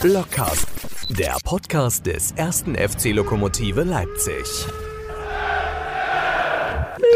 Blockcast, 0.00 0.66
der 1.18 1.36
Podcast 1.44 2.06
des 2.06 2.32
ersten 2.32 2.74
FC 2.74 3.12
Lokomotive 3.12 3.82
Leipzig. 3.82 4.44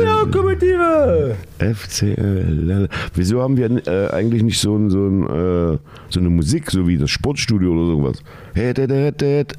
Lokomotive! 0.00 1.36
FCL. 1.58 2.88
Wieso 3.14 3.40
haben 3.40 3.56
wir 3.56 3.86
äh, 3.86 4.10
eigentlich 4.10 4.42
nicht 4.42 4.60
so, 4.60 4.76
ein, 4.76 4.90
so, 4.90 4.98
ein, 5.06 5.22
äh, 5.22 5.78
so 6.10 6.20
eine 6.20 6.28
Musik, 6.28 6.70
so 6.70 6.86
wie 6.86 6.98
das 6.98 7.10
Sportstudio 7.10 7.72
oder 7.72 7.86
sowas? 7.86 8.22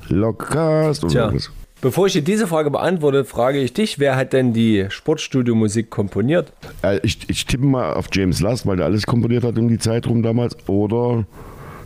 Lockcast 0.10 1.04
oder 1.04 1.12
Tja, 1.12 1.30
sowas. 1.30 1.52
bevor 1.82 2.08
ich 2.08 2.14
dir 2.14 2.22
diese 2.22 2.46
Frage 2.48 2.70
beantworte, 2.70 3.26
frage 3.26 3.60
ich 3.60 3.74
dich, 3.74 3.98
wer 3.98 4.16
hat 4.16 4.34
denn 4.34 4.54
die 4.54 4.86
Sportstudio-Musik 4.90 5.90
komponiert? 5.90 6.54
Äh, 6.84 7.00
ich, 7.04 7.28
ich 7.28 7.46
tippe 7.46 7.66
mal 7.66 7.94
auf 7.94 8.08
James 8.12 8.40
Last, 8.42 8.68
weil 8.68 8.78
der 8.78 8.86
alles 8.86 9.06
komponiert 9.06 9.44
hat 9.44 9.58
um 9.58 9.68
die 9.68 9.80
Zeit 9.80 10.06
rum 10.08 10.22
damals. 10.22 10.56
Oder 10.68 11.26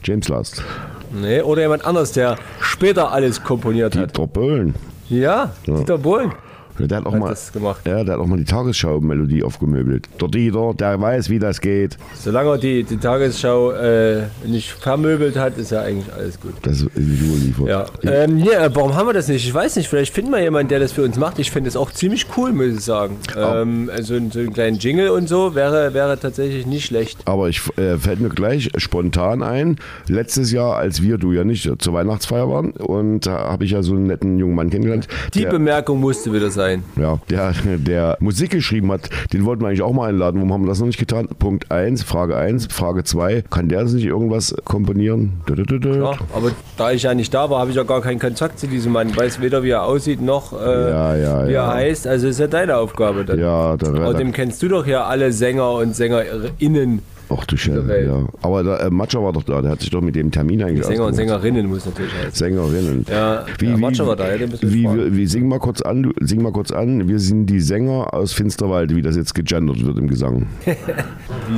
James 0.03 0.27
Last. 0.27 0.63
Nee, 1.11 1.41
oder 1.41 1.61
jemand 1.61 1.85
anders, 1.85 2.11
der 2.11 2.37
später 2.59 3.11
alles 3.11 3.43
komponiert 3.43 3.95
hat. 3.95 4.09
Dieter 4.11 4.27
Bohlen. 4.27 4.75
Ja, 5.09 5.51
Dieter 5.65 5.97
Bohlen. 5.97 6.32
Der 6.79 6.97
hat 6.97 7.05
auch 7.05 7.13
Hat 7.13 7.19
mal, 7.19 7.29
das 7.29 7.51
gemacht. 7.51 7.81
Ja, 7.86 8.04
der 8.04 8.15
hat 8.15 8.21
auch 8.21 8.27
mal 8.27 8.37
die 8.37 8.45
Tagesschau-Melodie 8.45 9.43
aufgemöbelt. 9.43 10.07
Der 10.21 10.27
Dieter, 10.27 10.73
der 10.73 10.99
weiß, 10.99 11.29
wie 11.29 11.39
das 11.39 11.61
geht. 11.61 11.97
Solange 12.15 12.51
er 12.51 12.57
die, 12.57 12.83
die 12.83 12.97
Tagesschau 12.97 13.71
äh, 13.71 14.23
nicht 14.45 14.71
vermöbelt 14.71 15.37
hat, 15.37 15.57
ist 15.57 15.71
ja 15.71 15.82
eigentlich 15.82 16.13
alles 16.13 16.39
gut. 16.39 16.54
Das 16.61 16.82
ist 16.82 16.89
überliefert. 16.95 17.68
Ja. 17.68 17.85
Ähm, 18.04 18.37
ja, 18.39 18.65
äh, 18.65 18.75
warum 18.75 18.95
haben 18.95 19.07
wir 19.07 19.13
das 19.13 19.27
nicht? 19.27 19.45
Ich 19.45 19.54
weiß 19.54 19.75
nicht, 19.75 19.87
vielleicht 19.87 20.13
finden 20.13 20.32
wir 20.32 20.41
jemanden, 20.41 20.69
der 20.69 20.79
das 20.79 20.91
für 20.91 21.04
uns 21.04 21.18
macht. 21.18 21.39
Ich 21.39 21.51
finde 21.51 21.69
es 21.69 21.75
auch 21.75 21.91
ziemlich 21.91 22.27
cool, 22.37 22.51
muss 22.54 22.68
ich 22.68 22.82
sagen. 22.82 23.18
Ähm, 23.35 23.89
also 23.93 24.19
so 24.32 24.39
einen 24.39 24.54
kleinen 24.54 24.77
Jingle 24.77 25.09
und 25.09 25.27
so 25.27 25.55
wäre, 25.55 25.93
wäre 25.93 26.19
tatsächlich 26.19 26.65
nicht 26.65 26.85
schlecht. 26.85 27.19
Aber 27.25 27.49
ich 27.49 27.61
äh, 27.77 27.97
fällt 27.97 28.19
mir 28.19 28.29
gleich 28.29 28.69
spontan 28.77 29.43
ein, 29.43 29.77
letztes 30.07 30.51
Jahr, 30.51 30.75
als 30.77 31.01
wir, 31.01 31.18
du 31.18 31.32
ja 31.32 31.43
nicht, 31.43 31.69
zur 31.79 31.93
Weihnachtsfeier 31.93 32.49
waren 32.49 32.71
und 32.71 33.25
da 33.25 33.38
habe 33.52 33.66
ich 33.66 33.71
ja 33.71 33.81
so 33.81 33.94
einen 33.94 34.07
netten 34.07 34.37
jungen 34.37 34.55
Mann 34.55 34.69
kennengelernt. 34.69 35.07
Die 35.33 35.45
Bemerkung 35.45 35.99
musste 35.99 36.33
wieder 36.33 36.49
sein. 36.49 36.66
Ja, 36.95 37.19
der, 37.29 37.53
der 37.77 38.17
Musik 38.19 38.51
geschrieben 38.51 38.91
hat, 38.91 39.09
den 39.33 39.45
wollten 39.45 39.61
wir 39.61 39.67
eigentlich 39.67 39.81
auch 39.81 39.93
mal 39.93 40.09
einladen. 40.09 40.37
Warum 40.37 40.53
haben 40.53 40.63
wir 40.63 40.69
das 40.69 40.79
noch 40.79 40.87
nicht 40.87 40.99
getan? 40.99 41.27
Punkt 41.39 41.71
1, 41.71 42.03
Frage 42.03 42.35
1, 42.37 42.67
Frage 42.71 43.03
2. 43.03 43.43
Kann 43.49 43.69
der 43.69 43.83
nicht 43.83 44.05
irgendwas 44.05 44.55
komponieren? 44.65 45.41
Ja, 45.47 46.17
aber 46.33 46.51
da 46.77 46.91
ich 46.91 47.03
ja 47.03 47.13
nicht 47.13 47.33
da 47.33 47.49
war, 47.49 47.59
habe 47.59 47.69
ich 47.69 47.75
ja 47.75 47.83
gar 47.83 48.01
keinen 48.01 48.19
Kontakt 48.19 48.59
zu 48.59 48.67
diesem 48.67 48.91
Mann. 48.91 49.15
Weiß 49.15 49.41
weder, 49.41 49.63
wie 49.63 49.69
er 49.69 49.83
aussieht, 49.83 50.21
noch 50.21 50.53
äh, 50.53 50.89
Ja, 50.89 51.15
ja, 51.15 51.47
wie 51.47 51.53
ja. 51.53 51.65
er 51.65 51.73
heißt. 51.73 52.07
Also 52.07 52.27
ist 52.27 52.39
ja 52.39 52.47
deine 52.47 52.77
Aufgabe 52.77 53.23
dann. 53.25 53.39
Ja, 53.39 53.77
der 53.77 53.89
Außerdem 53.89 54.31
kennst 54.31 54.61
du 54.61 54.67
doch 54.67 54.85
ja 54.85 55.05
alle 55.05 55.31
Sänger 55.31 55.71
und 55.73 55.95
SängerInnen. 55.95 57.02
Ach 57.30 57.45
du 57.45 57.58
Scheiße, 57.58 58.06
ja. 58.06 58.25
Aber 58.42 58.64
der, 58.64 58.81
äh, 58.81 58.89
Matscher 58.89 59.22
war 59.22 59.33
doch 59.33 59.44
da, 59.44 59.61
der 59.61 59.72
hat 59.72 59.81
sich 59.81 59.89
doch 59.89 60.02
mit 60.02 60.16
dem 60.16 60.31
Termin 60.31 60.64
eigentlich 60.64 60.86
Sänger 60.86 61.06
und. 61.06 61.14
Sängerinnen 61.14 61.67
muss 61.67 61.86
natürlich 61.86 62.14
heißen. 62.14 62.31
Sängerinnen. 62.33 63.06
Ja, 63.09 63.45
ja, 63.61 63.78
Matscher 63.78 64.08
war 64.08 64.16
da, 64.16 64.31
ja, 64.31 64.38
den 64.38 64.50
müssen 64.50 64.72
wir 64.72 64.72
wie, 64.72 65.11
wie, 65.11 65.17
wie, 65.17 65.28
sing 65.28 65.48
mal 65.48 65.59
kurz 65.59 65.81
an, 65.81 66.14
sing 66.22 66.42
mal 66.42 66.52
kurz 66.52 66.72
an. 66.72 67.08
Wir 67.08 67.20
sind 67.20 67.48
die 67.48 67.59
Sänger 67.59 68.14
aus 68.14 68.33
Finsterwalde, 68.33 68.95
wie 68.95 69.02
das 69.02 69.16
jetzt 69.16 69.36
gegendert 69.36 69.86
wird 69.86 69.98
im 69.98 70.08
Gesang. 70.08 70.48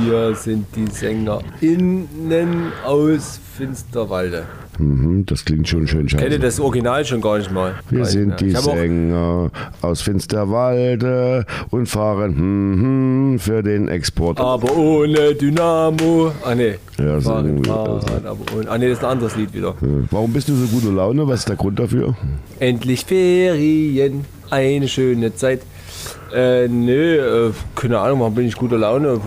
Wir 0.04 0.34
sind 0.34 0.66
die 0.76 0.86
SängerInnen 0.86 2.72
aus 2.84 3.40
Finsterwalde. 3.56 4.44
Mhm, 4.80 5.26
das 5.26 5.44
klingt 5.44 5.68
schon 5.68 5.86
schön 5.86 6.06
Ich 6.06 6.16
kenne 6.16 6.30
scheiße. 6.30 6.38
das 6.38 6.58
Original 6.60 7.04
schon 7.04 7.20
gar 7.20 7.36
nicht 7.38 7.50
mal. 7.50 7.74
Wir 7.90 8.00
Weiß 8.00 8.12
sind 8.12 8.28
nicht 8.28 8.40
die 8.40 8.50
Sänger 8.52 9.50
aus 9.82 10.00
Finsterwalde 10.00 11.44
und 11.70 11.86
fahren 11.86 12.34
hm, 12.36 12.80
hm, 12.80 13.38
für 13.38 13.62
den 13.62 13.88
Export. 13.88 14.40
Aber 14.40 14.74
ohne 14.76 15.34
Dynamo. 15.34 16.32
Ah, 16.44 16.54
nee. 16.54 16.76
Ja, 16.98 17.18
ist 17.18 17.24
Fahren, 17.24 17.62
fahren, 17.64 18.26
aber 18.26 18.38
ohne. 18.56 18.70
Ah, 18.70 18.78
nee, 18.78 18.88
das 18.88 18.98
ist 18.98 19.04
ein 19.04 19.10
anderes 19.10 19.36
Lied 19.36 19.52
wieder. 19.52 19.74
Warum 20.10 20.32
bist 20.32 20.48
du 20.48 20.54
so 20.54 20.66
guter 20.66 20.92
Laune? 20.92 21.28
Was 21.28 21.40
ist 21.40 21.48
der 21.48 21.56
Grund 21.56 21.78
dafür? 21.78 22.14
Endlich 22.58 23.04
Ferien, 23.04 24.24
eine 24.48 24.88
schöne 24.88 25.34
Zeit. 25.34 25.60
Äh, 26.34 26.68
nö, 26.68 27.48
äh, 27.48 27.52
keine 27.74 27.98
Ahnung, 27.98 28.20
warum 28.20 28.34
bin 28.34 28.46
ich 28.46 28.54
guter 28.54 28.78
Laune? 28.78 29.20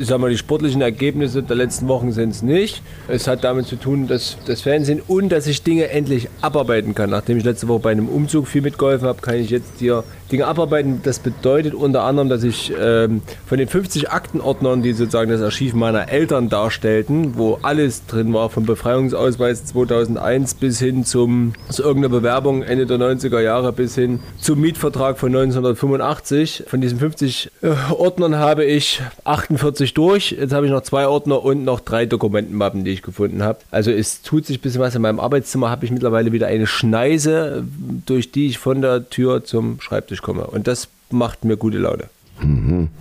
Ich 0.00 0.06
sag 0.06 0.18
mal, 0.18 0.30
die 0.30 0.38
sportlichen 0.38 0.80
Ergebnisse 0.80 1.42
der 1.42 1.56
letzten 1.56 1.86
Wochen 1.86 2.10
sind 2.12 2.30
es 2.30 2.40
nicht. 2.40 2.80
Es 3.06 3.26
hat 3.26 3.44
damit 3.44 3.66
zu 3.66 3.76
tun, 3.76 4.08
dass 4.08 4.38
das 4.46 4.62
Fernsehen 4.62 5.02
und 5.06 5.28
dass 5.28 5.46
ich 5.46 5.62
Dinge 5.62 5.90
endlich 5.90 6.30
abarbeiten 6.40 6.94
kann. 6.94 7.10
Nachdem 7.10 7.36
ich 7.36 7.44
letzte 7.44 7.68
Woche 7.68 7.80
bei 7.80 7.90
einem 7.90 8.08
Umzug 8.08 8.48
viel 8.48 8.62
mitgeholfen 8.62 9.06
habe, 9.06 9.20
kann 9.20 9.34
ich 9.34 9.50
jetzt 9.50 9.72
hier 9.78 10.02
Dinge 10.30 10.46
abarbeiten. 10.46 11.00
Das 11.02 11.18
bedeutet 11.18 11.74
unter 11.74 12.02
anderem, 12.02 12.28
dass 12.28 12.42
ich 12.42 12.72
ähm, 12.78 13.22
von 13.46 13.58
den 13.58 13.68
50 13.68 14.10
Aktenordnern, 14.10 14.82
die 14.82 14.92
sozusagen 14.92 15.30
das 15.30 15.42
Archiv 15.42 15.74
meiner 15.74 16.08
Eltern 16.08 16.48
darstellten, 16.48 17.36
wo 17.36 17.58
alles 17.62 18.06
drin 18.06 18.32
war, 18.32 18.50
vom 18.50 18.66
Befreiungsausweis 18.66 19.66
2001 19.66 20.54
bis 20.54 20.78
hin 20.78 21.04
zum, 21.04 21.52
zu 21.68 21.82
irgendeiner 21.82 22.14
Bewerbung 22.14 22.62
Ende 22.62 22.86
der 22.86 22.98
90er 22.98 23.40
Jahre 23.40 23.72
bis 23.72 23.94
hin 23.94 24.20
zum 24.38 24.60
Mietvertrag 24.60 25.18
von 25.18 25.28
1985. 25.28 26.64
Von 26.66 26.80
diesen 26.80 26.98
50 26.98 27.50
äh, 27.62 27.70
Ordnern 27.92 28.36
habe 28.36 28.64
ich 28.64 29.02
48 29.24 29.94
durch. 29.94 30.32
Jetzt 30.32 30.52
habe 30.52 30.66
ich 30.66 30.72
noch 30.72 30.82
zwei 30.82 31.06
Ordner 31.06 31.42
und 31.42 31.64
noch 31.64 31.80
drei 31.80 32.06
Dokumentenmappen, 32.06 32.84
die 32.84 32.92
ich 32.92 33.02
gefunden 33.02 33.42
habe. 33.42 33.58
Also 33.70 33.90
es 33.90 34.22
tut 34.22 34.46
sich 34.46 34.58
ein 34.58 34.62
bisschen 34.62 34.80
was. 34.80 34.94
In 34.94 35.02
meinem 35.02 35.20
Arbeitszimmer 35.20 35.70
habe 35.70 35.84
ich 35.84 35.90
mittlerweile 35.90 36.32
wieder 36.32 36.46
eine 36.46 36.66
Schneise, 36.66 37.64
durch 38.06 38.32
die 38.32 38.46
ich 38.46 38.58
von 38.58 38.80
der 38.82 39.08
Tür 39.10 39.44
zum 39.44 39.80
Schreibtisch 39.80 40.19
komme. 40.22 40.46
Und 40.46 40.66
das 40.66 40.88
macht 41.10 41.44
mir 41.44 41.56
gute 41.56 41.78
Laune. 41.78 42.04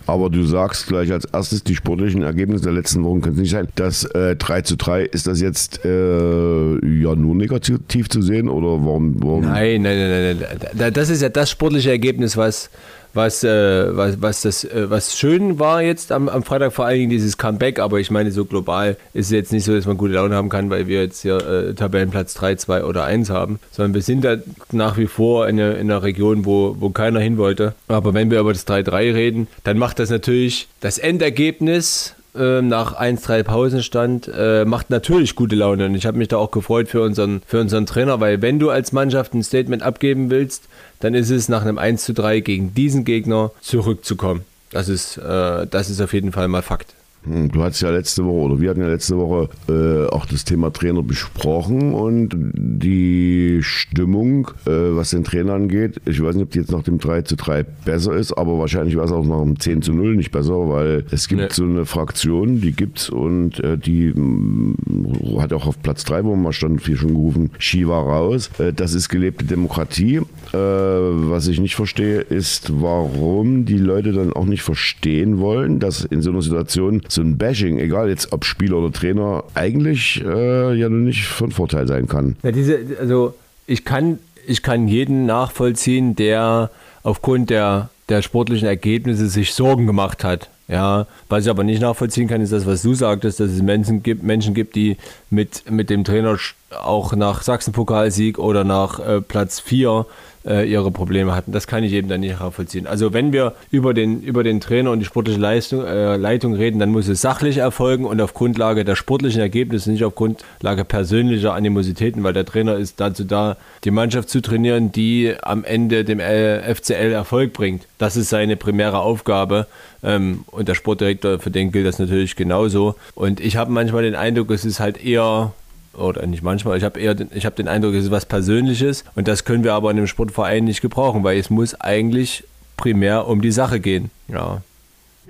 Aber 0.05 0.29
du 0.29 0.43
sagst 0.43 0.87
gleich 0.87 1.13
als 1.13 1.23
erstes, 1.23 1.63
die 1.63 1.73
sportlichen 1.73 2.23
Ergebnisse 2.23 2.65
der 2.65 2.73
letzten 2.73 3.05
Wochen 3.05 3.21
können 3.21 3.35
es 3.35 3.41
nicht 3.41 3.51
sein. 3.51 3.69
Das 3.75 4.03
äh, 4.03 4.35
3 4.35 4.61
zu 4.63 4.75
3, 4.75 5.03
ist 5.03 5.27
das 5.27 5.39
jetzt 5.39 5.79
äh, 5.85 5.89
ja 5.89 7.15
nur 7.15 7.35
negativ 7.35 8.09
zu 8.09 8.21
sehen 8.21 8.49
oder 8.49 8.83
warum? 8.85 9.15
warum? 9.23 9.41
Nein, 9.43 9.81
nein, 9.83 9.97
nein, 9.97 10.09
nein, 10.09 10.37
nein. 10.41 10.69
Da- 10.75 10.91
Das 10.91 11.09
ist 11.09 11.21
ja 11.21 11.29
das 11.29 11.49
sportliche 11.51 11.89
Ergebnis, 11.89 12.35
was, 12.35 12.69
was, 13.13 13.43
äh, 13.43 13.95
was, 13.97 14.21
was, 14.21 14.41
das, 14.41 14.63
äh, 14.63 14.89
was 14.89 15.17
schön 15.17 15.59
war 15.59 15.81
jetzt 15.81 16.11
am, 16.11 16.29
am 16.29 16.43
Freitag, 16.43 16.73
vor 16.73 16.85
allen 16.85 16.97
Dingen 16.99 17.09
dieses 17.09 17.37
Comeback. 17.37 17.79
Aber 17.79 17.99
ich 17.99 18.11
meine, 18.11 18.31
so 18.31 18.45
global 18.45 18.97
ist 19.13 19.27
es 19.27 19.31
jetzt 19.31 19.51
nicht 19.51 19.63
so, 19.65 19.73
dass 19.75 19.85
man 19.85 19.97
gute 19.97 20.13
Laune 20.13 20.35
haben 20.35 20.49
kann, 20.49 20.69
weil 20.69 20.87
wir 20.87 21.01
jetzt 21.01 21.21
hier 21.21 21.37
äh, 21.37 21.73
Tabellenplatz 21.73 22.33
3, 22.35 22.55
2 22.55 22.83
oder 22.83 23.03
1 23.05 23.29
haben, 23.29 23.59
sondern 23.71 23.93
wir 23.95 24.01
sind 24.01 24.23
da 24.23 24.37
nach 24.71 24.97
wie 24.97 25.07
vor 25.07 25.47
in, 25.47 25.59
einer- 25.59 25.75
in 25.77 25.89
einer 25.91 26.03
Region, 26.03 26.45
wo, 26.45 26.75
wo 26.79 26.89
keiner 26.89 27.19
hin 27.19 27.37
wollte. 27.37 27.73
Aber 27.87 28.13
wenn 28.13 28.29
wir 28.31 28.39
über 28.39 28.53
das 28.53 28.67
3-3 28.67 29.13
reden, 29.13 29.47
dann 29.63 29.77
macht 29.77 29.99
das 29.99 30.09
natürlich 30.09 30.67
das 30.79 30.97
Endergebnis 30.99 32.13
äh, 32.35 32.61
nach 32.61 32.95
1-3 32.95 33.41
Pausenstand, 33.43 34.29
äh, 34.37 34.63
macht 34.63 34.91
natürlich 34.91 35.35
gute 35.35 35.55
Laune. 35.55 35.87
Und 35.87 35.95
ich 35.95 36.05
habe 36.05 36.17
mich 36.17 36.27
da 36.27 36.37
auch 36.37 36.51
gefreut 36.51 36.87
für 36.87 37.01
unseren, 37.01 37.41
für 37.47 37.59
unseren 37.59 37.87
Trainer, 37.87 38.19
weil 38.19 38.41
wenn 38.43 38.59
du 38.59 38.69
als 38.69 38.91
Mannschaft 38.91 39.33
ein 39.33 39.41
Statement 39.41 39.81
abgeben 39.81 40.29
willst, 40.29 40.65
dann 40.99 41.13
ist 41.13 41.29
es 41.29 41.49
nach 41.49 41.61
einem 41.61 41.77
1-3 41.77 42.41
gegen 42.41 42.73
diesen 42.73 43.05
Gegner 43.05 43.51
zurückzukommen. 43.61 44.45
Das 44.71 44.87
ist, 44.87 45.17
äh, 45.17 45.67
das 45.67 45.89
ist 45.89 46.01
auf 46.01 46.13
jeden 46.13 46.31
Fall 46.31 46.47
mal 46.47 46.61
Fakt. 46.61 46.93
Hm, 47.25 47.49
Du 47.51 47.61
hattest 47.63 47.81
ja 47.81 47.89
letzte 47.89 48.23
Woche, 48.25 48.35
oder 48.51 48.59
wir 48.61 48.69
hatten 48.69 48.81
ja 48.81 48.87
letzte 48.87 49.17
Woche 49.17 49.49
äh, 49.67 50.07
auch 50.13 50.25
das 50.25 50.45
Thema 50.45 50.71
Trainer 50.71 51.03
besprochen 51.03 51.93
und 51.93 52.29
die 52.53 53.59
Stimmung, 53.61 54.47
äh, 54.65 54.71
was 54.95 55.09
den 55.11 55.23
Trainer 55.23 55.53
angeht, 55.53 55.99
ich 56.05 56.23
weiß 56.23 56.35
nicht, 56.35 56.43
ob 56.45 56.51
die 56.51 56.59
jetzt 56.59 56.71
nach 56.71 56.83
dem 56.83 56.97
3 56.97 57.23
zu 57.23 57.35
3 57.35 57.63
besser 57.63 58.13
ist, 58.15 58.31
aber 58.33 58.57
wahrscheinlich 58.57 58.95
war 58.95 59.03
es 59.05 59.11
auch 59.11 59.25
nach 59.25 59.41
dem 59.43 59.59
10 59.59 59.81
zu 59.81 59.93
0 59.93 60.15
nicht 60.15 60.31
besser, 60.31 60.69
weil 60.69 61.05
es 61.11 61.27
gibt 61.27 61.41
Nee. 61.41 61.47
so 61.51 61.63
eine 61.63 61.85
Fraktion, 61.85 62.61
die 62.61 62.71
gibt's 62.71 63.09
und 63.09 63.59
äh, 63.63 63.77
die 63.77 64.13
mh, 64.15 65.41
hat 65.41 65.51
auch 65.53 65.67
auf 65.67 65.81
Platz 65.81 66.03
3, 66.05 66.23
wo 66.23 66.35
man 66.35 66.53
stand, 66.53 66.81
viel 66.81 66.95
schon 66.97 67.09
gerufen, 67.15 67.51
Shiva 67.57 67.99
raus. 67.99 68.49
Äh, 68.59 68.71
das 68.73 68.93
ist 68.93 69.09
gelebte 69.09 69.45
Demokratie. 69.45 70.17
Äh, 70.53 70.57
was 70.57 71.47
ich 71.47 71.59
nicht 71.59 71.75
verstehe, 71.75 72.21
ist, 72.21 72.71
warum 72.81 73.65
die 73.65 73.77
Leute 73.77 74.13
dann 74.13 74.31
auch 74.33 74.45
nicht 74.45 74.61
verstehen 74.63 75.39
wollen, 75.39 75.79
dass 75.79 76.05
in 76.05 76.21
so 76.21 76.31
einer 76.31 76.41
Situation 76.41 77.01
so 77.11 77.21
ein 77.21 77.37
Bashing, 77.37 77.79
egal 77.79 78.09
jetzt 78.09 78.31
ob 78.31 78.45
Spieler 78.45 78.77
oder 78.77 78.91
Trainer, 78.91 79.43
eigentlich 79.53 80.23
äh, 80.23 80.73
ja 80.73 80.89
nur 80.89 80.99
nicht 80.99 81.25
von 81.25 81.51
Vorteil 81.51 81.87
sein 81.87 82.07
kann. 82.07 82.35
Ja, 82.43 82.51
diese, 82.51 82.79
also 82.99 83.33
ich 83.67 83.85
kann, 83.85 84.19
ich 84.47 84.63
kann 84.63 84.87
jeden 84.87 85.25
nachvollziehen, 85.25 86.15
der 86.15 86.71
aufgrund 87.03 87.49
der, 87.49 87.89
der 88.09 88.21
sportlichen 88.21 88.67
Ergebnisse 88.67 89.27
sich 89.27 89.53
Sorgen 89.53 89.85
gemacht 89.85 90.23
hat. 90.23 90.49
Ja, 90.67 91.07
was 91.29 91.45
ich 91.45 91.49
aber 91.49 91.63
nicht 91.63 91.81
nachvollziehen 91.81 92.27
kann, 92.27 92.41
ist 92.41 92.53
das, 92.53 92.67
was 92.67 92.83
du 92.83 92.93
sagtest, 92.93 93.39
dass 93.39 93.49
es 93.49 93.63
Menschen 93.63 94.03
gibt, 94.03 94.21
Menschen 94.21 94.53
gibt, 94.53 94.75
die 94.75 94.97
mit, 95.31 95.69
mit 95.71 95.89
dem 95.89 96.03
Trainer 96.03 96.37
auch 96.79 97.15
nach 97.15 97.41
Sachsenpokalsieg 97.41 98.37
oder 98.37 98.63
nach 98.63 98.99
äh, 98.99 99.19
Platz 99.19 99.59
4 99.59 99.89
äh, 99.89 100.28
ihre 100.43 100.91
Probleme 100.91 101.35
hatten. 101.35 101.51
Das 101.51 101.67
kann 101.67 101.83
ich 101.83 101.93
eben 101.93 102.07
dann 102.07 102.21
nicht 102.21 102.39
nachvollziehen. 102.39 102.87
Also 102.87 103.13
wenn 103.13 103.33
wir 103.33 103.53
über 103.71 103.93
den, 103.93 104.21
über 104.21 104.43
den 104.43 104.61
Trainer 104.61 104.91
und 104.91 104.99
die 104.99 105.05
sportliche 105.05 105.39
Leistung, 105.39 105.85
äh, 105.85 106.15
Leitung 106.15 106.53
reden, 106.53 106.79
dann 106.79 106.91
muss 106.91 107.07
es 107.07 107.21
sachlich 107.21 107.57
erfolgen 107.57 108.05
und 108.05 108.21
auf 108.21 108.33
Grundlage 108.33 108.85
der 108.85 108.95
sportlichen 108.95 109.41
Ergebnisse, 109.41 109.91
nicht 109.91 110.03
auf 110.03 110.15
Grundlage 110.15 110.85
persönlicher 110.85 111.53
Animositäten, 111.53 112.23
weil 112.23 112.33
der 112.33 112.45
Trainer 112.45 112.75
ist 112.75 112.99
dazu 112.99 113.23
da, 113.23 113.57
die 113.83 113.91
Mannschaft 113.91 114.29
zu 114.29 114.41
trainieren, 114.41 114.91
die 114.91 115.33
am 115.41 115.63
Ende 115.63 116.05
dem 116.05 116.19
äh, 116.19 116.73
FCL 116.73 117.11
Erfolg 117.11 117.53
bringt. 117.53 117.83
Das 117.97 118.15
ist 118.15 118.29
seine 118.29 118.55
primäre 118.55 118.99
Aufgabe. 118.99 119.67
Ähm, 120.01 120.45
und 120.47 120.67
der 120.67 120.75
Sportdirektor, 120.75 121.39
für 121.39 121.51
den 121.51 121.71
gilt 121.71 121.85
das 121.85 121.99
natürlich 121.99 122.35
genauso. 122.35 122.95
Und 123.15 123.39
ich 123.39 123.57
habe 123.57 123.71
manchmal 123.71 124.03
den 124.03 124.15
Eindruck, 124.15 124.51
es 124.51 124.65
ist 124.65 124.79
halt 124.79 125.03
eher 125.03 125.51
oder 125.99 126.25
nicht 126.25 126.43
manchmal, 126.43 126.77
ich 126.77 126.83
habe 126.83 126.99
eher 126.99 127.15
den, 127.15 127.29
ich 127.33 127.45
habe 127.45 127.55
den 127.55 127.67
Eindruck, 127.67 127.93
es 127.93 128.05
ist 128.05 128.11
was 128.11 128.25
Persönliches 128.25 129.03
und 129.15 129.27
das 129.27 129.45
können 129.45 129.63
wir 129.63 129.73
aber 129.73 129.91
in 129.91 129.97
einem 129.97 130.07
Sportverein 130.07 130.63
nicht 130.63 130.81
gebrauchen, 130.81 131.23
weil 131.23 131.37
es 131.37 131.49
muss 131.49 131.79
eigentlich 131.79 132.43
primär 132.77 133.27
um 133.27 133.41
die 133.41 133.51
Sache 133.51 133.79
gehen. 133.79 134.09
Ja. 134.27 134.61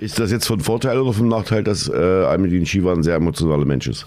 Ist 0.00 0.18
das 0.18 0.30
jetzt 0.32 0.46
von 0.46 0.60
Vorteil 0.60 0.98
oder 0.98 1.12
vom 1.12 1.28
Nachteil, 1.28 1.62
dass 1.62 1.86
äh, 1.86 1.92
Almedin 1.92 2.64
Shiva 2.64 2.92
ein 2.92 3.02
sehr 3.02 3.16
emotionaler 3.16 3.66
Mensch 3.66 3.86
ist? 3.86 4.06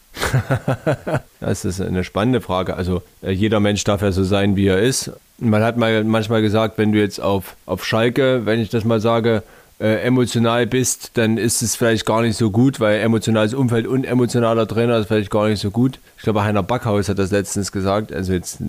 das 1.40 1.66
ist 1.66 1.80
eine 1.82 2.04
spannende 2.04 2.42
Frage. 2.42 2.76
Also 2.76 3.04
äh, 3.22 3.30
jeder 3.30 3.60
Mensch 3.60 3.84
darf 3.84 4.02
ja 4.02 4.12
so 4.12 4.24
sein, 4.24 4.56
wie 4.56 4.68
er 4.68 4.80
ist. 4.80 5.12
Man 5.38 5.62
hat 5.62 5.78
mal 5.78 6.04
manchmal 6.04 6.42
gesagt, 6.42 6.80
wenn 6.80 6.94
du 6.94 7.00
jetzt 7.00 7.22
auf, 7.22 7.56
auf 7.68 7.86
Schalke, 7.86 8.46
wenn 8.46 8.60
ich 8.60 8.70
das 8.70 8.86
mal 8.86 9.00
sage, 9.00 9.44
äh, 9.84 10.02
emotional 10.02 10.66
bist, 10.66 11.12
dann 11.16 11.38
ist 11.38 11.62
es 11.62 11.76
vielleicht 11.76 12.06
gar 12.06 12.22
nicht 12.22 12.38
so 12.38 12.52
gut, 12.52 12.80
weil 12.80 13.02
emotionales 13.02 13.54
Umfeld 13.54 13.86
und 13.86 14.06
emotionaler 14.06 14.66
Trainer 14.66 14.98
ist 14.98 15.08
vielleicht 15.08 15.30
gar 15.30 15.50
nicht 15.50 15.60
so 15.60 15.72
gut. 15.72 16.00
Ich 16.16 16.24
glaube, 16.24 16.42
Heiner 16.46 16.64
Backhaus 16.64 17.10
hat 17.10 17.20
das 17.20 17.32
letztens 17.32 17.74
gesagt, 17.74 18.14
also 18.14 18.32
jetzt 18.32 18.60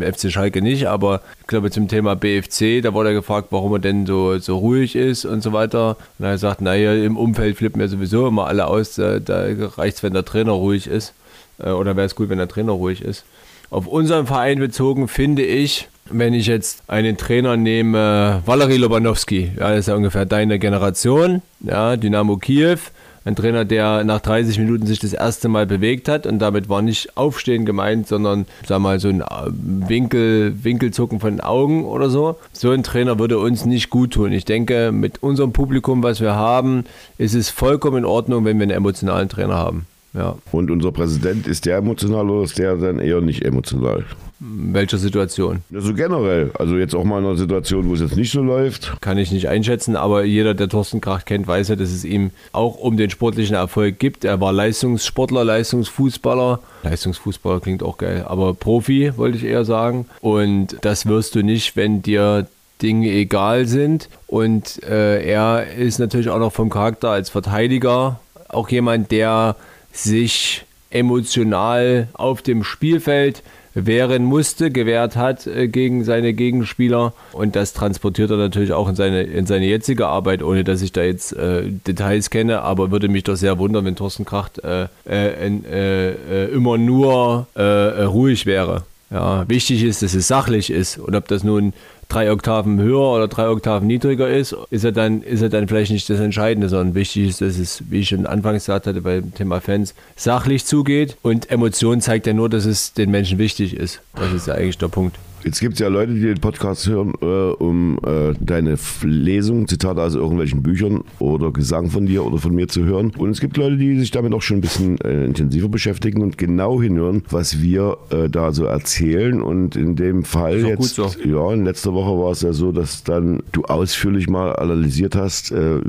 FC 0.00 0.30
Schalke 0.30 0.60
nicht, 0.60 0.86
aber 0.86 1.22
ich 1.40 1.46
glaube 1.46 1.70
zum 1.70 1.88
Thema 1.88 2.14
BFC, 2.14 2.82
da 2.82 2.92
wurde 2.92 3.08
er 3.08 3.14
gefragt, 3.14 3.48
warum 3.52 3.72
er 3.72 3.78
denn 3.78 4.04
so, 4.04 4.38
so 4.38 4.58
ruhig 4.58 4.96
ist 4.96 5.24
und 5.24 5.42
so 5.42 5.54
weiter. 5.54 5.96
Und 6.18 6.26
er 6.26 6.36
sagt, 6.36 6.60
naja, 6.60 6.92
im 6.92 7.16
Umfeld 7.16 7.56
flippen 7.56 7.80
ja 7.80 7.88
sowieso 7.88 8.28
immer 8.28 8.46
alle 8.46 8.66
aus, 8.66 8.96
da, 8.96 9.18
da 9.18 9.46
reicht 9.78 9.96
es, 9.96 10.02
wenn 10.02 10.12
der 10.12 10.26
Trainer 10.26 10.52
ruhig 10.52 10.88
ist. 10.88 11.14
Äh, 11.58 11.70
oder 11.70 11.96
wäre 11.96 12.06
es 12.06 12.14
gut, 12.14 12.28
wenn 12.28 12.36
der 12.36 12.48
Trainer 12.48 12.72
ruhig 12.72 13.00
ist. 13.00 13.24
Auf 13.70 13.86
unseren 13.86 14.26
Verein 14.26 14.58
bezogen 14.58 15.06
finde 15.06 15.44
ich, 15.44 15.86
wenn 16.10 16.34
ich 16.34 16.48
jetzt 16.48 16.82
einen 16.88 17.16
Trainer 17.16 17.56
nehme, 17.56 18.42
Valery 18.44 18.76
Lobanowski, 18.76 19.52
ja, 19.56 19.70
das 19.70 19.80
ist 19.80 19.86
ja 19.86 19.94
ungefähr 19.94 20.26
deine 20.26 20.58
Generation, 20.58 21.40
ja, 21.60 21.96
Dynamo 21.96 22.36
Kiew, 22.36 22.78
ein 23.24 23.36
Trainer, 23.36 23.64
der 23.64 24.02
nach 24.02 24.18
30 24.18 24.58
Minuten 24.58 24.86
sich 24.86 24.98
das 24.98 25.12
erste 25.12 25.48
Mal 25.48 25.66
bewegt 25.66 26.08
hat 26.08 26.26
und 26.26 26.40
damit 26.40 26.68
war 26.68 26.82
nicht 26.82 27.16
Aufstehen 27.16 27.64
gemeint, 27.64 28.08
sondern 28.08 28.46
sag 28.66 28.80
mal 28.80 28.98
so 28.98 29.06
ein 29.06 29.22
Winkel, 29.52 30.64
Winkelzucken 30.64 31.20
von 31.20 31.34
den 31.34 31.40
Augen 31.40 31.84
oder 31.84 32.10
so. 32.10 32.38
So 32.52 32.72
ein 32.72 32.82
Trainer 32.82 33.20
würde 33.20 33.38
uns 33.38 33.66
nicht 33.66 33.88
gut 33.88 34.14
tun. 34.14 34.32
Ich 34.32 34.46
denke, 34.46 34.90
mit 34.90 35.22
unserem 35.22 35.52
Publikum, 35.52 36.02
was 36.02 36.20
wir 36.20 36.34
haben, 36.34 36.84
ist 37.18 37.34
es 37.34 37.50
vollkommen 37.50 37.98
in 37.98 38.04
Ordnung, 38.04 38.44
wenn 38.44 38.58
wir 38.58 38.64
einen 38.64 38.72
emotionalen 38.72 39.28
Trainer 39.28 39.54
haben. 39.54 39.86
Ja. 40.12 40.36
Und 40.52 40.70
unser 40.70 40.92
Präsident, 40.92 41.46
ist 41.46 41.66
der 41.66 41.78
emotional 41.78 42.28
oder 42.28 42.44
ist 42.44 42.58
der 42.58 42.76
dann 42.76 42.98
eher 42.98 43.20
nicht 43.20 43.44
emotional? 43.44 44.04
welcher 44.40 44.96
Situation? 44.96 45.62
Ja, 45.68 45.80
so 45.80 45.92
generell. 45.92 46.50
Also 46.58 46.76
jetzt 46.76 46.94
auch 46.94 47.04
mal 47.04 47.18
in 47.18 47.26
einer 47.26 47.36
Situation, 47.36 47.88
wo 47.88 47.94
es 47.94 48.00
jetzt 48.00 48.16
nicht 48.16 48.32
so 48.32 48.42
läuft. 48.42 49.00
Kann 49.02 49.18
ich 49.18 49.30
nicht 49.32 49.48
einschätzen, 49.48 49.96
aber 49.96 50.24
jeder, 50.24 50.54
der 50.54 50.68
Thorsten 50.68 51.02
Kracht 51.02 51.26
kennt, 51.26 51.46
weiß 51.46 51.68
ja, 51.68 51.76
dass 51.76 51.90
es 51.90 52.04
ihm 52.04 52.30
auch 52.52 52.76
um 52.76 52.96
den 52.96 53.10
sportlichen 53.10 53.54
Erfolg 53.54 53.98
gibt. 53.98 54.24
Er 54.24 54.40
war 54.40 54.52
Leistungssportler, 54.52 55.44
Leistungsfußballer. 55.44 56.60
Leistungsfußballer 56.84 57.60
klingt 57.60 57.82
auch 57.82 57.98
geil, 57.98 58.24
aber 58.26 58.54
Profi 58.54 59.12
wollte 59.16 59.36
ich 59.36 59.44
eher 59.44 59.66
sagen. 59.66 60.06
Und 60.22 60.76
das 60.80 61.04
wirst 61.04 61.34
du 61.34 61.42
nicht, 61.42 61.76
wenn 61.76 62.00
dir 62.00 62.46
Dinge 62.80 63.10
egal 63.10 63.66
sind. 63.66 64.08
Und 64.26 64.82
äh, 64.84 65.22
er 65.22 65.74
ist 65.74 65.98
natürlich 65.98 66.30
auch 66.30 66.38
noch 66.38 66.52
vom 66.52 66.70
Charakter 66.70 67.10
als 67.10 67.28
Verteidiger 67.28 68.20
auch 68.48 68.68
jemand, 68.68 69.10
der 69.12 69.56
sich 69.92 70.64
emotional 70.90 72.08
auf 72.14 72.42
dem 72.42 72.64
Spielfeld 72.64 73.42
wehren 73.74 74.24
musste, 74.24 74.70
gewehrt 74.70 75.16
hat 75.16 75.46
äh, 75.46 75.68
gegen 75.68 76.04
seine 76.04 76.32
Gegenspieler. 76.32 77.12
Und 77.32 77.56
das 77.56 77.72
transportiert 77.72 78.30
er 78.30 78.36
natürlich 78.36 78.72
auch 78.72 78.88
in 78.88 78.96
seine, 78.96 79.22
in 79.22 79.46
seine 79.46 79.66
jetzige 79.66 80.08
Arbeit, 80.08 80.42
ohne 80.42 80.64
dass 80.64 80.82
ich 80.82 80.92
da 80.92 81.02
jetzt 81.02 81.32
äh, 81.32 81.62
Details 81.86 82.30
kenne. 82.30 82.62
Aber 82.62 82.90
würde 82.90 83.08
mich 83.08 83.24
doch 83.24 83.36
sehr 83.36 83.58
wundern, 83.58 83.84
wenn 83.84 83.96
Thorsten 83.96 84.24
Kracht 84.24 84.62
äh, 84.64 84.88
äh, 85.08 85.46
äh 85.46 86.46
immer 86.46 86.78
nur 86.78 87.46
äh, 87.54 87.62
ruhig 88.02 88.46
wäre. 88.46 88.84
Ja, 89.10 89.48
wichtig 89.48 89.82
ist, 89.82 90.02
dass 90.02 90.14
es 90.14 90.28
sachlich 90.28 90.70
ist. 90.70 90.98
Und 90.98 91.14
ob 91.14 91.26
das 91.28 91.42
nun 91.42 91.72
drei 92.10 92.30
Oktaven 92.30 92.78
höher 92.80 93.12
oder 93.12 93.28
drei 93.28 93.48
Oktaven 93.48 93.86
niedriger 93.86 94.28
ist, 94.28 94.54
ist 94.70 94.84
er 94.84 94.92
dann, 94.92 95.22
ist 95.22 95.40
er 95.40 95.48
dann 95.48 95.68
vielleicht 95.68 95.92
nicht 95.92 96.10
das 96.10 96.20
Entscheidende, 96.20 96.68
sondern 96.68 96.94
wichtig 96.94 97.28
ist, 97.28 97.40
dass 97.40 97.58
es, 97.58 97.82
wie 97.88 98.00
ich 98.00 98.08
schon 98.08 98.26
anfangs 98.26 98.64
gesagt 98.66 98.86
hatte, 98.86 99.00
beim 99.00 99.32
Thema 99.34 99.60
Fans, 99.60 99.94
sachlich 100.16 100.66
zugeht. 100.66 101.16
Und 101.22 101.50
Emotion 101.50 102.00
zeigt 102.00 102.26
ja 102.26 102.34
nur, 102.34 102.48
dass 102.48 102.66
es 102.66 102.92
den 102.92 103.10
Menschen 103.10 103.38
wichtig 103.38 103.74
ist. 103.74 104.02
Das 104.14 104.32
ist 104.32 104.46
ja 104.46 104.54
eigentlich 104.54 104.78
der 104.78 104.88
Punkt. 104.88 105.16
Jetzt 105.42 105.60
gibt 105.60 105.74
es 105.74 105.80
ja 105.80 105.88
Leute, 105.88 106.12
die 106.12 106.20
den 106.20 106.38
Podcast 106.38 106.86
hören, 106.86 107.14
äh, 107.22 107.24
um 107.24 107.98
äh, 108.04 108.34
deine 108.40 108.76
Lesung, 109.02 109.66
Zitate 109.66 110.02
aus 110.02 110.14
irgendwelchen 110.14 110.62
Büchern 110.62 111.02
oder 111.18 111.50
Gesang 111.50 111.90
von 111.90 112.04
dir 112.04 112.26
oder 112.26 112.36
von 112.36 112.54
mir 112.54 112.68
zu 112.68 112.84
hören. 112.84 113.12
Und 113.16 113.30
es 113.30 113.40
gibt 113.40 113.56
Leute, 113.56 113.78
die 113.78 113.98
sich 113.98 114.10
damit 114.10 114.34
auch 114.34 114.42
schon 114.42 114.58
ein 114.58 114.60
bisschen 114.60 115.00
äh, 115.00 115.24
intensiver 115.24 115.68
beschäftigen 115.68 116.22
und 116.22 116.36
genau 116.36 116.82
hinhören, 116.82 117.22
was 117.30 117.62
wir 117.62 117.96
äh, 118.10 118.28
da 118.28 118.52
so 118.52 118.64
erzählen. 118.66 119.40
Und 119.40 119.76
in 119.76 119.96
dem 119.96 120.24
Fall 120.24 120.58
jetzt, 120.58 120.96
so. 120.96 121.08
ja, 121.24 121.52
in 121.52 121.64
letzter 121.64 121.94
Woche 121.94 122.22
war 122.22 122.32
es 122.32 122.42
ja 122.42 122.52
so, 122.52 122.70
dass 122.70 123.02
dann 123.04 123.42
du 123.52 123.64
ausführlich 123.64 124.28
mal 124.28 124.54
analysiert 124.56 125.16
hast, 125.16 125.52
äh, 125.52 125.80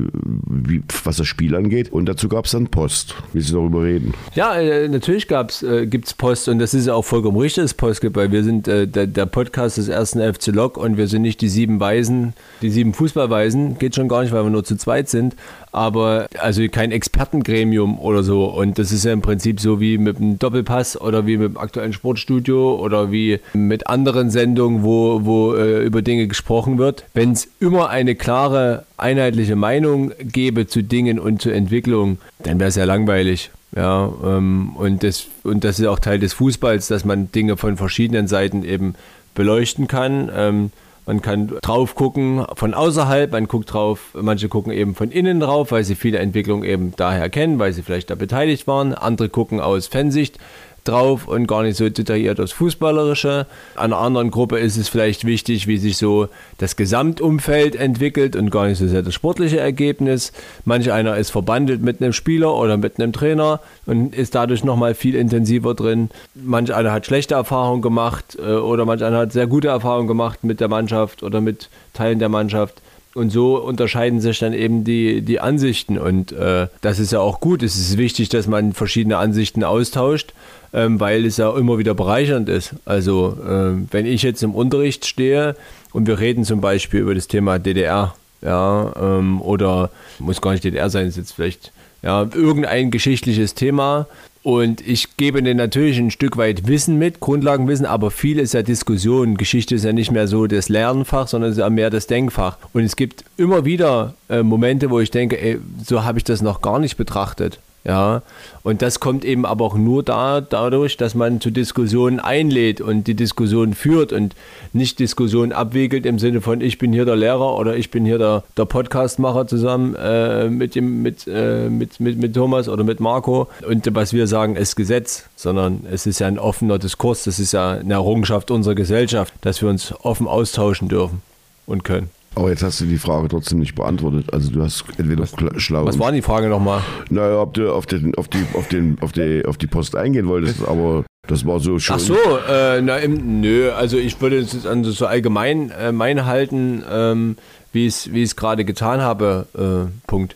wie, 0.48 0.81
was 1.03 1.18
das 1.18 1.27
Spiel 1.27 1.56
angeht. 1.56 1.92
Und 1.92 2.06
dazu 2.06 2.30
gab 2.30 2.45
es 2.45 2.51
dann 2.51 2.68
Post. 2.68 3.15
Willst 3.33 3.51
du 3.51 3.56
darüber 3.56 3.83
reden? 3.83 4.13
Ja, 4.33 4.56
äh, 4.56 4.88
natürlich 4.88 5.27
gibt 5.27 6.06
es 6.06 6.13
Post 6.13 6.48
und 6.48 6.59
das 6.59 6.74
ist 6.74 6.88
auch 6.88 7.03
vollkommen 7.03 7.38
richtig, 7.38 7.63
dass 7.63 7.71
es 7.71 7.74
Post 7.74 8.00
gibt, 8.00 8.15
weil 8.15 8.31
wir 8.31 8.44
sind 8.44 8.68
der, 8.68 8.86
der 8.86 9.25
Post 9.25 9.40
Podcast 9.41 9.79
des 9.79 9.88
ersten 9.88 10.21
FC 10.21 10.53
Lok 10.53 10.77
und 10.77 10.97
wir 10.97 11.07
sind 11.07 11.23
nicht 11.23 11.41
die 11.41 11.49
sieben 11.49 11.79
Weisen, 11.79 12.33
die 12.61 12.69
sieben 12.69 12.93
Fußballweisen. 12.93 13.79
Geht 13.79 13.95
schon 13.95 14.07
gar 14.07 14.21
nicht, 14.21 14.31
weil 14.31 14.43
wir 14.43 14.51
nur 14.51 14.63
zu 14.63 14.77
zweit 14.77 15.09
sind. 15.09 15.35
Aber 15.71 16.27
also 16.39 16.61
kein 16.69 16.91
Expertengremium 16.91 17.97
oder 17.97 18.21
so. 18.21 18.45
Und 18.45 18.77
das 18.77 18.91
ist 18.91 19.03
ja 19.03 19.11
im 19.11 19.23
Prinzip 19.23 19.59
so 19.59 19.79
wie 19.79 19.97
mit 19.97 20.19
dem 20.19 20.38
Doppelpass 20.38 21.01
oder 21.01 21.25
wie 21.25 21.38
mit 21.38 21.55
dem 21.55 21.57
aktuellen 21.57 21.91
Sportstudio 21.91 22.75
oder 22.75 23.11
wie 23.11 23.39
mit 23.53 23.88
anderen 23.88 24.29
Sendungen, 24.29 24.83
wo, 24.83 25.25
wo 25.25 25.55
äh, 25.55 25.83
über 25.83 26.03
Dinge 26.03 26.27
gesprochen 26.27 26.77
wird. 26.77 27.05
Wenn 27.15 27.31
es 27.31 27.47
immer 27.59 27.89
eine 27.89 28.13
klare, 28.13 28.85
einheitliche 28.97 29.55
Meinung 29.55 30.11
gäbe 30.19 30.67
zu 30.67 30.83
Dingen 30.83 31.17
und 31.17 31.41
zur 31.41 31.53
Entwicklung, 31.53 32.19
dann 32.43 32.59
wäre 32.59 32.69
es 32.69 32.75
ja 32.75 32.83
langweilig. 32.83 33.49
Ja, 33.75 34.11
ähm, 34.23 34.75
und, 34.75 35.01
das, 35.01 35.27
und 35.43 35.63
das 35.63 35.79
ist 35.79 35.85
auch 35.85 35.99
Teil 35.99 36.19
des 36.19 36.33
Fußballs, 36.33 36.88
dass 36.88 37.05
man 37.05 37.31
Dinge 37.31 37.55
von 37.55 37.77
verschiedenen 37.77 38.27
Seiten 38.27 38.63
eben 38.63 38.95
beleuchten 39.33 39.87
kann. 39.87 40.31
Ähm, 40.35 40.71
man 41.07 41.21
kann 41.21 41.51
drauf 41.61 41.95
gucken 41.95 42.45
von 42.55 42.73
außerhalb, 42.73 43.31
man 43.31 43.47
guckt 43.47 43.73
drauf, 43.73 44.11
manche 44.13 44.49
gucken 44.49 44.71
eben 44.71 44.93
von 44.93 45.09
innen 45.11 45.39
drauf, 45.39 45.71
weil 45.71 45.83
sie 45.83 45.95
viele 45.95 46.19
Entwicklungen 46.19 46.63
eben 46.63 46.93
daher 46.95 47.27
kennen, 47.29 47.57
weil 47.57 47.73
sie 47.73 47.81
vielleicht 47.81 48.11
da 48.11 48.15
beteiligt 48.15 48.67
waren. 48.67 48.93
Andere 48.93 49.27
gucken 49.27 49.59
aus 49.59 49.87
Fansicht 49.87 50.37
drauf 50.83 51.27
und 51.27 51.47
gar 51.47 51.63
nicht 51.63 51.77
so 51.77 51.87
detailliert 51.89 52.39
aufs 52.39 52.51
Fußballerische. 52.53 53.45
Einer 53.75 53.97
anderen 53.97 54.31
Gruppe 54.31 54.59
ist 54.59 54.77
es 54.77 54.89
vielleicht 54.89 55.25
wichtig, 55.25 55.67
wie 55.67 55.77
sich 55.77 55.97
so 55.97 56.27
das 56.57 56.75
Gesamtumfeld 56.75 57.75
entwickelt 57.75 58.35
und 58.35 58.50
gar 58.50 58.67
nicht 58.67 58.79
so 58.79 58.88
sehr 58.88 59.01
das 59.01 59.13
sportliche 59.13 59.59
Ergebnis. 59.59 60.31
Manch 60.65 60.91
einer 60.91 61.17
ist 61.17 61.29
verbandelt 61.29 61.81
mit 61.81 62.01
einem 62.01 62.13
Spieler 62.13 62.55
oder 62.55 62.77
mit 62.77 63.00
einem 63.00 63.13
Trainer 63.13 63.59
und 63.85 64.15
ist 64.15 64.35
dadurch 64.35 64.63
nochmal 64.63 64.95
viel 64.95 65.15
intensiver 65.15 65.73
drin. 65.75 66.09
Manch 66.33 66.73
einer 66.73 66.91
hat 66.91 67.05
schlechte 67.05 67.35
Erfahrungen 67.35 67.81
gemacht 67.81 68.38
äh, 68.39 68.53
oder 68.53 68.85
manch 68.85 69.03
einer 69.03 69.19
hat 69.19 69.33
sehr 69.33 69.47
gute 69.47 69.67
Erfahrungen 69.67 70.07
gemacht 70.07 70.43
mit 70.43 70.59
der 70.59 70.67
Mannschaft 70.67 71.23
oder 71.23 71.41
mit 71.41 71.69
Teilen 71.93 72.19
der 72.19 72.29
Mannschaft. 72.29 72.81
Und 73.13 73.29
so 73.29 73.57
unterscheiden 73.57 74.21
sich 74.21 74.39
dann 74.39 74.53
eben 74.53 74.85
die, 74.85 75.21
die 75.21 75.41
Ansichten. 75.41 75.97
Und 75.97 76.31
äh, 76.31 76.67
das 76.79 76.97
ist 76.97 77.11
ja 77.11 77.19
auch 77.19 77.41
gut. 77.41 77.61
Es 77.61 77.75
ist 77.75 77.97
wichtig, 77.97 78.29
dass 78.29 78.47
man 78.47 78.71
verschiedene 78.71 79.17
Ansichten 79.17 79.65
austauscht 79.65 80.33
ähm, 80.73 80.99
weil 80.99 81.25
es 81.25 81.37
ja 81.37 81.55
immer 81.55 81.77
wieder 81.77 81.93
bereichernd 81.93 82.49
ist. 82.49 82.75
Also 82.85 83.37
äh, 83.45 83.73
wenn 83.91 84.05
ich 84.05 84.23
jetzt 84.23 84.43
im 84.43 84.55
Unterricht 84.55 85.05
stehe 85.05 85.55
und 85.91 86.07
wir 86.07 86.19
reden 86.19 86.43
zum 86.43 86.61
Beispiel 86.61 87.01
über 87.01 87.15
das 87.15 87.27
Thema 87.27 87.59
DDR, 87.59 88.15
ja, 88.41 88.93
ähm, 88.99 89.41
oder 89.41 89.91
muss 90.19 90.41
gar 90.41 90.51
nicht 90.51 90.63
DDR 90.63 90.89
sein, 90.89 91.07
ist 91.07 91.17
jetzt 91.17 91.33
vielleicht 91.33 91.71
ja, 92.01 92.27
irgendein 92.33 92.91
geschichtliches 92.91 93.53
Thema. 93.53 94.07
Und 94.43 94.81
ich 94.87 95.17
gebe 95.17 95.43
denen 95.43 95.57
natürlich 95.57 95.99
ein 95.99 96.09
Stück 96.09 96.35
weit 96.35 96.67
Wissen 96.67 96.97
mit, 96.97 97.19
Grundlagenwissen, 97.19 97.85
aber 97.85 98.09
viel 98.09 98.39
ist 98.39 98.55
ja 98.55 98.63
Diskussion. 98.63 99.37
Geschichte 99.37 99.75
ist 99.75 99.85
ja 99.85 99.93
nicht 99.93 100.09
mehr 100.09 100.27
so 100.27 100.47
das 100.47 100.67
Lernfach, 100.67 101.27
sondern 101.27 101.51
es 101.51 101.57
ist 101.57 101.61
ja 101.61 101.69
mehr 101.69 101.91
das 101.91 102.07
Denkfach. 102.07 102.57
Und 102.73 102.83
es 102.83 102.95
gibt 102.95 103.23
immer 103.37 103.65
wieder 103.65 104.15
äh, 104.29 104.41
Momente, 104.41 104.89
wo 104.89 104.99
ich 104.99 105.11
denke, 105.11 105.39
ey, 105.39 105.59
so 105.85 106.03
habe 106.03 106.17
ich 106.17 106.23
das 106.23 106.41
noch 106.41 106.61
gar 106.61 106.79
nicht 106.79 106.97
betrachtet. 106.97 107.59
Ja, 107.83 108.21
und 108.61 108.83
das 108.83 109.00
kommt 109.00 109.25
eben 109.25 109.43
aber 109.43 109.65
auch 109.65 109.75
nur 109.75 110.03
da, 110.03 110.39
dadurch, 110.39 110.97
dass 110.97 111.15
man 111.15 111.41
zu 111.41 111.50
Diskussionen 111.50 112.19
einlädt 112.19 112.79
und 112.79 113.07
die 113.07 113.15
Diskussion 113.15 113.73
führt 113.73 114.13
und 114.13 114.35
nicht 114.71 115.00
Diskussionen 115.00 115.51
abwiegelt 115.51 116.05
im 116.05 116.19
Sinne 116.19 116.41
von, 116.41 116.61
ich 116.61 116.77
bin 116.77 116.93
hier 116.93 117.05
der 117.05 117.15
Lehrer 117.15 117.57
oder 117.57 117.75
ich 117.75 117.89
bin 117.89 118.05
hier 118.05 118.19
der, 118.19 118.43
der 118.55 118.65
Podcastmacher 118.65 119.47
zusammen 119.47 119.95
äh, 119.95 120.47
mit, 120.47 120.75
dem, 120.75 121.01
mit, 121.01 121.25
äh, 121.27 121.69
mit, 121.69 122.00
mit, 122.00 122.19
mit 122.19 122.35
Thomas 122.35 122.69
oder 122.69 122.83
mit 122.83 123.00
Marco. 123.00 123.47
Und 123.67 123.88
was 123.95 124.13
wir 124.13 124.27
sagen, 124.27 124.55
ist 124.57 124.75
Gesetz, 124.75 125.25
sondern 125.35 125.88
es 125.91 126.05
ist 126.05 126.19
ja 126.19 126.27
ein 126.27 126.38
offener 126.38 126.77
Diskurs, 126.77 127.23
das 127.23 127.39
ist 127.39 127.51
ja 127.53 127.71
eine 127.71 127.95
Errungenschaft 127.95 128.51
unserer 128.51 128.75
Gesellschaft, 128.75 129.33
dass 129.41 129.59
wir 129.59 129.69
uns 129.69 129.91
offen 130.03 130.27
austauschen 130.27 130.88
dürfen 130.88 131.23
und 131.65 131.83
können. 131.83 132.11
Aber 132.35 132.50
jetzt 132.50 132.63
hast 132.63 132.79
du 132.79 132.85
die 132.85 132.97
Frage 132.97 133.27
trotzdem 133.27 133.59
nicht 133.59 133.75
beantwortet. 133.75 134.33
Also 134.33 134.51
du 134.51 134.61
hast 134.61 134.85
entweder 134.97 135.25
schlau. 135.57 135.85
Was 135.85 136.00
war 136.00 136.11
die 136.11 136.21
Frage 136.21 136.47
nochmal? 136.47 136.81
Naja, 137.09 137.41
ob 137.41 137.53
du 137.53 137.73
auf, 137.73 137.85
den, 137.85 138.15
auf, 138.15 138.29
die, 138.29 138.45
auf, 138.53 138.67
den, 138.69 138.97
auf, 139.01 139.11
die, 139.11 139.43
auf 139.45 139.57
die 139.57 139.67
Post 139.67 139.95
eingehen 139.95 140.27
wolltest, 140.27 140.65
aber 140.65 141.03
das 141.27 141.45
war 141.45 141.59
so 141.59 141.77
schon. 141.77 141.97
Ach 141.97 142.00
so, 142.00 142.15
äh, 142.50 142.81
na, 142.81 142.97
im, 142.97 143.41
nö, 143.41 143.71
also 143.71 143.97
ich 143.97 144.19
würde 144.21 144.38
es 144.38 144.65
an 144.65 144.83
so 144.83 145.05
allgemein 145.05 145.71
äh, 145.71 145.91
mein 145.91 146.25
halten, 146.25 146.83
ähm, 146.89 147.35
wie 147.73 147.88
ich 147.88 148.07
es 148.07 148.35
gerade 148.35 148.65
getan 148.65 149.01
habe. 149.01 149.47
Äh, 149.53 150.07
Punkt. 150.07 150.35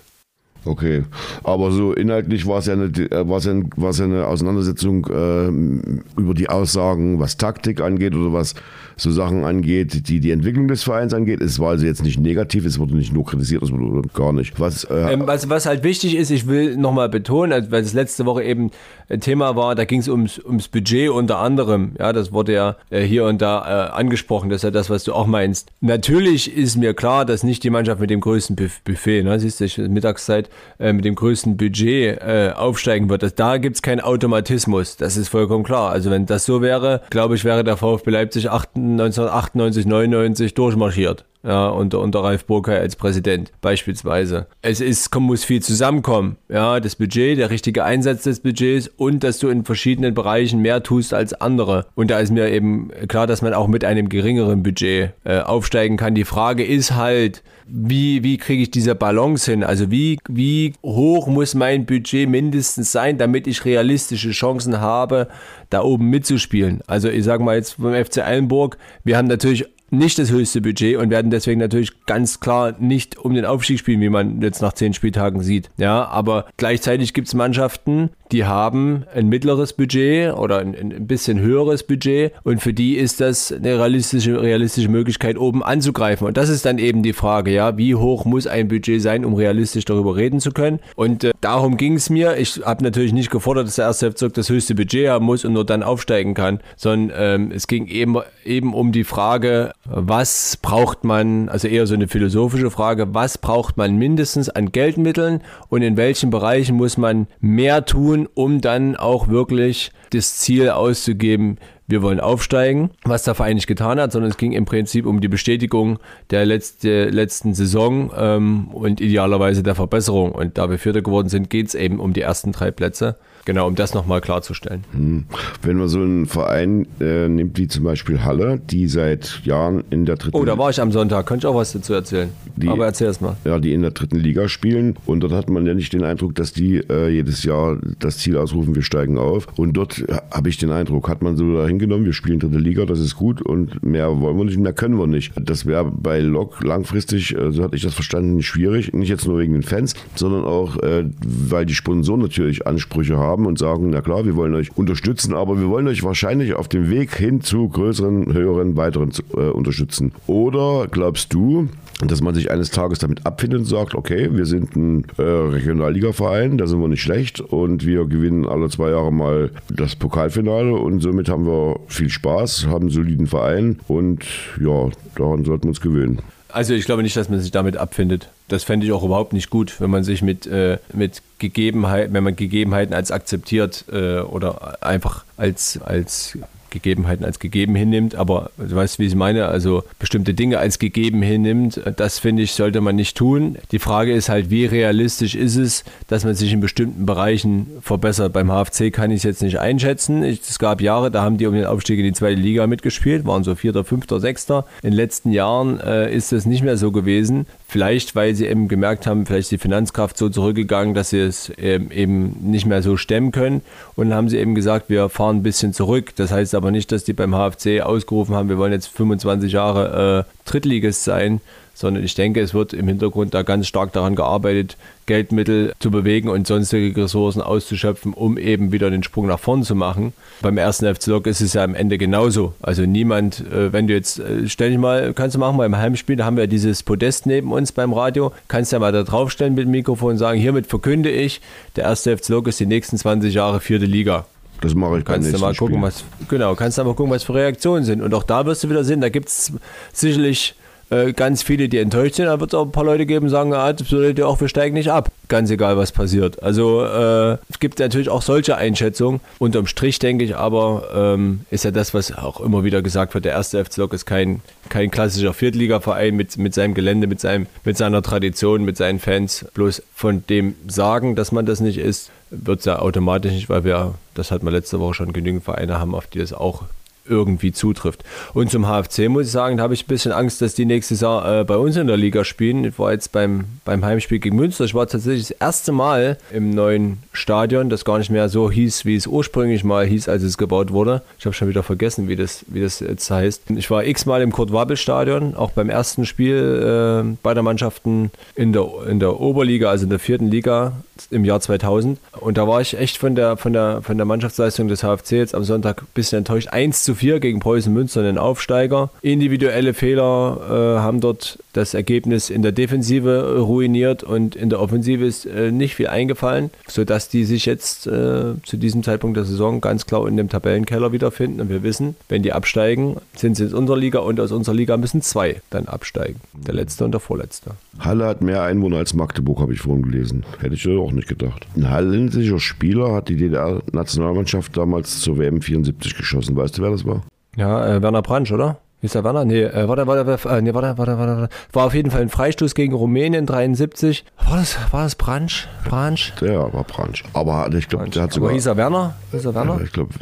Okay, 0.65 1.03
aber 1.43 1.71
so 1.71 1.93
inhaltlich 1.93 2.47
war 2.47 2.57
es 2.57 2.65
ja 2.65 2.73
eine, 2.73 2.85
äh, 2.85 3.29
war's 3.29 3.45
ja, 3.45 3.53
war's 3.75 3.99
ja 3.99 4.05
eine 4.05 4.25
Auseinandersetzung 4.25 5.05
äh, 5.05 6.19
über 6.19 6.33
die 6.33 6.49
Aussagen, 6.49 7.19
was 7.19 7.37
Taktik 7.37 7.81
angeht 7.81 8.15
oder 8.15 8.33
was 8.33 8.55
so 8.97 9.11
Sachen 9.11 9.43
angeht, 9.43 10.07
die 10.07 10.19
die 10.19 10.31
Entwicklung 10.31 10.67
des 10.67 10.83
Vereins 10.83 11.13
angeht. 11.13 11.41
Es 11.41 11.59
war 11.59 11.69
also 11.69 11.85
jetzt 11.85 12.03
nicht 12.03 12.19
negativ, 12.19 12.65
es 12.65 12.79
wurde 12.79 12.95
nicht 12.95 13.13
nur 13.13 13.25
kritisiert, 13.25 13.63
es 13.63 13.71
wurde 13.71 14.07
gar 14.13 14.33
nicht. 14.33 14.59
Was, 14.59 14.83
äh, 14.85 15.13
ähm, 15.13 15.23
was, 15.25 15.49
was 15.49 15.65
halt 15.65 15.83
wichtig 15.83 16.15
ist, 16.15 16.31
ich 16.31 16.47
will 16.47 16.77
nochmal 16.77 17.09
betonen, 17.09 17.51
also, 17.51 17.71
weil 17.71 17.83
es 17.83 17.93
letzte 17.93 18.25
Woche 18.25 18.43
eben 18.43 18.71
ein 19.09 19.19
Thema 19.19 19.55
war, 19.55 19.75
da 19.75 19.85
ging 19.85 19.99
es 19.99 20.07
ums, 20.07 20.39
ums 20.39 20.67
Budget 20.67 21.09
unter 21.09 21.39
anderem. 21.39 21.91
Ja, 21.99 22.13
das 22.13 22.31
wurde 22.31 22.53
ja 22.53 22.75
äh, 22.89 23.01
hier 23.01 23.25
und 23.25 23.41
da 23.41 23.89
äh, 23.89 23.91
angesprochen, 23.91 24.49
das 24.49 24.57
ist 24.57 24.63
ja 24.63 24.71
das, 24.71 24.89
was 24.89 25.03
du 25.03 25.13
auch 25.13 25.27
meinst. 25.27 25.71
Natürlich 25.81 26.55
ist 26.55 26.77
mir 26.77 26.93
klar, 26.93 27.25
dass 27.25 27.43
nicht 27.43 27.63
die 27.63 27.69
Mannschaft 27.69 27.99
mit 27.99 28.09
dem 28.09 28.21
größten 28.21 28.55
Buffet, 28.55 29.23
ne, 29.23 29.39
siehst 29.39 29.59
du, 29.59 29.87
Mittagszeit, 29.89 30.49
äh, 30.79 30.93
mit 30.93 31.05
dem 31.05 31.15
größten 31.15 31.57
Budget 31.57 32.19
äh, 32.21 32.53
aufsteigen 32.55 33.09
wird. 33.09 33.23
Das, 33.23 33.35
da 33.35 33.57
gibt 33.57 33.75
es 33.75 33.81
keinen 33.81 33.99
Automatismus, 33.99 34.97
das 34.97 35.17
ist 35.17 35.29
vollkommen 35.29 35.63
klar. 35.63 35.91
Also 35.91 36.09
wenn 36.09 36.25
das 36.25 36.45
so 36.45 36.61
wäre, 36.61 37.01
glaube 37.09 37.35
ich, 37.35 37.43
wäre 37.43 37.63
der 37.63 37.77
VfB 37.77 38.09
Leipzig 38.11 38.49
8 38.49 38.77
1998, 38.91 39.85
99 39.85 40.53
durchmarschiert. 40.53 41.25
Ja, 41.45 41.67
unter, 41.67 41.99
unter 41.99 42.23
Ralf 42.23 42.45
Burkhardt 42.45 42.81
als 42.81 42.95
Präsident 42.95 43.51
beispielsweise. 43.61 44.47
Es 44.63 44.81
ist, 44.81 45.13
muss 45.15 45.43
viel 45.43 45.61
zusammenkommen. 45.61 46.37
Ja, 46.49 46.79
das 46.79 46.95
Budget, 46.95 47.37
der 47.37 47.51
richtige 47.51 47.83
Einsatz 47.83 48.23
des 48.23 48.39
Budgets 48.39 48.89
und 48.97 49.23
dass 49.23 49.37
du 49.37 49.49
in 49.49 49.63
verschiedenen 49.63 50.15
Bereichen 50.15 50.61
mehr 50.61 50.81
tust 50.81 51.13
als 51.13 51.33
andere. 51.33 51.85
Und 51.93 52.09
da 52.09 52.19
ist 52.19 52.31
mir 52.31 52.49
eben 52.49 52.89
klar, 53.07 53.27
dass 53.27 53.43
man 53.43 53.53
auch 53.53 53.67
mit 53.67 53.85
einem 53.85 54.09
geringeren 54.09 54.63
Budget 54.63 55.11
äh, 55.23 55.39
aufsteigen 55.39 55.97
kann. 55.97 56.15
Die 56.15 56.25
Frage 56.25 56.65
ist 56.65 56.95
halt, 56.95 57.43
wie, 57.67 58.23
wie 58.23 58.37
kriege 58.37 58.63
ich 58.63 58.71
diese 58.71 58.95
Balance 58.95 59.49
hin? 59.49 59.63
Also 59.63 59.91
wie, 59.91 60.19
wie 60.27 60.73
hoch 60.83 61.27
muss 61.27 61.55
mein 61.55 61.85
Budget 61.85 62.29
mindestens 62.29 62.91
sein, 62.91 63.17
damit 63.17 63.47
ich 63.47 63.65
realistische 63.65 64.31
Chancen 64.31 64.79
habe, 64.79 65.27
da 65.69 65.81
oben 65.81 66.09
mitzuspielen? 66.09 66.81
Also 66.87 67.09
ich 67.09 67.23
sage 67.23 67.43
mal 67.43 67.55
jetzt 67.55 67.73
vom 67.73 67.93
FC 67.93 68.19
Eilenburg, 68.19 68.77
wir 69.03 69.17
haben 69.17 69.27
natürlich 69.27 69.65
nicht 69.97 70.19
das 70.19 70.31
höchste 70.31 70.61
Budget 70.61 70.97
und 70.97 71.09
werden 71.09 71.31
deswegen 71.31 71.59
natürlich 71.59 72.05
ganz 72.05 72.39
klar 72.39 72.75
nicht 72.79 73.17
um 73.17 73.33
den 73.33 73.45
Aufstieg 73.45 73.79
spielen, 73.79 74.01
wie 74.01 74.09
man 74.09 74.41
jetzt 74.41 74.61
nach 74.61 74.73
zehn 74.73 74.93
Spieltagen 74.93 75.41
sieht. 75.41 75.69
Ja, 75.77 76.05
aber 76.05 76.45
gleichzeitig 76.57 77.13
gibt 77.13 77.27
es 77.27 77.33
Mannschaften, 77.33 78.09
die 78.32 78.46
haben 78.46 79.05
ein 79.13 79.29
mittleres 79.29 79.74
Budget 79.74 80.34
oder 80.34 80.60
ein, 80.60 80.75
ein, 80.75 81.08
bisschen 81.08 81.39
höheres 81.39 81.84
Budget 81.84 82.34
und 82.44 82.62
für 82.62 82.74
die 82.74 82.96
ist 82.96 83.22
das 83.22 83.51
eine 83.51 83.77
realistische, 83.79 84.41
realistische 84.41 84.89
Möglichkeit, 84.89 85.38
oben 85.38 85.63
anzugreifen. 85.63 86.25
Und 86.25 86.38
das 86.38 86.50
ist 86.50 86.65
dann 86.65 86.79
eben 86.79 87.03
die 87.03 87.13
Frage, 87.13 87.51
ja, 87.51 87.77
wie 87.77 87.96
hoch 87.96 88.25
muss 88.25 88.48
ein 88.48 88.67
Budget 88.67 89.01
sein, 89.01 89.25
um 89.25 89.36
realistisch 89.36 89.86
darüber 89.86 90.15
reden 90.15 90.39
zu 90.39 90.51
können? 90.51 90.79
Und 90.96 91.24
äh, 91.24 91.32
darum 91.41 91.77
ging 91.77 91.94
es 91.94 92.10
mir. 92.10 92.38
Ich 92.38 92.62
habe 92.65 92.84
natürlich 92.84 93.13
nicht 93.13 93.29
gefordert, 93.29 93.67
dass 93.67 93.75
der 93.75 93.86
erste 93.86 94.10
Bezirk 94.10 94.34
das 94.34 94.50
höchste 94.50 94.74
Budget 94.74 95.10
haben 95.10 95.25
muss 95.25 95.46
und 95.46 95.53
nur 95.53 95.65
dann 95.65 95.84
aufsteigen 95.84 96.34
kann, 96.34 96.60
sondern 96.75 97.15
ähm, 97.17 97.51
es 97.51 97.67
ging 97.67 97.88
eben, 97.88 98.17
eben 98.44 98.74
um 98.74 98.91
die 98.91 99.03
Frage, 99.03 99.72
was 99.86 100.58
braucht 100.62 101.03
man, 101.03 101.50
also 101.50 101.67
eher 101.67 101.86
so 101.86 101.94
eine 101.94 102.08
philosophische 102.08 102.72
Frage, 102.72 103.13
was 103.13 103.38
braucht 103.38 103.77
man 103.77 103.98
mindestens 103.98 104.50
an 104.50 104.72
Geldmitteln 104.72 105.41
und 105.70 105.84
in 105.84 105.98
welchen 105.98 106.32
Bereichen 106.32 106.75
muss 106.75 106.98
man 106.98 107.27
mehr 107.39 107.86
tun, 107.86 108.14
um 108.34 108.62
dann 108.62 108.95
auch 108.95 109.27
wirklich 109.27 109.91
das 110.12 110.38
Ziel 110.38 110.69
auszugeben, 110.69 111.57
wir 111.88 112.01
wollen 112.01 112.19
aufsteigen, 112.19 112.89
was 113.03 113.24
der 113.24 113.36
Verein 113.36 113.55
nicht 113.55 113.67
getan 113.67 114.00
hat, 114.00 114.12
sondern 114.12 114.31
es 114.31 114.38
ging 114.38 114.53
im 114.53 114.65
Prinzip 114.65 115.05
um 115.05 115.22
die 115.22 115.27
Bestätigung 115.27 116.00
der 116.31 116.45
letzte, 116.45 117.10
letzten 117.10 117.53
Saison 117.53 118.12
ähm, 118.17 118.69
und 118.69 119.01
idealerweise 119.01 119.62
der 119.62 119.75
Verbesserung. 119.75 120.31
Und 120.31 120.57
da 120.57 120.69
wir 120.69 120.79
Vierter 120.79 121.03
geworden 121.03 121.29
sind, 121.29 121.50
geht 121.50 121.67
es 121.67 121.75
eben 121.75 122.00
um 122.00 122.13
die 122.13 122.22
ersten 122.22 122.51
drei 122.51 122.72
Plätze. 122.72 123.17
Genau, 123.45 123.67
um 123.67 123.75
das 123.75 123.93
nochmal 123.93 124.21
klarzustellen. 124.21 124.83
Hm. 124.91 125.25
Wenn 125.61 125.77
man 125.77 125.87
so 125.87 125.99
einen 125.99 126.25
Verein 126.25 126.87
äh, 126.99 127.29
nimmt 127.29 127.57
wie 127.59 127.67
zum 127.67 127.83
Beispiel 127.83 128.23
Halle, 128.23 128.59
die 128.59 128.87
seit 128.87 129.41
Jahren 129.45 129.83
in 129.91 130.05
der 130.05 130.15
dritten 130.15 130.35
Oh, 130.35 130.43
da 130.45 130.57
war 130.57 130.71
ich 130.71 130.81
am 130.81 130.91
Sonntag, 130.91 131.27
könnte 131.27 131.45
ich 131.45 131.53
auch 131.53 131.55
was 131.55 131.71
dazu 131.71 131.93
erzählen. 131.93 132.31
Die, 132.55 132.67
Aber 132.67 132.85
erzähl 132.85 133.07
es 133.07 133.21
mal. 133.21 133.37
Ja, 133.45 133.59
die 133.59 133.73
in 133.73 133.83
der 133.83 133.91
dritten 133.91 134.17
Liga 134.17 134.49
spielen 134.49 134.95
und 135.05 135.19
dort 135.19 135.31
hat 135.31 135.51
man 135.51 135.67
ja 135.67 135.75
nicht 135.75 135.93
den 135.93 136.03
Eindruck, 136.03 136.33
dass 136.33 136.53
die 136.53 136.77
äh, 136.77 137.09
jedes 137.09 137.43
Jahr 137.43 137.77
das 137.99 138.17
Ziel 138.17 138.35
ausrufen, 138.35 138.73
wir 138.73 138.81
steigen 138.81 139.19
auf. 139.19 139.47
Und 139.57 139.73
dort 139.73 140.03
habe 140.31 140.49
ich 140.49 140.57
den 140.57 140.71
Eindruck, 140.71 141.07
hat 141.07 141.21
man 141.21 141.37
so 141.37 141.55
da 141.55 141.67
hingenommen, 141.67 142.05
wir 142.05 142.13
spielen 142.13 142.39
dritte 142.39 142.57
Liga, 142.57 142.85
das 142.85 142.99
ist 142.99 143.15
gut 143.15 143.43
und 143.43 143.83
mehr 143.83 144.21
wollen 144.21 144.37
wir 144.37 144.45
nicht, 144.45 144.57
mehr 144.57 144.73
können 144.73 144.97
wir 144.97 145.05
nicht. 145.05 145.33
Das 145.39 145.67
wäre 145.67 145.85
bei 145.85 146.19
Lok 146.19 146.63
langfristig, 146.63 147.37
äh, 147.37 147.51
so 147.51 147.61
hatte 147.61 147.75
ich 147.75 147.83
das 147.83 147.93
verstanden, 147.93 148.41
schwierig. 148.41 148.91
Nicht 148.93 149.09
jetzt 149.09 149.27
nur 149.27 149.37
wegen 149.37 149.53
den 149.53 149.63
Fans, 149.63 149.93
sondern 150.15 150.45
auch, 150.45 150.81
äh, 150.81 151.05
weil 151.23 151.67
die 151.67 151.75
Sponsoren 151.75 152.21
natürlich 152.21 152.65
Ansprüche 152.65 153.17
haben 153.17 153.34
haben 153.35 153.45
und 153.45 153.59
sagen, 153.59 153.89
na 153.89 154.01
klar, 154.01 154.25
wir 154.25 154.35
wollen 154.37 154.55
euch 154.55 154.77
unterstützen, 154.77 155.33
aber 155.33 155.59
wir 155.59 155.67
wollen 155.67 155.87
euch 155.89 156.03
wahrscheinlich 156.03 156.53
auf 156.53 156.69
dem 156.69 156.89
Weg 156.89 157.15
hin 157.15 157.41
zu 157.41 157.67
größeren, 157.67 158.33
höheren, 158.33 158.77
weiteren 158.77 159.11
äh, 159.33 159.49
unterstützen. 159.49 160.13
Oder 160.25 160.87
glaubst 160.89 161.33
du, 161.33 161.67
dass 161.99 162.21
man 162.21 162.33
sich 162.33 162.49
eines 162.51 162.71
Tages 162.71 162.99
damit 162.99 163.25
abfindet 163.25 163.59
und 163.59 163.65
sagt, 163.65 163.93
okay, 163.93 164.29
wir 164.31 164.45
sind 164.45 164.75
ein 164.75 165.05
äh, 165.17 165.21
Regionalliga-Verein, 165.21 166.57
da 166.57 166.65
sind 166.65 166.79
wir 166.79 166.87
nicht 166.87 167.01
schlecht 167.01 167.41
und 167.41 167.85
wir 167.85 168.05
gewinnen 168.05 168.45
alle 168.45 168.69
zwei 168.69 168.91
Jahre 168.91 169.11
mal 169.11 169.51
das 169.69 169.97
Pokalfinale 169.97 170.73
und 170.73 171.01
somit 171.01 171.27
haben 171.27 171.45
wir 171.45 171.79
viel 171.87 172.09
Spaß, 172.09 172.67
haben 172.67 172.83
einen 172.83 172.89
soliden 172.89 173.27
Verein 173.27 173.79
und 173.87 174.23
ja, 174.61 174.89
daran 175.15 175.43
sollten 175.43 175.63
wir 175.63 175.69
uns 175.69 175.81
gewöhnen. 175.81 176.19
Also 176.49 176.73
ich 176.73 176.85
glaube 176.85 177.03
nicht, 177.03 177.17
dass 177.17 177.29
man 177.29 177.41
sich 177.41 177.51
damit 177.51 177.75
abfindet. 177.75 178.29
Das 178.47 178.63
fände 178.63 178.85
ich 178.85 178.91
auch 178.91 179.03
überhaupt 179.03 179.33
nicht 179.33 179.49
gut, 179.49 179.79
wenn 179.81 179.89
man 179.89 180.03
sich 180.03 180.21
mit, 180.21 180.45
äh, 180.45 180.77
mit 180.93 181.21
Gegebenheiten, 181.39 182.13
wenn 182.13 182.23
man 182.23 182.35
Gegebenheiten 182.35 182.93
als 182.93 183.11
akzeptiert 183.11 183.85
äh, 183.91 184.19
oder 184.19 184.83
einfach 184.83 185.25
als, 185.37 185.79
als 185.83 186.37
Gegebenheiten 186.75 187.23
als 187.23 187.39
gegeben 187.39 187.73
hinnimmt, 187.73 188.15
aber 188.15 188.51
du 188.57 188.75
weißt, 188.75 188.99
wie 188.99 189.05
ich 189.05 189.15
meine, 189.15 189.47
also 189.47 189.83
bestimmte 189.97 190.33
Dinge 190.33 190.59
als 190.59 190.77
gegeben 190.77 191.21
hinnimmt, 191.21 191.79
das 191.95 192.19
finde 192.19 192.43
ich, 192.43 192.51
sollte 192.51 192.81
man 192.81 192.97
nicht 192.97 193.15
tun. 193.15 193.57
Die 193.71 193.79
Frage 193.79 194.13
ist 194.13 194.27
halt, 194.27 194.49
wie 194.49 194.65
realistisch 194.65 195.35
ist 195.35 195.55
es, 195.55 195.85
dass 196.07 196.25
man 196.25 196.35
sich 196.35 196.51
in 196.51 196.59
bestimmten 196.59 197.05
Bereichen 197.05 197.67
verbessert. 197.81 198.33
Beim 198.33 198.49
HFC 198.49 198.91
kann 198.91 199.09
ich 199.09 199.17
es 199.17 199.23
jetzt 199.23 199.41
nicht 199.41 199.57
einschätzen. 199.57 200.21
es 200.21 200.59
gab 200.59 200.81
Jahre, 200.81 201.11
da 201.11 201.21
haben 201.21 201.37
die 201.37 201.47
um 201.47 201.53
den 201.53 201.65
Aufstieg 201.65 201.97
in 201.97 202.05
die 202.05 202.13
zweite 202.13 202.41
Liga 202.41 202.67
mitgespielt, 202.67 203.25
waren 203.25 203.45
so 203.45 203.55
Vierter, 203.55 203.85
Fünfter, 203.85 204.19
Sechster. 204.19 204.65
In 204.83 204.91
den 204.91 204.97
letzten 204.97 205.31
Jahren 205.31 205.79
äh, 205.79 206.13
ist 206.13 206.33
das 206.33 206.45
nicht 206.45 206.63
mehr 206.63 206.75
so 206.75 206.91
gewesen. 206.91 207.45
Vielleicht, 207.67 208.15
weil 208.15 208.36
sie 208.36 208.45
eben 208.45 208.67
gemerkt 208.67 209.07
haben, 209.07 209.25
vielleicht 209.25 209.45
ist 209.45 209.51
die 209.51 209.57
Finanzkraft 209.57 210.17
so 210.17 210.29
zurückgegangen, 210.29 210.93
dass 210.93 211.10
sie 211.10 211.19
es 211.19 211.50
eben 211.50 212.38
nicht 212.41 212.65
mehr 212.67 212.84
so 212.84 212.95
stemmen 212.95 213.31
können. 213.31 213.62
Und 213.95 214.10
dann 214.10 214.17
haben 214.17 214.29
sie 214.29 214.38
eben 214.38 214.53
gesagt, 214.53 214.88
wir 214.89 215.10
fahren 215.10 215.38
ein 215.38 215.43
bisschen 215.43 215.74
zurück. 215.74 216.15
Das 216.15 216.31
heißt 216.31 216.53
aber 216.53 216.69
nicht, 216.72 216.91
dass 216.91 217.03
die 217.03 217.13
beim 217.13 217.34
HFC 217.34 217.81
ausgerufen 217.81 218.36
haben, 218.36 218.50
wir 218.50 218.60
wollen 218.60 218.72
jetzt 218.72 218.88
25 218.88 219.51
Jahre 219.51 220.25
äh, 220.25 220.50
Drittligist 220.50 221.03
sein, 221.03 221.41
sondern 221.75 222.03
ich 222.03 222.15
denke, 222.15 222.39
es 222.39 222.53
wird 222.53 222.74
im 222.74 222.88
Hintergrund 222.88 223.34
da 223.34 223.44
ganz 223.44 223.67
stark 223.67 223.94
daran 223.94 224.15
gearbeitet, 224.15 224.77
Geldmittel 225.05 225.74
zu 225.79 225.91
bewegen 225.91 226.29
und 226.29 226.48
sonstige 226.48 227.03
Ressourcen 227.03 227.41
auszuschöpfen, 227.41 228.13
um 228.13 228.38
eben 228.38 228.72
wieder 228.72 228.89
den 228.89 229.03
Sprung 229.03 229.27
nach 229.27 229.39
vorn 229.39 229.62
zu 229.62 229.75
machen. 229.75 230.13
Beim 230.41 230.58
ersten 230.58 230.94
FC 230.94 231.08
Lok 231.08 231.27
ist 231.27 231.41
es 231.41 231.53
ja 231.53 231.63
am 231.63 231.75
Ende 231.75 231.98
genauso. 231.98 232.53
Also 232.62 232.84
niemand, 232.84 233.41
äh, 233.51 233.72
wenn 233.72 233.88
du 233.88 233.94
jetzt, 233.94 234.20
äh, 234.20 234.48
stell 234.48 234.72
dich 234.72 234.79
mal, 234.79 235.13
kannst 235.13 235.36
du 235.36 235.39
machen 235.39 235.58
beim 235.58 235.77
Heimspiel, 235.77 236.15
da 236.15 236.25
haben 236.25 236.38
wir 236.38 236.48
dieses 236.48 236.82
Podest 236.82 237.25
neben 237.25 237.51
uns 237.51 237.72
beim 237.72 237.94
Radio, 237.94 238.32
kannst 238.48 238.72
du 238.72 238.77
ja 238.77 238.79
mal 238.79 238.91
da 238.91 239.03
draufstellen 239.03 239.53
mit 239.53 239.65
dem 239.65 239.72
Mikrofon 239.72 240.13
und 240.13 240.17
sagen, 240.17 240.39
hiermit 240.39 240.67
verkünde 240.67 241.12
ich, 241.12 241.41
der 241.75 241.84
erste 241.84 242.17
FC 242.17 242.29
Lok 242.29 242.48
ist 242.48 242.60
die 242.60 242.65
nächsten 242.65 242.98
20 242.98 243.34
Jahre 243.34 243.60
vierte 243.60 243.86
Liga. 243.86 244.25
Das 244.62 244.74
mache 244.74 245.00
ich 245.00 245.05
kannst 245.05 245.34
du 245.34 245.38
mal 245.38 245.53
gucken, 245.53 245.82
was 245.82 246.03
genau, 246.29 246.55
kannst 246.55 246.77
du 246.77 246.84
mal 246.84 246.94
gucken, 246.96 247.12
was 247.12 247.24
für 247.24 247.34
Reaktionen 247.34 247.84
sind. 247.84 248.01
Und 248.01 248.13
auch 248.13 248.24
da 248.24 248.46
wirst 248.46 248.63
du 248.63 248.70
wieder 248.70 248.84
sehen, 248.84 249.01
da 249.01 249.10
gibt 249.10 249.27
es 249.27 249.51
sicherlich 249.91 250.55
äh, 250.89 251.13
ganz 251.13 251.43
viele, 251.43 251.69
die 251.69 251.77
enttäuscht 251.77 252.15
sind, 252.15 252.25
da 252.25 252.39
wird 252.39 252.51
es 252.51 252.55
auch 252.55 252.65
ein 252.65 252.71
paar 252.71 252.83
Leute 252.83 253.05
geben, 253.05 253.29
sagen, 253.29 253.53
ah, 253.53 253.73
das 253.73 253.87
bedeutet 253.87 254.19
ja 254.19 254.25
auch, 254.25 254.39
wir 254.39 254.47
steigen 254.47 254.75
nicht 254.75 254.91
ab. 254.91 255.09
Ganz 255.27 255.49
egal, 255.49 255.77
was 255.77 255.91
passiert. 255.91 256.43
Also 256.43 256.83
äh, 256.83 257.37
es 257.49 257.59
gibt 257.59 257.79
natürlich 257.79 258.09
auch 258.09 258.21
solche 258.21 258.57
Einschätzungen. 258.57 259.21
Unterm 259.39 259.65
Strich 259.65 259.97
denke 259.99 260.23
ich 260.23 260.35
aber, 260.35 260.89
ähm, 260.95 261.41
ist 261.49 261.65
ja 261.65 261.71
das, 261.71 261.93
was 261.93 262.15
auch 262.15 262.39
immer 262.39 262.63
wieder 262.63 262.81
gesagt 262.81 263.13
wird, 263.13 263.25
der 263.25 263.33
erste 263.33 263.63
FC 263.63 263.77
Lok 263.77 263.93
ist 263.93 264.05
kein, 264.05 264.41
kein 264.69 264.91
klassischer 264.91 265.33
Viertligaverein 265.33 266.15
mit, 266.15 266.37
mit 266.37 266.53
seinem 266.53 266.73
Gelände, 266.75 267.07
mit, 267.07 267.19
seinem, 267.19 267.47
mit 267.63 267.77
seiner 267.77 268.01
Tradition, 268.01 268.63
mit 268.63 268.77
seinen 268.77 268.99
Fans. 268.99 269.45
Bloß 269.53 269.81
von 269.95 270.23
dem 270.27 270.55
sagen, 270.67 271.15
dass 271.15 271.31
man 271.31 271.45
das 271.45 271.59
nicht 271.59 271.79
ist, 271.79 272.11
wird 272.29 272.59
es 272.59 272.65
ja 272.65 272.79
automatisch 272.79 273.31
nicht, 273.31 273.49
weil 273.49 273.63
wir, 273.63 273.95
das 274.13 274.31
hat 274.31 274.43
man 274.43 274.53
letzte 274.53 274.79
Woche 274.79 274.93
schon 274.93 275.13
genügend 275.13 275.43
Vereine 275.43 275.79
haben, 275.79 275.95
auf 275.95 276.07
die 276.07 276.19
das 276.19 276.33
auch 276.33 276.63
irgendwie 277.07 277.51
zutrifft. 277.51 278.03
Und 278.33 278.51
zum 278.51 278.65
HFC 278.65 279.09
muss 279.09 279.27
ich 279.27 279.31
sagen, 279.31 279.57
da 279.57 279.63
habe 279.63 279.74
ich 279.74 279.83
ein 279.83 279.88
bisschen 279.88 280.12
Angst, 280.12 280.41
dass 280.41 280.55
die 280.55 280.65
nächste 280.65 280.95
Saison 280.95 281.24
äh, 281.41 281.43
bei 281.43 281.57
uns 281.57 281.77
in 281.77 281.88
der 281.88 281.97
Liga 281.97 282.24
spielen. 282.24 282.63
Ich 282.65 282.79
war 282.79 282.91
jetzt 282.91 283.12
beim, 283.12 283.45
beim 283.63 283.83
Heimspiel 283.85 284.19
gegen 284.19 284.35
Münster. 284.35 284.65
Ich 284.65 284.74
war 284.74 284.88
tatsächlich 284.88 285.29
das 285.29 285.38
erste 285.39 285.71
Mal 285.71 286.17
im 286.31 286.50
neuen 286.51 286.97
Stadion, 287.13 287.69
das 287.69 287.85
gar 287.85 287.97
nicht 287.97 288.09
mehr 288.09 288.29
so 288.29 288.51
hieß, 288.51 288.85
wie 288.85 288.95
es 288.95 289.07
ursprünglich 289.07 289.63
mal 289.63 289.85
hieß, 289.85 290.09
als 290.09 290.24
es 290.24 290.38
gebaut 290.38 290.71
wurde. 290.71 291.01
Ich 291.19 291.25
habe 291.25 291.33
schon 291.33 291.47
wieder 291.47 291.63
vergessen, 291.63 292.07
wie 292.07 292.15
das, 292.15 292.45
wie 292.47 292.62
das 292.62 292.79
jetzt 292.79 293.09
heißt. 293.09 293.43
Ich 293.55 293.69
war 293.69 293.85
x-mal 293.85 294.21
im 294.21 294.31
Kurt-Wabel-Stadion, 294.31 295.35
auch 295.35 295.51
beim 295.51 295.69
ersten 295.69 296.05
Spiel 296.05 297.05
äh, 297.05 297.17
beider 297.21 297.43
Mannschaften 297.43 298.12
in 298.35 298.53
der, 298.53 298.67
in 298.89 299.00
der 299.00 299.19
Oberliga, 299.19 299.69
also 299.69 299.83
in 299.83 299.89
der 299.89 300.00
vierten 300.00 300.29
Liga 300.29 300.74
im 301.11 301.25
Jahr 301.25 301.39
2000. 301.39 301.99
Und 302.19 302.37
da 302.37 302.47
war 302.47 302.61
ich 302.61 302.77
echt 302.77 302.97
von 302.97 303.15
der, 303.15 303.37
von 303.37 303.53
der, 303.53 303.81
von 303.81 303.97
der 303.97 304.05
Mannschaftsleistung 304.05 304.67
des 304.67 304.81
HFC 304.81 305.13
jetzt 305.13 305.35
am 305.35 305.43
Sonntag 305.43 305.83
ein 305.83 305.87
bisschen 305.93 306.19
enttäuscht. 306.19 306.49
1 306.49 306.83
zu 306.83 306.95
4 306.95 307.19
gegen 307.19 307.39
Preußen 307.39 307.73
Münster, 307.73 308.01
einen 308.01 308.17
Aufsteiger. 308.17 308.89
Individuelle 309.01 309.73
Fehler 309.73 310.77
äh, 310.77 310.79
haben 310.79 311.01
dort 311.01 311.39
das 311.53 311.73
Ergebnis 311.73 312.29
in 312.29 312.41
der 312.41 312.51
Defensive 312.51 313.39
ruiniert 313.39 314.03
und 314.03 314.35
in 314.35 314.49
der 314.49 314.59
Offensive 314.59 315.05
ist 315.05 315.25
äh, 315.25 315.51
nicht 315.51 315.75
viel 315.75 315.87
eingefallen, 315.87 316.49
sodass 316.67 317.09
die 317.09 317.23
sich 317.23 317.45
jetzt 317.45 317.87
äh, 317.87 318.33
zu 318.43 318.57
diesem 318.57 318.83
Zeitpunkt 318.83 319.17
der 319.17 319.25
Saison 319.25 319.61
ganz 319.61 319.85
klar 319.85 320.07
in 320.07 320.17
dem 320.17 320.29
Tabellenkeller 320.29 320.91
wiederfinden. 320.91 321.41
Und 321.41 321.49
wir 321.49 321.63
wissen, 321.63 321.95
wenn 322.09 322.23
die 322.23 322.33
absteigen, 322.33 322.97
sind 323.15 323.37
sie 323.37 323.45
in 323.45 323.53
unserer 323.53 323.77
Liga 323.77 323.99
und 323.99 324.19
aus 324.19 324.31
unserer 324.31 324.55
Liga 324.55 324.77
müssen 324.77 325.01
zwei 325.01 325.41
dann 325.49 325.67
absteigen. 325.67 326.19
Der 326.33 326.53
letzte 326.53 326.83
und 326.83 326.91
der 326.91 326.99
vorletzte. 326.99 327.51
Halle 327.79 328.05
hat 328.05 328.22
mehr 328.22 328.44
Einwohner 328.44 328.77
als 328.77 328.94
Magdeburg, 328.94 329.39
habe 329.39 329.53
ich 329.53 329.60
vorhin 329.60 329.84
gelesen. 329.84 330.24
Hätte 330.39 330.55
ich 330.55 330.67
auch 330.67 330.91
nicht 330.91 331.08
gedacht. 331.08 331.46
Ein 331.55 331.70
hallensischer 331.70 332.39
Spieler 332.39 332.94
hat 332.94 333.10
die 333.10 333.17
DDR-Nationalmannschaft 333.17 334.55
damals 334.55 335.01
zur 335.01 335.17
WM 335.17 335.41
74 335.41 335.96
geschossen. 335.96 336.36
Weißt 336.36 336.58
du, 336.58 336.62
wer 336.63 336.72
das 336.72 336.86
war? 336.86 337.03
Ja, 337.36 337.75
äh, 337.75 337.82
Werner 337.82 338.01
Bransch, 338.01 338.32
oder? 338.32 338.60
Der 338.82 339.03
Werner? 339.03 339.25
Nee, 339.25 339.41
äh, 339.41 339.67
warte, 339.67 339.88
warte, 339.88 340.05
warte, 340.05 340.29
äh, 340.29 340.41
nee, 340.41 340.53
warte, 340.53 340.77
warte, 340.77 340.98
warte, 340.98 341.22
warte. 341.22 341.36
War 341.53 341.65
auf 341.65 341.74
jeden 341.74 341.89
Fall 341.89 342.01
ein 342.01 342.10
Freistoß 342.10 342.53
gegen 342.53 342.74
Rumänien, 342.74 343.25
73. 343.25 344.05
War 344.29 344.38
das, 344.38 344.58
war 344.72 344.84
das 344.84 344.96
Branch? 344.96 345.32
Branch? 345.67 345.98
Der 346.22 346.53
war 346.53 346.63
Branch. 346.63 346.94
Aber 347.13 347.50
ich 347.53 347.67
glaube, 347.67 347.89
der 347.89 348.03
hat 348.03 348.13
sogar. 348.13 348.29
Aber 348.29 348.36
hieß 348.36 348.46
er 348.46 348.58
Werner? 348.58 348.94
Hieß 349.12 349.25
er 349.25 349.34
Werner? 349.34 349.58
Ja, 349.58 349.63
ich 349.63 349.72
glaube, 349.72 349.94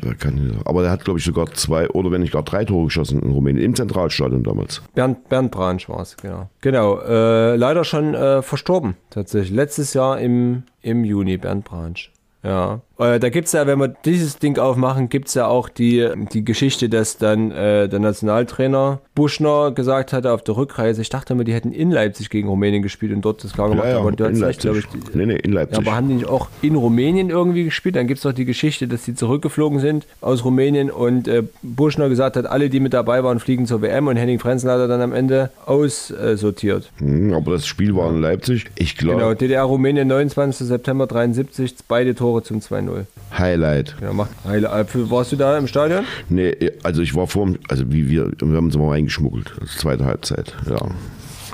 aber 0.65 0.81
der 0.81 0.91
hat, 0.91 1.05
glaube 1.05 1.19
ich, 1.19 1.25
sogar 1.25 1.51
zwei 1.53 1.89
oder 1.89 2.11
wenn 2.11 2.21
nicht 2.21 2.33
gar 2.33 2.43
drei 2.43 2.65
Tore 2.65 2.85
geschossen 2.85 3.21
in 3.21 3.31
Rumänien, 3.31 3.63
im 3.63 3.75
Zentralstadion 3.75 4.43
damals. 4.43 4.81
Bernd, 4.93 5.29
Bernd 5.29 5.51
Branch 5.51 5.87
war 5.87 6.01
es, 6.01 6.17
genau. 6.17 6.49
Genau, 6.59 6.99
äh, 6.99 7.55
leider 7.55 7.85
schon 7.85 8.13
äh, 8.13 8.41
verstorben, 8.41 8.95
tatsächlich. 9.09 9.51
Letztes 9.51 9.93
Jahr 9.93 10.19
im, 10.19 10.63
im 10.81 11.05
Juni, 11.05 11.37
Bernd 11.37 11.63
Branch. 11.63 12.09
Ja. 12.43 12.81
Äh, 12.99 13.19
da 13.19 13.29
gibt 13.29 13.47
es 13.47 13.53
ja, 13.53 13.65
wenn 13.65 13.79
wir 13.79 13.87
dieses 13.87 14.37
Ding 14.37 14.57
aufmachen, 14.59 15.09
gibt 15.09 15.27
es 15.27 15.33
ja 15.33 15.47
auch 15.47 15.67
die, 15.69 16.07
die 16.31 16.45
Geschichte, 16.45 16.89
dass 16.89 17.17
dann 17.17 17.51
äh, 17.51 17.89
der 17.89 17.99
Nationaltrainer 17.99 18.99
Buschner 19.15 19.71
gesagt 19.71 20.13
hatte 20.13 20.31
auf 20.31 20.43
der 20.43 20.57
Rückreise, 20.57 21.01
ich 21.01 21.09
dachte 21.09 21.33
immer, 21.33 21.43
die 21.43 21.53
hätten 21.53 21.71
in 21.71 21.91
Leipzig 21.91 22.29
gegen 22.29 22.47
Rumänien 22.47 22.83
gespielt 22.83 23.13
und 23.13 23.23
dort 23.23 23.43
das 23.43 23.53
klar 23.53 23.69
gemacht. 23.69 23.85
Ja, 23.85 23.93
ja, 23.93 23.99
aber 23.99 24.11
du 24.11 24.23
in 24.25 24.31
hast 24.31 24.39
Leipzig. 24.39 24.47
recht, 24.47 24.61
glaube 24.61 24.79
ich. 24.79 25.15
nee, 25.15 25.25
nee, 25.25 25.35
in 25.35 25.53
Leipzig. 25.53 25.77
Ja, 25.77 25.87
aber 25.87 25.95
haben 25.95 26.07
die 26.07 26.15
nicht 26.15 26.27
auch 26.27 26.47
in 26.61 26.75
Rumänien 26.75 27.29
irgendwie 27.29 27.63
gespielt? 27.63 27.95
Dann 27.95 28.07
gibt 28.07 28.19
es 28.19 28.23
doch 28.23 28.33
die 28.33 28.45
Geschichte, 28.45 28.87
dass 28.87 29.03
die 29.03 29.15
zurückgeflogen 29.15 29.79
sind 29.79 30.05
aus 30.21 30.45
Rumänien 30.45 30.91
und 30.91 31.27
äh, 31.27 31.43
Buschner 31.61 32.09
gesagt 32.09 32.37
hat, 32.37 32.45
alle, 32.45 32.69
die 32.69 32.79
mit 32.79 32.93
dabei 32.93 33.23
waren, 33.23 33.39
fliegen 33.39 33.65
zur 33.65 33.81
WM 33.81 34.07
und 34.07 34.17
Henning 34.17 34.39
Frenzen 34.39 34.69
hat 34.69 34.79
er 34.79 34.87
dann 34.87 35.01
am 35.01 35.13
Ende 35.13 35.51
aussortiert. 35.65 36.91
Hm, 36.97 37.33
aber 37.33 37.51
das 37.51 37.65
Spiel 37.65 37.95
war 37.95 38.09
in 38.09 38.21
Leipzig. 38.21 38.65
Ich 38.75 38.97
glaube. 38.97 39.19
Genau, 39.19 39.33
DDR-Rumänien, 39.33 40.07
29. 40.07 40.67
September 40.67 41.07
73, 41.07 41.75
beide 41.87 42.15
Tore 42.15 42.43
zum 42.43 42.61
2-0. 42.89 43.05
Highlight. 43.37 43.95
Ja, 44.01 44.13
macht 44.13 44.31
Highlight. 44.45 44.87
Warst 45.09 45.31
du 45.31 45.35
da 45.35 45.57
im 45.57 45.67
Stadion? 45.67 46.05
Nee, 46.29 46.55
also 46.83 47.01
ich 47.01 47.15
war 47.15 47.27
vor, 47.27 47.47
also 47.67 47.91
wie 47.91 48.09
wir, 48.09 48.31
wir 48.39 48.57
haben 48.57 48.65
uns 48.65 48.77
mal 48.77 48.89
reingeschmuggelt. 48.89 49.53
Das 49.59 49.77
zweite 49.77 50.05
Halbzeit, 50.05 50.55
ja. 50.69 50.79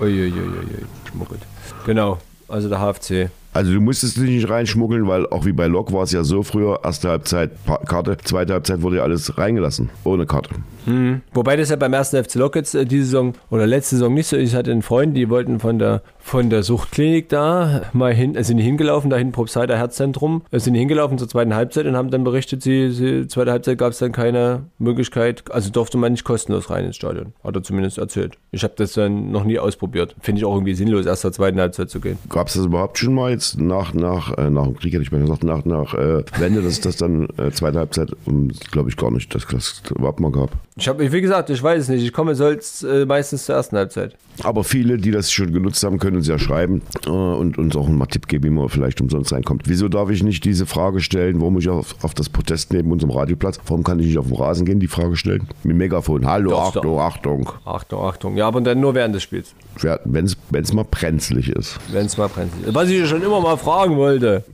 Uiuiui, 0.01 0.31
schmuggelt. 1.09 1.41
Genau, 1.86 2.17
also 2.48 2.69
der 2.69 2.79
HFC. 2.79 3.29
Also 3.53 3.74
du 3.74 3.82
musstest 3.82 4.18
dich 4.18 4.29
nicht 4.29 4.50
reinschmuggeln, 4.50 5.08
weil 5.08 5.25
auch 5.27 5.46
wie 5.46 5.53
bei 5.53 5.68
Lok 5.68 5.91
war 5.91 6.03
es 6.03 6.12
ja 6.12 6.24
so 6.24 6.44
früher, 6.44 6.82
erste 6.84 7.10
Halbzeit 7.10 7.51
Karte, 7.88 8.18
zweite 8.24 8.53
Halbzeit 8.53 8.82
wurde 8.82 8.98
ja 8.98 9.03
alles 9.03 9.38
reingelassen, 9.38 9.89
ohne 10.03 10.25
Karte. 10.25 10.51
Wobei 11.34 11.56
das 11.56 11.70
ja 11.70 11.75
beim 11.75 11.94
ersten 11.94 12.24
FC 12.24 12.36
Lok 12.36 12.56
jetzt 12.56 12.74
äh, 12.74 12.86
diese 12.86 13.06
Saison 13.06 13.34
oder 13.50 13.68
letzte 13.68 13.96
Saison 13.96 14.14
nicht 14.14 14.27
so 14.27 14.35
ist. 14.35 14.50
Ich 14.50 14.55
hatte 14.55 14.72
einen 14.72 14.81
Freund, 14.81 15.16
die 15.16 15.29
wollten 15.29 15.59
von 15.59 15.77
der, 15.77 16.01
von 16.20 16.50
der 16.50 16.64
Suchtklinik 16.64 17.29
da 17.29 17.83
mal 17.94 18.14
hin, 18.14 18.35
äh, 18.35 18.44
sind 18.44 18.57
die 18.57 18.64
hingelaufen, 18.64 19.09
da 19.09 19.18
hinten 19.18 19.33
Probstheiter 19.33 19.77
Herzzentrum, 19.77 20.44
äh, 20.51 20.59
sind 20.59 20.74
die 20.74 20.79
hingelaufen 20.79 21.18
zur 21.18 21.27
zweiten 21.27 21.53
Halbzeit 21.53 21.85
und 21.85 21.96
haben 21.96 22.09
dann 22.09 22.24
berichtet, 22.24 22.64
sie, 22.64 22.92
sie 22.92 23.27
zweite 23.27 23.51
Halbzeit 23.51 23.77
gab 23.77 23.92
es 23.92 24.00
dann 24.00 24.12
keine 24.12 24.66
Möglichkeit, 24.79 25.44
also 25.51 25.70
durfte 25.70 25.98
man 25.98 26.14
nicht 26.14 26.24
kostenlos 26.24 26.70
rein 26.70 26.85
ins 26.85 26.96
Stadion. 26.96 27.33
Hat 27.44 27.55
er 27.55 27.64
zumindest 27.64 27.98
erzählt. 27.98 28.38
Ich 28.51 28.64
habe 28.64 28.74
das 28.75 28.94
dann 28.94 29.31
noch 29.31 29.44
nie 29.44 29.59
ausprobiert. 29.59 30.16
Finde 30.22 30.40
ich 30.40 30.46
auch 30.46 30.53
irgendwie 30.53 30.74
sinnlos, 30.74 31.05
erst 31.05 31.22
zur 31.22 31.31
zweiten 31.31 31.59
Halbzeit 31.59 31.90
zu 31.90 32.00
gehen. 32.00 32.18
Gab 32.29 32.48
es 32.48 32.55
das 32.55 32.66
überhaupt 32.66 32.98
schon 32.98 33.14
mal 33.14 33.31
jetzt 33.31 33.49
nach, 33.57 33.94
nach, 33.94 34.38
äh, 34.38 34.50
nach 34.50 34.66
dem 34.66 34.75
Krieg, 34.75 34.94
hätte 34.94 35.03
ich 35.03 35.12
mal 35.12 35.22
gesagt, 35.22 35.44
nach, 35.44 35.66
nach 35.66 35.94
äh, 35.94 36.24
Wende, 36.38 36.62
dass 36.62 36.81
das 36.81 36.98
dann 36.98 37.27
äh, 37.38 37.51
zweite 37.51 37.79
Halbzeit, 37.79 38.16
glaube 38.72 38.90
ich 38.90 38.98
gar 38.98 39.12
nicht, 39.12 39.33
dass 39.33 39.48
das 39.48 39.81
überhaupt 39.96 40.20
mal 40.20 40.31
gab. 40.31 40.51
Ich 40.79 40.87
habe, 40.87 41.11
wie 41.11 41.20
gesagt, 41.20 41.50
ich 41.50 41.61
weiß 41.61 41.81
es 41.83 41.89
nicht. 41.89 42.03
Ich 42.05 42.13
komme 42.13 42.35
sonst 42.35 42.83
äh, 42.83 43.05
meistens 43.05 43.46
zur 43.46 43.55
ersten 43.55 43.75
Halbzeit. 43.75 44.15
Aber 44.44 44.63
viele, 44.63 44.98
die 44.98 45.11
das 45.11 45.29
schon 45.29 45.51
genutzt 45.51 45.83
haben, 45.83 46.00
können 46.00 46.15
uns 46.15 46.27
ja 46.29 46.39
schreiben 46.39 46.81
äh, 47.05 47.09
und 47.09 47.57
uns 47.57 47.75
auch 47.75 47.85
mal 47.89 48.05
Tipp 48.05 48.29
geben, 48.29 48.46
wie 48.46 48.50
man 48.50 48.70
vielleicht 48.70 49.01
umsonst 49.01 49.33
reinkommt. 49.33 49.63
Wieso 49.65 49.89
darf 49.89 50.09
ich 50.09 50.24
nicht 50.24 50.46
diese 50.46 50.65
Frage 50.65 51.01
stellen, 51.01 51.42
warum 51.42 51.55
muss 51.55 51.63
ich 51.63 51.70
auf, 51.70 51.96
auf 52.01 52.13
das 52.13 52.29
Protest 52.29 52.72
neben 52.72 52.94
unserem 52.94 53.11
Radioplatz, 53.11 53.59
warum 53.68 53.83
kann 53.83 54.00
ich 54.00 54.05
nicht 54.05 54.18
auf 54.18 54.27
den 54.27 54.37
Rasen 54.37 54.65
gehen, 54.65 54.79
die 54.79 54.87
Frage 54.87 55.18
stellen? 55.18 55.50
Mit 55.63 55.74
dem 55.74 55.79
Megafon, 55.79 56.25
hallo, 56.25 56.51
du. 56.51 56.55
Achtung, 56.55 57.00
Achtung. 57.00 57.50
Achtung, 57.65 58.01
Achtung. 58.01 58.37
Ja, 58.37 58.48
aber 58.48 58.61
dann 58.61 58.79
nur 58.79 58.96
während 58.96 59.13
des 59.13 59.24
Spiels. 59.24 59.53
Wenn 60.05 60.25
es 60.25 60.74
mal 60.74 60.85
brenzlig 60.89 61.50
ist. 61.50 61.77
Wenn 61.92 62.05
es 62.05 62.18
mal 62.18 62.29
brennt. 62.29 62.53
Was 62.68 62.87
ich 62.87 63.05
schon 63.05 63.22
immer 63.22 63.42
mal 63.42 63.57
fragen 63.57 63.98
wollte. 63.98 64.46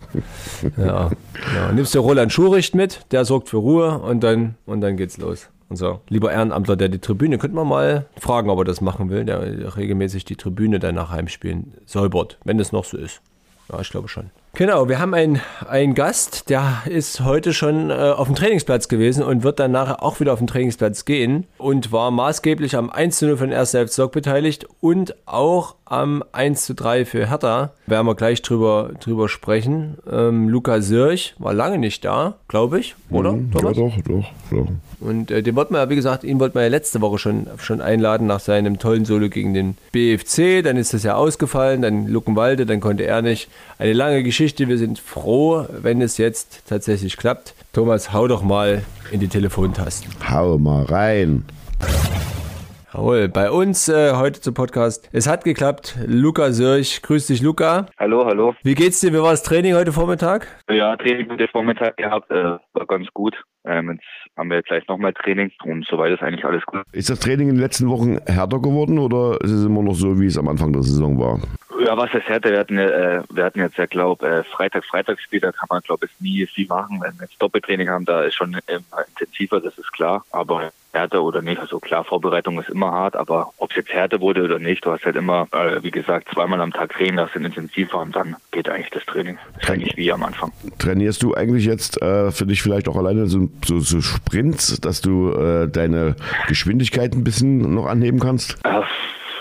Ja, 0.77 1.11
ja. 1.53 1.71
Nimmst 1.73 1.93
du 1.93 1.99
Roland 1.99 2.31
Schuricht 2.31 2.73
mit, 2.73 3.05
der 3.11 3.25
sorgt 3.25 3.49
für 3.49 3.57
Ruhe 3.57 3.99
und 3.99 4.23
dann, 4.23 4.55
und 4.65 4.79
dann 4.81 4.95
geht's 4.95 5.17
los. 5.17 5.49
So, 5.71 6.01
lieber 6.09 6.31
Ehrenamtler, 6.31 6.75
der 6.75 6.89
die 6.89 6.99
Tribüne, 6.99 7.37
könnte 7.37 7.55
man 7.55 7.67
mal 7.67 8.05
fragen, 8.17 8.49
ob 8.49 8.59
er 8.59 8.65
das 8.65 8.81
machen 8.81 9.09
will, 9.09 9.25
der 9.25 9.75
regelmäßig 9.75 10.23
die 10.25 10.35
Tribüne 10.35 10.79
dann 10.79 10.95
nach 10.95 11.09
Heimspielen 11.09 11.73
säubert, 11.85 12.37
wenn 12.43 12.59
es 12.59 12.71
noch 12.71 12.85
so 12.85 12.97
ist. 12.97 13.21
Ja, 13.71 13.81
ich 13.81 13.89
glaube 13.89 14.07
schon. 14.07 14.29
Genau, 14.57 14.87
wir 14.87 14.99
haben 14.99 15.13
einen, 15.13 15.41
einen 15.67 15.95
Gast, 15.95 16.49
der 16.49 16.83
ist 16.85 17.19
heute 17.19 17.51
schon 17.51 17.89
äh, 17.89 17.93
auf 17.93 18.27
dem 18.27 18.35
Trainingsplatz 18.37 18.87
gewesen 18.87 19.21
und 19.21 19.43
wird 19.43 19.59
dann 19.59 19.71
nachher 19.71 20.01
auch 20.01 20.21
wieder 20.21 20.31
auf 20.31 20.39
den 20.39 20.47
Trainingsplatz 20.47 21.03
gehen 21.03 21.45
und 21.57 21.91
war 21.91 22.09
maßgeblich 22.09 22.77
am 22.77 22.89
1 22.89 23.17
zu 23.17 23.25
0 23.25 23.37
von 23.37 23.51
1. 23.51 23.71
FC 23.71 23.97
Lok 23.97 24.13
beteiligt 24.13 24.65
und 24.79 25.13
auch 25.25 25.75
am 25.83 26.23
1 26.31 26.65
zu 26.65 26.73
3 26.73 27.03
für 27.03 27.29
Hertha. 27.29 27.71
Werden 27.85 28.07
wir 28.07 28.15
gleich 28.15 28.41
drüber, 28.41 28.91
drüber 29.01 29.27
sprechen. 29.27 29.97
Ähm, 30.09 30.47
Luca 30.47 30.79
Sirch 30.81 31.35
war 31.37 31.53
lange 31.53 31.77
nicht 31.77 32.05
da, 32.05 32.35
glaube 32.47 32.79
ich, 32.79 32.95
oder? 33.09 33.33
Mhm. 33.33 33.51
Ja, 33.53 33.59
doch, 33.61 33.73
doch, 33.73 34.25
doch. 34.51 34.67
Und 35.01 35.29
äh, 35.29 35.43
den 35.43 35.55
wollten 35.55 35.73
wir, 35.73 35.79
ja, 35.81 35.89
wie 35.89 35.95
gesagt, 35.95 36.23
ihn 36.23 36.39
wollten 36.39 36.55
wir 36.55 36.63
ja 36.63 36.69
letzte 36.69 37.01
Woche 37.01 37.19
schon, 37.19 37.47
schon 37.57 37.81
einladen 37.81 38.25
nach 38.25 38.39
seinem 38.39 38.79
tollen 38.79 39.05
Solo 39.05 39.29
gegen 39.29 39.53
den 39.53 39.77
BFC. 39.91 40.63
Dann 40.63 40.77
ist 40.77 40.93
das 40.93 41.03
ja 41.03 41.15
ausgefallen, 41.15 41.81
dann 41.81 42.07
Luckenwalde, 42.07 42.65
dann 42.65 42.79
konnte 42.79 43.05
er 43.05 43.21
nicht. 43.21 43.49
Eine 43.77 43.93
lange 43.93 44.23
Geschichte. 44.23 44.44
Wir 44.45 44.77
sind 44.77 44.99
froh, 44.99 45.65
wenn 45.69 46.01
es 46.01 46.19
jetzt 46.19 46.69
tatsächlich 46.69 47.17
klappt. 47.17 47.55
Thomas, 47.73 48.13
hau 48.13 48.27
doch 48.27 48.43
mal 48.43 48.83
in 49.11 49.19
die 49.19 49.27
Telefontasten. 49.27 50.13
Hau 50.29 50.59
mal 50.59 50.83
rein. 50.83 51.45
Jawohl, 52.93 53.27
bei 53.27 53.49
uns 53.49 53.89
äh, 53.89 54.13
heute 54.13 54.41
zum 54.41 54.53
Podcast. 54.53 55.09
Es 55.11 55.27
hat 55.27 55.45
geklappt. 55.45 55.97
Luca 56.05 56.51
Sirch, 56.51 57.01
grüß 57.01 57.25
dich, 57.25 57.41
Luca. 57.41 57.87
Hallo, 57.97 58.23
hallo. 58.25 58.53
Wie 58.61 58.75
geht's 58.75 58.99
dir? 58.99 59.11
Wie 59.13 59.17
war 59.17 59.31
das 59.31 59.41
Training 59.41 59.73
heute 59.73 59.91
Vormittag? 59.91 60.47
Ja, 60.69 60.95
Training 60.95 61.27
heute 61.31 61.47
Vormittag 61.47 61.97
gehabt, 61.97 62.29
äh, 62.29 62.35
war 62.35 62.85
ganz 62.87 63.07
gut. 63.15 63.35
Ähm, 63.65 63.93
jetzt 63.93 64.05
haben 64.37 64.49
wir 64.49 64.61
gleich 64.61 64.87
nochmal 64.87 65.13
Training 65.13 65.51
und 65.63 65.85
soweit 65.85 66.13
ist 66.13 66.23
eigentlich 66.23 66.45
alles 66.45 66.65
gut. 66.65 66.81
Ist 66.91 67.09
das 67.09 67.19
Training 67.19 67.49
in 67.49 67.55
den 67.55 67.61
letzten 67.61 67.89
Wochen 67.89 68.17
härter 68.25 68.59
geworden 68.59 68.99
oder 68.99 69.39
ist 69.41 69.51
es 69.51 69.65
immer 69.65 69.81
noch 69.81 69.95
so, 69.95 70.19
wie 70.19 70.27
es 70.27 70.37
am 70.37 70.47
Anfang 70.47 70.73
der 70.73 70.83
Saison 70.83 71.19
war? 71.19 71.39
Ja, 71.85 71.95
was 71.97 72.09
das 72.11 72.23
hätte, 72.23 72.51
wir 72.51 72.59
hatten, 72.59 72.77
äh, 72.77 73.21
wir 73.29 73.43
hatten 73.43 73.59
jetzt 73.59 73.77
ja, 73.77 73.85
glaube 73.85 74.27
äh, 74.27 74.43
Freitag, 74.43 74.85
Freitagsspiel, 74.85 75.39
da 75.39 75.51
kann 75.51 75.67
man, 75.69 75.81
glaube 75.81 76.07
ich, 76.07 76.11
nie 76.19 76.45
viel 76.47 76.67
machen. 76.67 76.99
Wenn 77.01 77.13
wir 77.19 77.27
jetzt 77.27 77.41
Doppeltraining 77.41 77.89
haben, 77.89 78.05
da 78.05 78.23
ist 78.23 78.35
schon 78.35 78.57
ähm, 78.67 78.83
intensiver, 79.09 79.59
das 79.59 79.77
ist 79.77 79.91
klar. 79.91 80.25
Aber 80.31 80.71
Härte 80.95 81.21
oder 81.21 81.41
nicht, 81.41 81.59
also 81.59 81.79
klar, 81.79 82.03
Vorbereitung 82.03 82.59
ist 82.59 82.69
immer 82.69 82.91
hart, 82.91 83.15
aber 83.15 83.51
ob 83.57 83.71
es 83.71 83.77
jetzt 83.77 83.89
Härte 83.89 84.21
wurde 84.21 84.43
oder 84.43 84.59
nicht, 84.59 84.85
du 84.85 84.91
hast 84.91 85.05
halt 85.05 85.15
immer, 85.15 85.47
äh, 85.51 85.83
wie 85.83 85.91
gesagt, 85.91 86.29
zweimal 86.33 86.61
am 86.61 86.71
Tag 86.71 86.93
Training, 86.93 87.17
das 87.17 87.31
sind 87.33 87.45
intensiver 87.45 87.99
und 87.99 88.15
dann 88.15 88.35
geht 88.51 88.69
eigentlich 88.69 88.89
das 88.91 89.05
Training. 89.05 89.37
Ist 89.61 89.69
eigentlich 89.69 89.95
wie 89.97 90.11
am 90.11 90.23
Anfang. 90.23 90.51
Trainierst 90.79 91.21
du 91.21 91.33
eigentlich 91.33 91.65
jetzt 91.65 92.01
äh, 92.01 92.31
für 92.31 92.45
dich 92.45 92.61
vielleicht 92.61 92.87
auch 92.87 92.95
alleine 92.95 93.27
so, 93.27 93.49
so, 93.63 93.79
so 93.79 94.01
Sprints, 94.01 94.79
dass 94.79 95.01
du 95.01 95.31
äh, 95.33 95.67
deine 95.67 96.15
Geschwindigkeit 96.47 97.13
ein 97.13 97.23
bisschen 97.23 97.73
noch 97.75 97.85
anheben 97.85 98.19
kannst? 98.19 98.57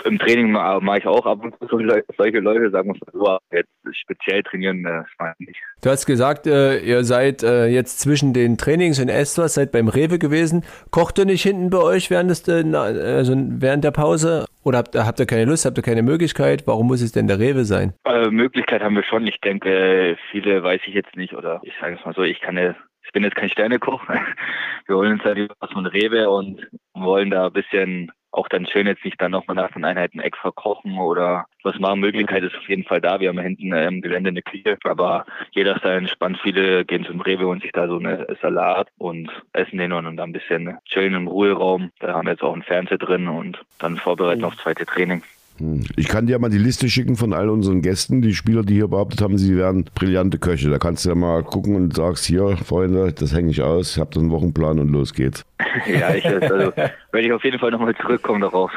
Äh, 0.05 0.09
im 0.09 0.19
Training 0.19 0.51
mache 0.51 0.99
ich 0.99 1.07
auch 1.07 1.25
ab 1.25 1.43
und 1.43 1.57
zu 1.59 1.67
solche 1.67 2.39
Leute, 2.39 2.69
sagen 2.69 2.93
wir 2.93 2.93
mal 2.93 3.39
so, 3.51 3.55
jetzt 3.55 3.69
speziell 3.91 4.43
trainieren, 4.43 4.83
das 4.83 5.05
mache 5.19 5.33
ich 5.39 5.47
nicht. 5.47 5.59
Du 5.83 5.89
hast 5.89 6.05
gesagt, 6.05 6.47
äh, 6.47 6.79
ihr 6.79 7.03
seid 7.03 7.43
äh, 7.43 7.67
jetzt 7.67 7.99
zwischen 7.99 8.33
den 8.33 8.57
Trainings 8.57 8.99
in 8.99 9.09
Estos, 9.09 9.55
seid 9.55 9.71
beim 9.71 9.87
Rewe 9.87 10.19
gewesen. 10.19 10.63
Kocht 10.91 11.17
ihr 11.19 11.25
nicht 11.25 11.43
hinten 11.43 11.69
bei 11.69 11.79
euch 11.79 12.09
während, 12.09 12.29
des, 12.29 12.47
äh, 12.47 12.63
also 12.75 13.33
während 13.35 13.83
der 13.83 13.91
Pause? 13.91 14.45
Oder 14.63 14.79
habt, 14.79 14.95
habt 14.95 15.19
ihr 15.19 15.27
keine 15.27 15.45
Lust, 15.45 15.65
habt 15.65 15.77
ihr 15.77 15.83
keine 15.83 16.01
Möglichkeit? 16.01 16.63
Warum 16.65 16.87
muss 16.87 17.01
es 17.01 17.11
denn 17.11 17.27
der 17.27 17.39
Rewe 17.39 17.65
sein? 17.65 17.93
Äh, 18.05 18.29
Möglichkeit 18.29 18.81
haben 18.81 18.95
wir 18.95 19.03
schon. 19.03 19.27
Ich 19.27 19.39
denke, 19.41 20.17
viele 20.31 20.63
weiß 20.63 20.81
ich 20.87 20.93
jetzt 20.93 21.15
nicht. 21.15 21.35
Oder 21.35 21.61
ich 21.63 21.73
sage 21.79 21.97
es 21.99 22.05
mal 22.05 22.15
so, 22.15 22.23
ich 22.23 22.41
kann 22.41 22.57
ja 22.57 22.75
ich 23.05 23.11
bin 23.11 23.23
jetzt 23.23 23.35
kein 23.35 23.49
Sternekoch. 23.49 24.01
Wir 24.87 24.95
holen 24.95 25.13
uns 25.13 25.23
halt 25.23 25.51
was 25.59 25.71
von 25.71 25.85
Rewe 25.85 26.29
und 26.29 26.67
wollen 26.93 27.29
da 27.29 27.47
ein 27.47 27.53
bisschen 27.53 28.11
auch 28.35 28.47
dann 28.47 28.67
schön 28.67 28.87
jetzt 28.87 29.03
nicht 29.05 29.21
dann 29.21 29.31
nochmal 29.31 29.55
nach 29.55 29.71
den 29.71 29.85
Einheiten 29.85 30.19
Eck 30.19 30.37
verkochen 30.37 30.97
oder 30.97 31.45
was 31.63 31.79
machen. 31.79 31.99
Möglichkeit 31.99 32.43
ist 32.43 32.55
auf 32.55 32.67
jeden 32.69 32.83
Fall 32.83 33.01
da. 33.01 33.19
Wir 33.19 33.29
haben 33.29 33.39
hinten 33.39 33.73
im 33.73 34.01
Gelände 34.01 34.29
eine 34.29 34.41
Küche, 34.41 34.77
aber 34.83 35.25
jeder 35.51 35.75
ist 35.75 35.85
da 35.85 35.95
entspannt. 35.95 36.39
Viele 36.43 36.85
gehen 36.85 37.05
zum 37.05 37.21
Rewe 37.21 37.47
und 37.47 37.61
sich 37.61 37.71
da 37.71 37.87
so 37.87 37.97
eine 37.97 38.27
Salat 38.41 38.89
und 38.97 39.29
essen 39.53 39.77
den 39.77 39.93
und 39.93 40.17
dann 40.17 40.29
ein 40.29 40.33
bisschen 40.33 40.77
chillen 40.85 41.13
im 41.13 41.27
Ruheraum. 41.27 41.91
Da 41.99 42.13
haben 42.13 42.25
wir 42.25 42.31
jetzt 42.31 42.43
auch 42.43 42.53
einen 42.53 42.63
Fernseher 42.63 42.97
drin 42.97 43.27
und 43.27 43.59
dann 43.79 43.97
vorbereiten 43.97 44.41
mhm. 44.41 44.45
auf 44.45 44.57
zweite 44.57 44.85
Training. 44.85 45.23
Hm. 45.57 45.83
Ich 45.95 46.07
kann 46.07 46.27
dir 46.27 46.37
mal 46.39 46.49
die 46.49 46.57
Liste 46.57 46.89
schicken 46.89 47.15
von 47.15 47.33
all 47.33 47.49
unseren 47.49 47.81
Gästen, 47.81 48.21
die 48.21 48.33
Spieler, 48.33 48.63
die 48.63 48.75
hier 48.75 48.87
behauptet 48.87 49.21
haben, 49.21 49.37
sie 49.37 49.55
wären 49.55 49.85
brillante 49.95 50.37
Köche. 50.37 50.69
Da 50.69 50.77
kannst 50.77 51.05
du 51.05 51.09
ja 51.09 51.15
mal 51.15 51.43
gucken 51.43 51.75
und 51.75 51.95
sagst, 51.95 52.25
hier, 52.25 52.57
Freunde, 52.57 53.13
das 53.13 53.33
hänge 53.33 53.51
ich 53.51 53.61
aus, 53.61 53.95
ich 53.95 54.01
habe 54.01 54.19
einen 54.19 54.31
Wochenplan 54.31 54.79
und 54.79 54.89
los 54.89 55.13
geht's. 55.13 55.45
ja, 55.87 56.13
ich, 56.13 56.25
also, 56.25 56.47
werde 56.75 57.27
ich 57.27 57.31
auf 57.31 57.43
jeden 57.43 57.59
Fall 57.59 57.71
nochmal 57.71 57.95
zurückkommen 57.95 58.41
darauf. 58.41 58.71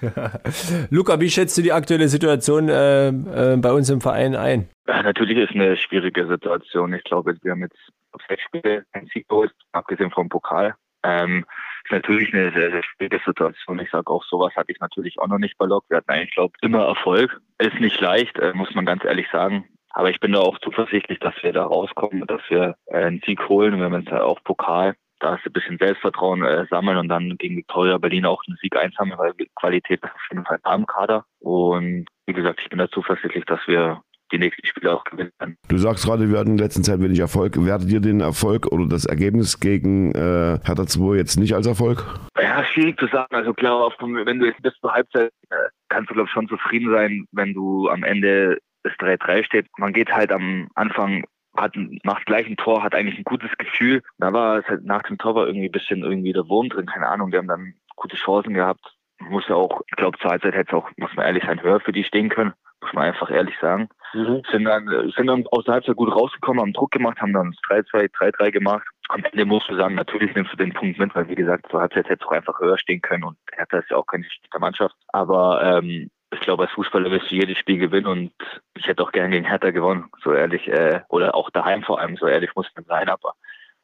Luca, 0.90 1.20
wie 1.20 1.30
schätzt 1.30 1.56
du 1.58 1.62
die 1.62 1.72
aktuelle 1.72 2.08
Situation 2.08 2.68
äh, 2.68 3.08
äh, 3.08 3.56
bei 3.56 3.72
uns 3.72 3.88
im 3.90 4.00
Verein 4.00 4.34
ein? 4.34 4.68
Ja, 4.88 5.02
natürlich 5.02 5.38
ist 5.38 5.54
eine 5.54 5.76
schwierige 5.76 6.26
Situation. 6.26 6.92
Ich 6.94 7.04
glaube, 7.04 7.36
wir 7.42 7.52
haben 7.52 7.60
jetzt 7.60 7.78
auf 8.12 8.20
sechs 8.28 8.42
Spiele 8.42 8.84
ein 8.92 9.08
Sieg 9.12 9.28
geholt, 9.28 9.52
abgesehen 9.72 10.10
vom 10.10 10.28
Pokal. 10.28 10.74
Ähm, 11.04 11.44
natürlich 11.90 12.32
eine 12.32 12.52
sehr, 12.52 12.70
sehr 12.70 12.82
schwierige 12.82 13.20
Situation. 13.24 13.80
Ich 13.80 13.90
sage 13.90 14.10
auch, 14.10 14.24
sowas 14.24 14.54
hatte 14.56 14.72
ich 14.72 14.80
natürlich 14.80 15.18
auch 15.18 15.28
noch 15.28 15.38
nicht 15.38 15.58
bei 15.58 15.66
Lok. 15.66 15.84
Wir 15.88 15.98
hatten 15.98 16.10
eigentlich, 16.10 16.34
glaube 16.34 16.54
immer 16.62 16.86
Erfolg. 16.86 17.40
Ist 17.58 17.80
nicht 17.80 18.00
leicht, 18.00 18.38
äh, 18.38 18.52
muss 18.54 18.74
man 18.74 18.86
ganz 18.86 19.04
ehrlich 19.04 19.26
sagen. 19.30 19.66
Aber 19.90 20.10
ich 20.10 20.20
bin 20.20 20.32
da 20.32 20.40
auch 20.40 20.58
zuversichtlich, 20.58 21.18
dass 21.18 21.34
wir 21.42 21.52
da 21.52 21.64
rauskommen, 21.64 22.26
dass 22.26 22.40
wir 22.48 22.76
äh, 22.86 23.04
einen 23.04 23.22
Sieg 23.26 23.48
holen. 23.48 23.78
Wir 23.78 23.84
haben 23.84 24.00
jetzt 24.00 24.12
auch 24.12 24.42
Pokal. 24.42 24.94
Da 25.20 25.36
ist 25.36 25.46
ein 25.46 25.52
bisschen 25.52 25.78
Selbstvertrauen 25.78 26.42
äh, 26.42 26.66
sammeln 26.68 26.96
und 26.96 27.08
dann 27.08 27.36
gegen 27.38 27.56
Victoria 27.56 27.98
Berlin 27.98 28.26
auch 28.26 28.42
einen 28.46 28.56
Sieg 28.60 28.76
einsammeln, 28.76 29.18
weil 29.18 29.34
Qualität 29.54 30.02
ist 30.02 30.12
auf 30.12 30.26
jeden 30.30 30.44
Fall 30.44 30.58
am 30.62 30.86
Kader. 30.86 31.24
Und 31.38 32.06
wie 32.26 32.32
gesagt, 32.32 32.60
ich 32.60 32.70
bin 32.70 32.78
da 32.78 32.88
zuversichtlich, 32.88 33.44
dass 33.44 33.60
wir 33.66 34.02
die 34.32 34.38
nächsten 34.38 34.66
Spiele 34.66 34.94
auch 34.94 35.04
gewinnen 35.04 35.32
kann. 35.38 35.56
Du 35.68 35.76
sagst 35.78 36.04
gerade, 36.04 36.30
wir 36.30 36.38
hatten 36.38 36.52
in 36.52 36.58
letzter 36.58 36.82
Zeit 36.82 37.00
wenig 37.00 37.18
Erfolg. 37.20 37.64
Wertet 37.64 37.90
ihr 37.90 38.00
den 38.00 38.20
Erfolg 38.20 38.66
oder 38.72 38.86
das 38.86 39.04
Ergebnis 39.04 39.60
gegen 39.60 40.12
äh, 40.12 40.58
Hertha 40.64 40.86
2 40.86 41.16
jetzt 41.16 41.36
nicht 41.36 41.54
als 41.54 41.66
Erfolg? 41.66 42.04
Ja, 42.40 42.64
schwierig 42.64 42.98
zu 42.98 43.06
sagen. 43.06 43.34
Also 43.34 43.52
klar, 43.52 43.90
wenn 44.00 44.38
du 44.38 44.46
jetzt 44.46 44.62
bis 44.62 44.74
zur 44.80 44.92
Halbzeit 44.92 45.32
äh, 45.50 45.54
kannst 45.88 46.10
du, 46.10 46.14
glaube 46.14 46.26
ich, 46.28 46.32
schon 46.32 46.48
zufrieden 46.48 46.90
sein, 46.90 47.26
wenn 47.32 47.52
du 47.54 47.88
am 47.88 48.02
Ende 48.02 48.58
das 48.82 48.94
3-3 48.94 49.44
steht. 49.44 49.66
Man 49.78 49.92
geht 49.92 50.10
halt 50.12 50.32
am 50.32 50.68
Anfang 50.74 51.24
hat 51.54 51.76
macht 52.02 52.24
gleich 52.24 52.46
ein 52.46 52.56
Tor, 52.56 52.82
hat 52.82 52.94
eigentlich 52.94 53.18
ein 53.18 53.24
gutes 53.24 53.50
Gefühl. 53.58 54.02
Da 54.16 54.32
war 54.32 54.58
es 54.58 54.66
halt 54.66 54.84
nach 54.84 55.02
dem 55.02 55.18
Tor 55.18 55.34
war 55.34 55.46
irgendwie 55.46 55.68
ein 55.68 55.72
bisschen 55.72 56.02
irgendwie 56.02 56.32
der 56.32 56.48
Wurm 56.48 56.70
drin, 56.70 56.86
keine 56.86 57.08
Ahnung. 57.08 57.30
Die 57.30 57.36
haben 57.36 57.46
dann 57.46 57.74
gute 57.94 58.16
Chancen 58.16 58.54
gehabt. 58.54 58.80
Muss 59.20 59.46
ja 59.48 59.54
auch, 59.54 59.82
ich 59.86 59.96
glaube, 59.96 60.18
zur 60.18 60.30
Halbzeit 60.30 60.54
hätte 60.54 60.70
es 60.70 60.74
auch, 60.74 60.90
muss 60.96 61.14
man 61.14 61.26
ehrlich 61.26 61.44
sein, 61.44 61.62
höher 61.62 61.78
für 61.80 61.92
die 61.92 62.04
stehen 62.04 62.30
können 62.30 62.54
muss 62.82 62.92
man 62.92 63.04
einfach 63.04 63.30
ehrlich 63.30 63.54
sagen. 63.60 63.88
Mhm. 64.14 64.42
Sind 64.50 64.64
dann, 64.64 65.12
sind 65.16 65.26
dann 65.26 65.46
aus 65.50 65.64
der 65.64 65.74
Halbzeit 65.74 65.96
gut 65.96 66.14
rausgekommen, 66.14 66.60
haben 66.60 66.72
Druck 66.72 66.90
gemacht, 66.90 67.20
haben 67.20 67.32
dann 67.32 67.54
3-2, 67.68 68.10
3-3 68.12 68.50
gemacht. 68.50 68.86
Am 69.08 69.24
Ende 69.24 69.44
musst 69.44 69.68
du 69.68 69.76
sagen, 69.76 69.94
natürlich 69.94 70.34
nimmst 70.34 70.52
du 70.52 70.56
den 70.56 70.72
Punkt 70.72 70.98
mit, 70.98 71.14
weil 71.14 71.28
wie 71.28 71.34
gesagt, 71.34 71.66
zur 71.70 71.80
Halbzeit 71.80 72.08
hätte 72.08 72.22
es 72.22 72.26
auch 72.26 72.32
einfach 72.32 72.60
höher 72.60 72.78
stehen 72.78 73.00
können 73.00 73.24
und 73.24 73.36
Hertha 73.52 73.78
ist 73.78 73.90
ja 73.90 73.96
auch 73.96 74.06
keine 74.06 74.24
schlechte 74.24 74.58
Mannschaft. 74.58 74.94
Aber 75.08 75.62
ähm, 75.62 76.10
ich 76.32 76.40
glaube, 76.40 76.64
als 76.64 76.72
Fußballer 76.72 77.10
wirst 77.10 77.30
du 77.30 77.34
jedes 77.34 77.58
Spiel 77.58 77.78
gewinnen 77.78 78.06
und 78.06 78.32
ich 78.76 78.86
hätte 78.86 79.02
auch 79.02 79.12
gern 79.12 79.30
gegen 79.30 79.46
Hertha 79.46 79.70
gewonnen, 79.70 80.06
so 80.22 80.32
ehrlich, 80.32 80.66
äh, 80.68 81.00
oder 81.08 81.34
auch 81.34 81.50
daheim 81.50 81.82
vor 81.82 82.00
allem, 82.00 82.16
so 82.16 82.26
ehrlich 82.26 82.54
muss 82.54 82.68
man 82.74 82.84
sein, 82.84 83.08
aber 83.08 83.34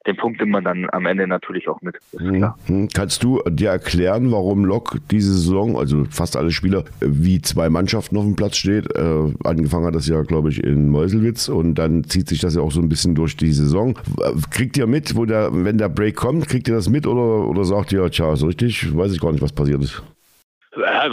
den 0.06 0.16
Punkt 0.16 0.40
nimmt 0.40 0.52
man 0.52 0.64
dann 0.64 0.88
am 0.92 1.06
Ende 1.06 1.26
natürlich 1.26 1.68
auch 1.68 1.80
mit. 1.82 1.98
Mhm. 2.18 2.52
mhm. 2.66 2.88
Kannst 2.94 3.22
du 3.22 3.42
dir 3.48 3.70
erklären, 3.70 4.30
warum 4.32 4.64
Lok 4.64 4.96
diese 5.11 5.32
Saison, 5.32 5.76
also 5.76 6.04
fast 6.11 6.37
alle 6.37 6.50
Spieler, 6.50 6.84
wie 7.00 7.42
zwei 7.42 7.68
Mannschaften 7.68 8.16
auf 8.16 8.24
dem 8.24 8.37
Platz 8.37 8.56
steht? 8.56 8.87
Äh, 8.96 9.32
angefangen 9.44 9.87
hat 9.87 9.94
das 9.94 10.08
ja, 10.08 10.22
glaube 10.22 10.50
ich, 10.50 10.62
in 10.62 10.88
Meuselwitz 10.88 11.48
und 11.48 11.74
dann 11.74 12.04
zieht 12.04 12.28
sich 12.28 12.40
das 12.40 12.54
ja 12.54 12.62
auch 12.62 12.72
so 12.72 12.80
ein 12.80 12.88
bisschen 12.88 13.14
durch 13.14 13.37
die 13.37 13.52
Saison. 13.52 13.98
Kriegt 14.50 14.76
ihr 14.76 14.87
mit, 14.87 15.16
wo 15.16 15.24
der, 15.24 15.50
wenn 15.52 15.78
der 15.78 15.88
Break 15.88 16.16
kommt, 16.16 16.48
kriegt 16.48 16.68
ihr 16.68 16.74
das 16.74 16.88
mit 16.88 17.06
oder, 17.06 17.48
oder 17.48 17.64
sagt 17.64 17.92
ihr, 17.92 18.08
tja, 18.11 18.34
so 18.37 18.46
richtig, 18.46 18.96
weiß 18.96 19.12
ich 19.12 19.20
gar 19.20 19.32
nicht, 19.32 19.42
was 19.42 19.52
passiert 19.52 19.82
ist? 19.82 20.02
Ja, 20.76 21.06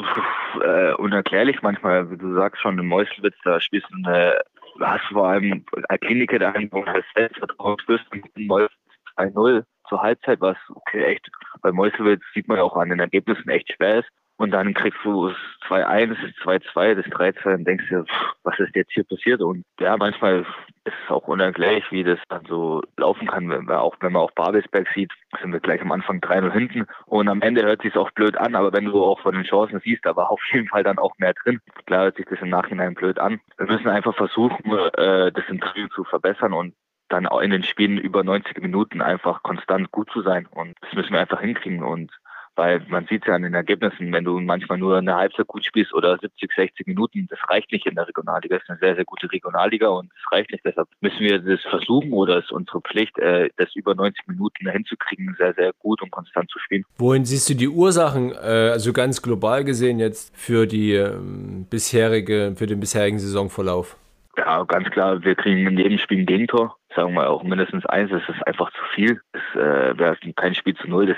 äh, 0.63 0.93
unerklärlich 0.93 1.62
manchmal, 1.62 2.10
wie 2.12 2.17
du 2.17 2.34
sagst 2.36 2.62
schon, 2.62 2.78
in 2.78 2.86
Meuselwitz, 2.86 3.36
da 3.43 3.60
spielst 3.60 3.88
du 3.91 4.08
eine 4.08 4.39
hast 4.80 5.06
vor 5.06 5.28
allem 5.28 5.66
als 5.88 6.02
Kliniker 6.02 6.40
dahin, 6.40 6.70
wo 6.72 6.84
du 6.84 7.04
Selbstvertrauen 7.16 7.80
spürst, 7.80 8.06
2-0 8.12 9.64
zur 9.88 10.02
Halbzeit, 10.02 10.42
was 10.42 10.58
okay, 10.74 11.04
echt 11.06 11.30
bei 11.62 11.72
Meuselwitz 11.72 12.24
sieht 12.34 12.48
man 12.48 12.58
ja 12.58 12.64
auch 12.64 12.76
an 12.76 12.90
den 12.90 13.00
Ergebnissen 13.00 13.50
echt 13.50 13.72
schwer 13.74 14.00
ist. 14.00 14.10
Und 14.38 14.52
dann 14.52 14.74
kriegst 14.74 15.00
du 15.04 15.30
das 15.30 15.38
2-1, 15.69 16.10
das 16.10 16.62
2-2, 16.76 16.95
das 16.95 17.06
3-2 17.06 17.54
und 17.56 17.65
denkst 17.65 17.88
dir, 17.89 18.06
was 18.43 18.60
ist 18.60 18.76
jetzt 18.76 18.91
hier 18.91 19.06
passiert? 19.06 19.41
Und 19.41 19.63
ja, 19.80 19.95
manchmal 19.95 20.45
ist 20.84 20.93
es 21.06 21.10
auch 21.10 21.28
unerklärlich, 21.28 21.86
wie 21.91 22.04
das 22.04 22.19
dann 22.28 22.45
so 22.45 22.82
laufen 22.98 23.28
kann. 23.28 23.50
Wenn 23.50 23.65
man 23.65 23.78
auch, 23.78 23.95
wenn 24.02 24.12
man 24.12 24.21
auch 24.21 24.32
Babelsberg 24.32 24.88
sieht, 24.93 25.12
sind 25.41 25.54
wir 25.54 25.62
gleich 25.62 25.82
am 25.82 25.91
Anfang 25.91 26.19
3-0 26.19 26.52
hinten. 26.52 26.86
Und 27.06 27.30
am 27.30 27.41
Ende 27.41 27.63
hört 27.63 27.82
sich 27.82 27.95
auch 27.95 28.12
blöd 28.12 28.38
an, 28.38 28.56
aber 28.56 28.74
wenn 28.74 28.86
du 28.86 29.04
auch 29.04 29.21
von 29.21 29.36
den 29.36 29.45
Chancen 29.45 29.80
siehst, 29.84 30.06
da 30.06 30.15
war 30.15 30.30
auf 30.32 30.41
jeden 30.52 30.67
Fall 30.67 30.84
dann 30.84 31.00
auch 31.00 31.17
mehr 31.17 31.34
drin. 31.34 31.62
Klar 31.86 32.04
hört 32.04 32.17
sich 32.17 32.26
das 32.26 32.41
im 32.41 32.50
Nachhinein 32.50 32.93
blöd 32.93 33.19
an. 33.19 33.39
Wir 33.58 33.67
müssen 33.67 33.88
einfach 33.88 34.15
versuchen, 34.15 34.69
äh, 34.98 35.32
das 35.32 35.48
Interview 35.48 35.88
zu 35.88 36.04
verbessern 36.04 36.52
und 36.54 36.76
dann 37.10 37.28
auch 37.28 37.39
in 37.39 37.52
den 37.52 37.63
Spielen 37.63 37.98
über 37.98 38.24
90 38.24 38.62
Minuten 38.62 39.02
einfach 39.02 39.43
konstant 39.43 39.91
gut 39.91 40.10
zu 40.12 40.21
sein. 40.24 40.48
Und 40.48 40.76
das 40.82 40.93
müssen 40.93 41.13
wir 41.13 41.21
einfach 41.21 41.39
hinkriegen. 41.39 41.84
Und 41.84 42.12
weil 42.56 42.82
man 42.88 43.06
sieht 43.08 43.26
ja 43.26 43.36
an 43.36 43.44
den 43.44 43.54
Ergebnissen, 43.54 44.12
wenn 44.12 44.24
du 44.24 44.39
manchmal 44.39 44.78
nur 44.78 44.98
eine 44.98 45.15
Halbzeit 45.15 45.48
gut 45.48 45.65
spielst 45.65 45.94
oder 45.94 46.18
70, 46.18 46.52
60 46.56 46.88
Minuten, 46.88 47.28
das 47.30 47.39
reicht 47.50 47.72
nicht 47.72 47.86
in 47.86 47.96
der 47.96 48.08
Regionalliga. 48.08 48.56
Das 48.56 48.63
ist 48.63 48.70
eine 48.70 48.80
sehr, 48.80 48.96
sehr 48.96 49.06
gute 49.06 49.32
Regionalliga 49.32 49.88
und 49.89 50.10
das 50.12 50.32
reicht 50.32 50.52
nicht. 50.52 50.65
Deshalb 50.65 50.88
müssen 51.02 51.20
wir 51.20 51.39
das 51.39 51.62
versuchen 51.62 52.13
oder 52.13 52.38
es 52.38 52.46
ist 52.46 52.52
unsere 52.52 52.82
Pflicht, 52.82 53.18
äh, 53.20 53.50
das 53.58 53.76
über 53.76 53.96
90 53.96 54.28
Minuten 54.28 54.70
hinzukriegen, 54.70 55.36
sehr, 55.38 55.54
sehr 55.54 55.74
gut 55.80 56.02
und 56.02 56.12
konstant 56.12 56.50
zu 56.50 56.60
spielen. 56.60 56.84
Wohin 56.98 57.26
siehst 57.26 57.50
du 57.50 57.56
die 57.56 57.68
Ursachen, 57.68 58.32
äh, 58.32 58.72
also 58.72 58.94
ganz 58.94 59.22
global 59.22 59.63
gesehen 59.63 60.00
jetzt, 60.00 60.36
für 60.36 60.68
die 60.68 60.94
ähm, 60.94 61.65
bisherige, 61.70 62.54
für 62.56 62.68
den 62.68 62.80
bisherigen 62.80 63.20
Saisonverlauf? 63.20 63.98
Ja, 64.38 64.63
ganz 64.63 64.89
klar, 64.89 65.24
wir 65.24 65.36
kriegen 65.36 65.65
in 65.65 65.78
jedem 65.78 65.98
Spiel 65.98 66.20
ein 66.20 66.26
Gegentor. 66.26 66.76
Sagen 66.96 67.13
wir 67.13 67.30
auch 67.30 67.44
mindestens 67.44 67.86
eins, 67.86 68.12
das 68.12 68.22
ist 68.28 68.46
einfach 68.46 68.72
zu 68.72 68.82
viel. 68.94 69.22
Es 69.32 69.60
äh, 69.60 69.98
wäre 69.98 70.18
kein 70.36 70.56
Spiel 70.56 70.76
zu 70.76 70.88
null. 70.88 71.08
Das, 71.08 71.18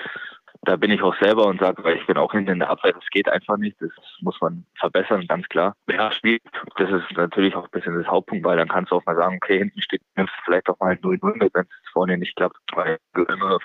da 0.68 0.76
bin 0.76 0.92
ich 0.92 1.02
auch 1.02 1.16
selber 1.22 1.48
und 1.48 1.62
sage, 1.62 1.82
weil 1.86 1.96
ich 1.96 2.06
bin 2.06 2.18
auch 2.18 2.34
hinten 2.34 2.52
in 2.52 2.60
der 2.60 2.70
Abwehr, 2.70 2.92
das 2.92 3.08
geht 3.10 3.30
einfach 3.30 3.56
nicht. 3.56 3.82
Das 3.82 3.92
muss 4.20 4.40
man 4.42 4.66
verbessern, 4.76 5.26
ganz 5.26 5.48
klar. 5.48 5.74
Wer 5.86 6.12
spielt, 6.12 6.42
das 6.76 6.90
ist 6.92 7.16
natürlich 7.16 7.56
auch 7.56 7.64
ein 7.64 7.72
bisschen 7.72 7.98
das 7.98 8.08
Hauptpunkt, 8.08 8.44
weil 8.44 8.58
dann 8.58 8.68
kannst 8.68 8.92
du 8.92 8.98
auch 8.98 9.06
mal 9.06 9.16
sagen, 9.16 9.38
okay, 9.42 9.60
hinten 9.60 9.82
steht 9.82 10.02
nimmst 10.18 10.34
vielleicht 10.44 10.68
auch 10.68 10.78
mal 10.80 10.96
0-0 10.96 11.38
mit, 11.38 11.54
wenn 11.54 11.64
es 11.64 11.92
vorne 11.94 12.18
nicht 12.18 12.36
klappt. 12.36 12.58
Weil 12.74 12.98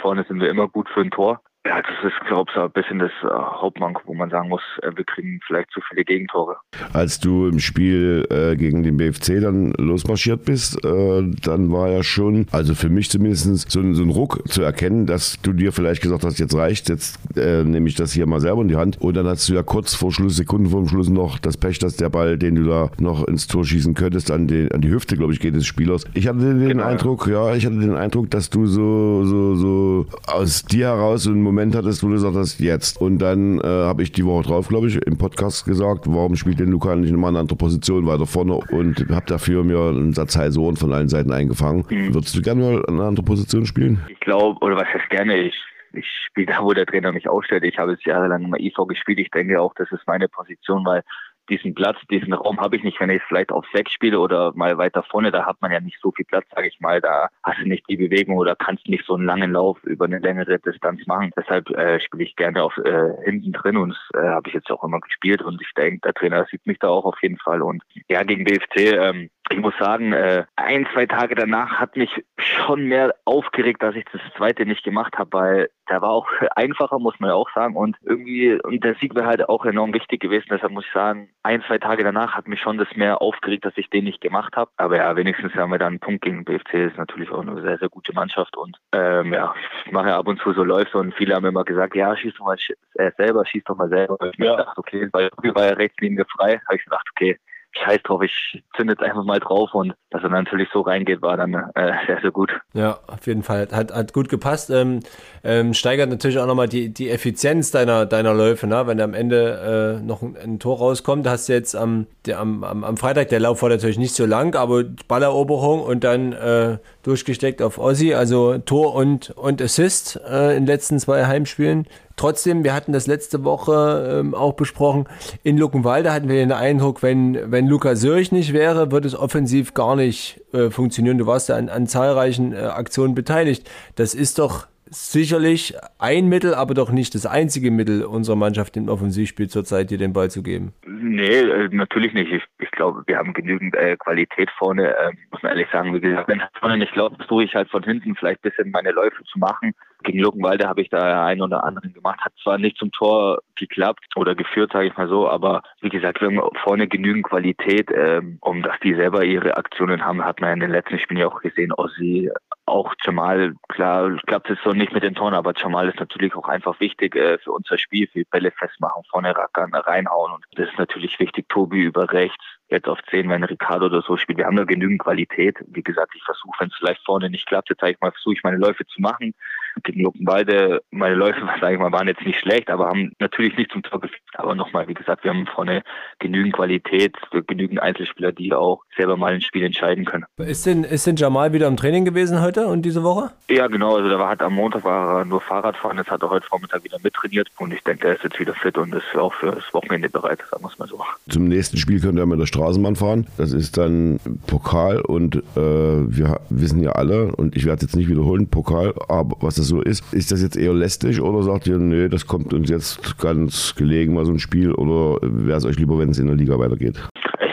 vorne 0.00 0.24
sind 0.28 0.40
wir 0.40 0.48
immer 0.48 0.68
gut 0.68 0.88
für 0.90 1.00
ein 1.00 1.10
Tor. 1.10 1.42
Ja, 1.64 1.80
das 1.80 2.12
ist, 2.12 2.26
glaube 2.26 2.50
ich, 2.50 2.54
so 2.56 2.62
ein 2.62 2.72
bisschen 2.72 2.98
das 2.98 3.12
äh, 3.22 3.28
Hauptmanko, 3.28 4.02
wo 4.06 4.14
man 4.14 4.30
sagen 4.30 4.48
muss, 4.48 4.62
äh, 4.82 4.90
wir 4.96 5.04
kriegen 5.04 5.38
vielleicht 5.46 5.70
zu 5.70 5.80
viele 5.88 6.04
Gegentore. 6.04 6.56
Als 6.92 7.20
du 7.20 7.46
im 7.46 7.60
Spiel 7.60 8.26
äh, 8.30 8.56
gegen 8.56 8.82
den 8.82 8.96
BFC 8.96 9.40
dann 9.40 9.72
losmarschiert 9.78 10.44
bist, 10.44 10.84
äh, 10.84 11.22
dann 11.44 11.70
war 11.70 11.88
ja 11.88 12.02
schon, 12.02 12.46
also 12.50 12.74
für 12.74 12.88
mich 12.88 13.10
zumindest, 13.10 13.70
so, 13.70 13.78
ein, 13.78 13.94
so 13.94 14.02
ein 14.02 14.10
Ruck 14.10 14.42
zu 14.48 14.62
erkennen, 14.62 15.06
dass 15.06 15.40
du 15.40 15.52
dir 15.52 15.70
vielleicht 15.70 16.02
gesagt 16.02 16.24
hast, 16.24 16.40
jetzt 16.40 16.56
reicht, 16.56 16.88
jetzt 16.88 17.20
äh, 17.36 17.62
nehme 17.62 17.88
ich 17.88 17.94
das 17.94 18.12
hier 18.12 18.26
mal 18.26 18.40
selber 18.40 18.62
in 18.62 18.68
die 18.68 18.76
Hand. 18.76 19.00
Und 19.00 19.16
dann 19.16 19.28
hast 19.28 19.48
du 19.48 19.54
ja 19.54 19.62
kurz 19.62 19.94
vor 19.94 20.10
Schluss, 20.10 20.34
Sekunden 20.34 20.68
vor 20.68 20.80
dem 20.80 20.88
Schluss 20.88 21.10
noch 21.10 21.38
das 21.38 21.56
Pech, 21.56 21.78
dass 21.78 21.96
der 21.96 22.10
Ball, 22.10 22.38
den 22.38 22.56
du 22.56 22.64
da 22.64 22.90
noch 22.98 23.28
ins 23.28 23.46
Tor 23.46 23.64
schießen 23.64 23.94
könntest, 23.94 24.32
an 24.32 24.48
die, 24.48 24.68
an 24.72 24.80
die 24.80 24.90
Hüfte, 24.90 25.16
glaube 25.16 25.32
ich, 25.32 25.38
geht 25.38 25.54
des 25.54 25.66
Spielers. 25.66 26.06
Ich 26.14 26.26
hatte 26.26 26.40
den 26.40 26.66
genau. 26.66 26.82
Eindruck, 26.82 27.28
ja, 27.28 27.54
ich 27.54 27.64
hatte 27.64 27.78
den 27.78 27.94
Eindruck, 27.94 28.32
dass 28.32 28.50
du 28.50 28.66
so, 28.66 29.24
so, 29.24 29.54
so 29.54 30.06
aus 30.26 30.64
dir 30.64 30.86
heraus 30.86 31.22
so 31.22 31.30
einen 31.30 31.40
Moment 31.40 31.51
hattest, 31.58 32.02
wo 32.02 32.08
du 32.08 32.14
gesagt 32.14 32.36
hast, 32.36 32.60
jetzt. 32.60 33.00
Und 33.00 33.18
dann 33.18 33.60
äh, 33.60 33.66
habe 33.66 34.02
ich 34.02 34.12
die 34.12 34.24
Woche 34.24 34.48
drauf, 34.48 34.68
glaube 34.68 34.88
ich, 34.88 34.96
im 35.06 35.18
Podcast 35.18 35.64
gesagt, 35.64 36.04
warum 36.06 36.36
spielt 36.36 36.60
denn 36.60 36.70
Luca 36.70 36.94
nicht 36.96 37.12
mal 37.12 37.28
eine 37.28 37.40
andere 37.40 37.56
Position 37.56 38.06
weiter 38.06 38.26
vorne 38.26 38.54
und 38.54 39.06
habe 39.10 39.26
dafür 39.26 39.64
mir 39.64 39.78
einen 39.78 40.12
Satz 40.12 40.36
heiße 40.36 40.60
Ohren 40.60 40.76
von 40.76 40.92
allen 40.92 41.08
Seiten 41.08 41.32
eingefangen. 41.32 41.84
Mhm. 41.88 42.14
Würdest 42.14 42.36
du 42.36 42.42
gerne 42.42 42.62
mal 42.62 42.86
eine 42.86 43.02
andere 43.04 43.24
Position 43.24 43.66
spielen? 43.66 44.00
Ich 44.08 44.20
glaube, 44.20 44.58
oder 44.60 44.76
was 44.76 44.86
heißt 44.86 45.10
gerne, 45.10 45.36
ich 45.36 45.54
ich 45.94 46.06
spiele 46.26 46.46
da, 46.46 46.62
wo 46.62 46.72
der 46.72 46.86
Trainer 46.86 47.12
mich 47.12 47.28
aufstellt. 47.28 47.64
Ich 47.64 47.78
habe 47.78 47.92
jetzt 47.92 48.06
jahrelang 48.06 48.44
immer 48.44 48.58
IV 48.58 48.74
gespielt. 48.88 49.18
Ich 49.18 49.30
denke 49.30 49.60
auch, 49.60 49.74
das 49.74 49.90
ist 49.92 50.06
meine 50.06 50.28
Position, 50.28 50.84
weil 50.84 51.02
diesen 51.48 51.74
Platz, 51.74 51.96
diesen 52.10 52.32
Raum 52.32 52.60
habe 52.60 52.76
ich 52.76 52.82
nicht, 52.82 53.00
wenn 53.00 53.10
ich 53.10 53.22
vielleicht 53.24 53.50
auf 53.50 53.64
sechs 53.72 53.92
spiele 53.92 54.18
oder 54.18 54.52
mal 54.54 54.78
weiter 54.78 55.02
vorne, 55.02 55.30
da 55.30 55.44
hat 55.44 55.60
man 55.60 55.72
ja 55.72 55.80
nicht 55.80 55.98
so 56.00 56.12
viel 56.12 56.24
Platz, 56.24 56.46
sage 56.54 56.68
ich 56.68 56.80
mal, 56.80 57.00
da 57.00 57.28
hast 57.42 57.60
du 57.60 57.68
nicht 57.68 57.84
die 57.88 57.96
Bewegung 57.96 58.36
oder 58.36 58.56
kannst 58.56 58.88
nicht 58.88 59.04
so 59.06 59.14
einen 59.14 59.26
langen 59.26 59.52
Lauf 59.52 59.82
über 59.84 60.04
eine 60.04 60.18
längere 60.18 60.58
Distanz 60.58 61.06
machen. 61.06 61.32
Deshalb 61.36 61.70
äh, 61.70 62.00
spiele 62.00 62.24
ich 62.24 62.36
gerne 62.36 62.62
auf 62.62 62.76
äh, 62.78 63.12
hinten 63.24 63.52
drin 63.52 63.76
und 63.76 63.90
das 63.90 64.22
äh, 64.22 64.28
habe 64.28 64.48
ich 64.48 64.54
jetzt 64.54 64.70
auch 64.70 64.84
immer 64.84 65.00
gespielt. 65.00 65.42
Und 65.42 65.60
ich 65.60 65.72
denke, 65.74 66.00
der 66.04 66.14
Trainer 66.14 66.46
sieht 66.50 66.66
mich 66.66 66.78
da 66.78 66.88
auch 66.88 67.04
auf 67.04 67.20
jeden 67.22 67.38
Fall. 67.38 67.62
Und 67.62 67.82
ja, 68.08 68.22
gegen 68.22 68.44
BFC, 68.44 68.92
ähm, 68.92 69.30
ich 69.52 69.58
muss 69.58 69.74
sagen, 69.78 70.12
äh, 70.12 70.44
ein, 70.56 70.86
zwei 70.92 71.06
Tage 71.06 71.34
danach 71.34 71.78
hat 71.78 71.96
mich 71.96 72.24
schon 72.36 72.84
mehr 72.84 73.14
aufgeregt, 73.24 73.82
dass 73.82 73.94
ich 73.94 74.04
das 74.12 74.20
zweite 74.36 74.64
nicht 74.64 74.82
gemacht 74.82 75.18
habe, 75.18 75.32
weil 75.32 75.70
der 75.88 76.00
war 76.00 76.10
auch 76.10 76.28
einfacher, 76.56 76.98
muss 76.98 77.18
man 77.20 77.30
ja 77.30 77.34
auch 77.34 77.50
sagen. 77.54 77.76
Und 77.76 77.96
irgendwie, 78.02 78.58
und 78.62 78.82
der 78.82 78.94
Sieg 78.96 79.14
wäre 79.14 79.26
halt 79.26 79.48
auch 79.48 79.64
enorm 79.64 79.92
wichtig 79.92 80.20
gewesen. 80.20 80.46
Deshalb 80.50 80.72
muss 80.72 80.86
ich 80.86 80.92
sagen, 80.92 81.30
ein, 81.42 81.62
zwei 81.66 81.78
Tage 81.78 82.02
danach 82.02 82.34
hat 82.34 82.48
mich 82.48 82.60
schon 82.60 82.78
das 82.78 82.88
mehr 82.96 83.20
aufgeregt, 83.20 83.64
dass 83.64 83.76
ich 83.76 83.90
den 83.90 84.04
nicht 84.04 84.20
gemacht 84.20 84.56
habe. 84.56 84.70
Aber 84.76 84.96
ja, 84.96 85.14
wenigstens 85.16 85.54
haben 85.54 85.70
wir 85.70 85.78
dann 85.78 85.88
einen 85.88 86.00
Punkt 86.00 86.22
gegen 86.22 86.44
BFC. 86.44 86.74
Ist 86.74 86.96
natürlich 86.96 87.30
auch 87.30 87.42
eine 87.42 87.60
sehr, 87.60 87.78
sehr 87.78 87.88
gute 87.88 88.14
Mannschaft. 88.14 88.56
Und 88.56 88.78
ähm, 88.92 89.32
ja, 89.32 89.54
ich 89.84 89.92
mache 89.92 90.08
ja 90.08 90.18
ab 90.18 90.28
und 90.28 90.40
zu 90.40 90.52
so 90.52 90.64
Läufe 90.64 90.98
und 90.98 91.14
viele 91.14 91.34
haben 91.34 91.46
immer 91.46 91.64
gesagt, 91.64 91.94
ja, 91.94 92.16
schieß 92.16 92.34
doch 92.38 92.46
mal 92.46 92.56
äh, 92.94 93.10
selber, 93.16 93.44
schieß 93.44 93.64
doch 93.64 93.76
mal 93.76 93.88
selber. 93.88 94.16
Und 94.18 94.34
ich 94.34 94.44
ja. 94.44 94.56
dachte, 94.56 94.78
okay, 94.78 95.08
weil 95.12 95.30
war 95.54 95.66
ja 95.66 95.72
Rechtslinie 95.74 96.24
frei, 96.24 96.60
habe 96.66 96.76
ich 96.76 96.84
gedacht, 96.84 97.06
okay, 97.10 97.38
scheiß 97.72 98.02
drauf, 98.02 98.22
ich 98.22 98.62
zünde 98.76 98.92
jetzt 98.92 99.02
einfach 99.02 99.24
mal 99.24 99.40
drauf 99.40 99.74
und 99.74 99.94
dass 100.10 100.22
er 100.22 100.28
natürlich 100.28 100.68
so 100.72 100.82
reingeht, 100.82 101.22
war 101.22 101.36
dann 101.36 101.54
äh, 101.74 101.92
sehr, 102.06 102.20
sehr 102.20 102.30
gut. 102.30 102.50
Ja, 102.74 102.98
auf 103.06 103.26
jeden 103.26 103.42
Fall. 103.42 103.68
Hat, 103.72 103.92
hat 103.92 104.12
gut 104.12 104.28
gepasst. 104.28 104.70
Ähm, 104.70 105.00
ähm, 105.42 105.74
steigert 105.74 106.10
natürlich 106.10 106.38
auch 106.38 106.46
nochmal 106.46 106.68
die, 106.68 106.92
die 106.92 107.10
Effizienz 107.10 107.70
deiner, 107.70 108.06
deiner 108.06 108.34
Läufe, 108.34 108.66
ne? 108.66 108.86
wenn 108.86 109.00
am 109.00 109.14
Ende 109.14 109.98
äh, 110.00 110.04
noch 110.04 110.22
ein, 110.22 110.36
ein, 110.36 110.58
Tor 110.58 110.78
rauskommt. 110.78 111.26
Hast 111.26 111.48
du 111.48 111.54
jetzt 111.54 111.74
am, 111.74 112.06
der, 112.26 112.38
am, 112.40 112.62
am, 112.62 112.96
Freitag, 112.96 113.28
der 113.28 113.40
Lauf 113.40 113.62
war 113.62 113.70
natürlich 113.70 113.98
nicht 113.98 114.14
so 114.14 114.26
lang, 114.26 114.54
aber 114.54 114.84
Balleroberung 115.08 115.82
und 115.82 116.04
dann 116.04 116.32
äh, 116.32 116.78
durchgesteckt 117.02 117.62
auf 117.62 117.78
Ossi, 117.78 118.14
also 118.14 118.58
Tor 118.58 118.94
und, 118.94 119.30
und 119.30 119.62
Assist 119.62 120.20
äh, 120.28 120.56
in 120.56 120.64
den 120.64 120.66
letzten 120.66 120.98
zwei 120.98 121.26
Heimspielen. 121.26 121.86
Trotzdem, 122.16 122.64
wir 122.64 122.74
hatten 122.74 122.92
das 122.92 123.06
letzte 123.06 123.44
Woche 123.44 124.20
ähm, 124.20 124.34
auch 124.34 124.54
besprochen, 124.54 125.06
in 125.42 125.58
Luckenwalde 125.58 126.12
hatten 126.12 126.28
wir 126.28 126.36
den 126.36 126.52
Eindruck, 126.52 127.02
wenn, 127.02 127.50
wenn 127.50 127.66
Luca 127.66 127.96
Sörch 127.96 128.32
nicht 128.32 128.52
wäre, 128.52 128.92
würde 128.92 129.08
es 129.08 129.14
offensiv 129.14 129.74
gar 129.74 129.96
nicht 129.96 130.40
äh, 130.52 130.70
funktionieren. 130.70 131.18
Du 131.18 131.26
warst 131.26 131.48
ja 131.48 131.56
an, 131.56 131.68
an 131.68 131.86
zahlreichen 131.86 132.52
äh, 132.52 132.58
Aktionen 132.58 133.14
beteiligt. 133.14 133.68
Das 133.96 134.14
ist 134.14 134.38
doch 134.38 134.66
sicherlich 134.92 135.74
ein 135.98 136.28
Mittel, 136.28 136.54
aber 136.54 136.74
doch 136.74 136.90
nicht 136.90 137.14
das 137.14 137.26
einzige 137.26 137.70
Mittel 137.70 138.04
unserer 138.04 138.36
Mannschaft 138.36 138.76
im 138.76 138.88
Offensivspiel 138.88 139.48
zurzeit, 139.48 139.90
dir 139.90 139.98
den 139.98 140.12
Ball 140.12 140.30
zu 140.30 140.42
geben. 140.42 140.72
Nee, 140.86 141.40
äh, 141.40 141.68
natürlich 141.70 142.12
nicht. 142.12 142.30
Ich, 142.30 142.42
ich 142.58 142.70
glaube, 142.70 143.02
wir 143.06 143.16
haben 143.16 143.32
genügend 143.32 143.74
äh, 143.74 143.96
Qualität 143.96 144.50
vorne. 144.58 144.94
Äh, 144.94 145.12
muss 145.30 145.42
man 145.42 145.52
ehrlich 145.52 145.68
sagen, 145.72 145.94
wie 145.94 146.00
gesagt, 146.00 146.28
wenn 146.28 146.42
vorne 146.60 146.78
nicht 146.78 146.94
läuft, 146.94 147.16
versuche 147.16 147.44
ich 147.44 147.54
halt 147.54 147.70
von 147.70 147.82
hinten 147.82 148.14
vielleicht 148.14 148.44
ein 148.44 148.50
bisschen 148.50 148.70
meine 148.70 148.92
Läufe 148.92 149.22
zu 149.24 149.38
machen. 149.38 149.72
Gegen 150.02 150.18
Luckenwalde 150.18 150.68
habe 150.68 150.82
ich 150.82 150.90
da 150.90 151.26
einen 151.26 151.42
oder 151.42 151.64
anderen 151.64 151.92
gemacht. 151.92 152.20
Hat 152.20 152.32
zwar 152.42 152.58
nicht 152.58 152.76
zum 152.76 152.90
Tor 152.92 153.40
geklappt 153.56 154.04
oder 154.16 154.34
geführt, 154.34 154.72
sage 154.72 154.88
ich 154.88 154.96
mal 154.96 155.08
so, 155.08 155.28
aber 155.28 155.62
wie 155.80 155.90
gesagt, 155.90 156.20
wir 156.20 156.28
haben 156.28 156.40
vorne 156.64 156.88
genügend 156.88 157.24
Qualität, 157.24 157.88
ähm, 157.94 158.38
um 158.40 158.62
dass 158.62 158.78
die 158.82 158.94
selber 158.94 159.24
ihre 159.24 159.56
Aktionen 159.56 160.04
haben, 160.04 160.24
hat 160.24 160.40
man 160.40 160.54
in 160.54 160.60
den 160.60 160.70
letzten 160.70 160.98
Spielen 160.98 161.20
ja 161.20 161.28
auch 161.28 161.40
gesehen. 161.40 161.72
Ossi, 161.72 162.30
auch 162.66 162.94
Jamal, 163.04 163.54
klar, 163.68 164.16
klappt 164.26 164.48
es 164.50 164.58
so 164.62 164.70
nicht 164.70 164.92
mit 164.92 165.02
den 165.02 165.14
Toren, 165.14 165.34
aber 165.34 165.52
Jamal 165.56 165.88
ist 165.88 165.98
natürlich 165.98 166.34
auch 166.34 166.48
einfach 166.48 166.78
wichtig 166.80 167.16
äh, 167.16 167.38
für 167.38 167.52
unser 167.52 167.76
Spiel, 167.76 168.08
für 168.08 168.24
Bälle 168.24 168.52
festmachen, 168.52 169.02
vorne 169.10 169.36
rackern, 169.36 169.74
reinhauen 169.74 170.32
und 170.32 170.44
das 170.54 170.68
ist 170.68 170.78
natürlich 170.78 171.18
wichtig. 171.18 171.48
Tobi 171.48 171.82
über 171.82 172.12
rechts, 172.12 172.44
jetzt 172.68 172.88
auf 172.88 172.98
10, 173.10 173.28
wenn 173.28 173.44
Ricardo 173.44 173.86
oder 173.86 174.02
so 174.02 174.16
spielt. 174.16 174.38
Wir 174.38 174.46
haben 174.46 174.56
da 174.56 174.64
genügend 174.64 175.02
Qualität. 175.02 175.56
Wie 175.66 175.82
gesagt, 175.82 176.14
ich 176.14 176.22
versuche, 176.22 176.54
wenn 176.60 176.68
es 176.68 176.76
vielleicht 176.76 177.04
vorne 177.04 177.30
nicht 177.30 177.46
klappt, 177.46 177.68
jetzt 177.68 177.82
ich 177.82 178.00
mal, 178.00 178.12
versuche 178.12 178.34
ich 178.34 178.42
meine 178.44 178.58
Läufe 178.58 178.86
zu 178.86 179.00
machen. 179.00 179.34
Gegen 179.82 180.02
Luckenwalde, 180.02 180.82
meine 180.90 181.14
Läufe, 181.14 181.40
sage 181.60 181.74
ich 181.74 181.80
mal, 181.80 181.92
waren 181.92 182.08
jetzt 182.08 182.24
nicht 182.24 182.38
schlecht, 182.38 182.70
aber 182.70 182.88
haben 182.88 183.12
natürlich 183.18 183.56
nicht 183.56 183.72
zum 183.72 183.82
Tor 183.82 184.00
geführt. 184.00 184.20
Aber 184.34 184.54
nochmal, 184.54 184.88
wie 184.88 184.94
gesagt, 184.94 185.24
wir 185.24 185.30
haben 185.30 185.46
vorne 185.46 185.82
genügend 186.18 186.54
Qualität, 186.54 187.16
genügend 187.46 187.80
Einzelspieler, 187.80 188.32
die 188.32 188.52
auch 188.52 188.82
selber 188.96 189.16
mal 189.16 189.32
ein 189.32 189.40
Spiel 189.40 189.64
entscheiden 189.64 190.04
können. 190.04 190.24
Ist 190.38 190.66
denn, 190.66 190.84
ist 190.84 191.06
denn 191.06 191.16
Jamal 191.16 191.52
wieder 191.52 191.68
im 191.68 191.76
Training 191.76 192.04
gewesen 192.04 192.40
heute 192.40 192.66
und 192.66 192.82
diese 192.82 193.02
Woche? 193.02 193.30
Ja, 193.50 193.66
genau. 193.66 193.96
Also 193.96 194.08
da 194.08 194.18
war 194.18 194.28
halt 194.28 194.42
am 194.42 194.54
Montag 194.54 194.84
war 194.84 195.20
er 195.20 195.24
nur 195.24 195.40
Fahrradfahren, 195.40 195.98
jetzt 195.98 196.10
hat 196.10 196.22
er 196.22 196.30
heute 196.30 196.46
Vormittag 196.46 196.84
wieder 196.84 196.98
mittrainiert 197.02 197.48
und 197.58 197.72
ich 197.72 197.82
denke, 197.82 198.08
er 198.08 198.16
ist 198.16 198.24
jetzt 198.24 198.38
wieder 198.38 198.54
fit 198.54 198.76
und 198.78 198.94
ist 198.94 199.16
auch 199.16 199.32
für 199.34 199.52
das 199.52 199.64
Wochenende 199.72 200.08
bereit, 200.08 200.40
sagen 200.50 200.64
wir 200.64 200.70
es 200.70 200.78
mal 200.78 200.88
so. 200.88 201.00
Zum 201.28 201.48
nächsten 201.48 201.76
Spiel 201.76 202.00
könnt 202.00 202.18
ihr 202.18 202.26
mit 202.26 202.40
der 202.40 202.46
Straßenbahn 202.46 202.96
fahren. 202.96 203.26
Das 203.36 203.52
ist 203.52 203.76
dann 203.76 204.20
Pokal 204.46 205.00
und 205.00 205.36
äh, 205.36 205.40
wir 205.56 206.40
wissen 206.50 206.82
ja 206.82 206.92
alle, 206.92 207.34
und 207.36 207.56
ich 207.56 207.64
werde 207.64 207.76
es 207.76 207.82
jetzt 207.82 207.96
nicht 207.96 208.08
wiederholen, 208.08 208.48
Pokal, 208.48 208.94
aber 209.08 209.36
was 209.40 209.56
das 209.56 209.61
so 209.62 209.80
ist, 209.80 210.12
ist 210.12 210.32
das 210.32 210.42
jetzt 210.42 210.56
eher 210.56 210.74
lästig 210.74 211.20
oder 211.20 211.42
sagt 211.42 211.66
ihr, 211.66 211.78
nee, 211.78 212.08
das 212.08 212.26
kommt 212.26 212.52
uns 212.52 212.68
jetzt 212.68 213.18
ganz 213.18 213.74
gelegen 213.74 214.14
mal 214.14 214.24
so 214.24 214.32
ein 214.32 214.38
Spiel 214.38 214.72
oder 214.72 215.18
wäre 215.22 215.58
es 215.58 215.64
euch 215.64 215.78
lieber, 215.78 215.98
wenn 215.98 216.10
es 216.10 216.18
in 216.18 216.26
der 216.26 216.36
Liga 216.36 216.58
weitergeht? 216.58 217.00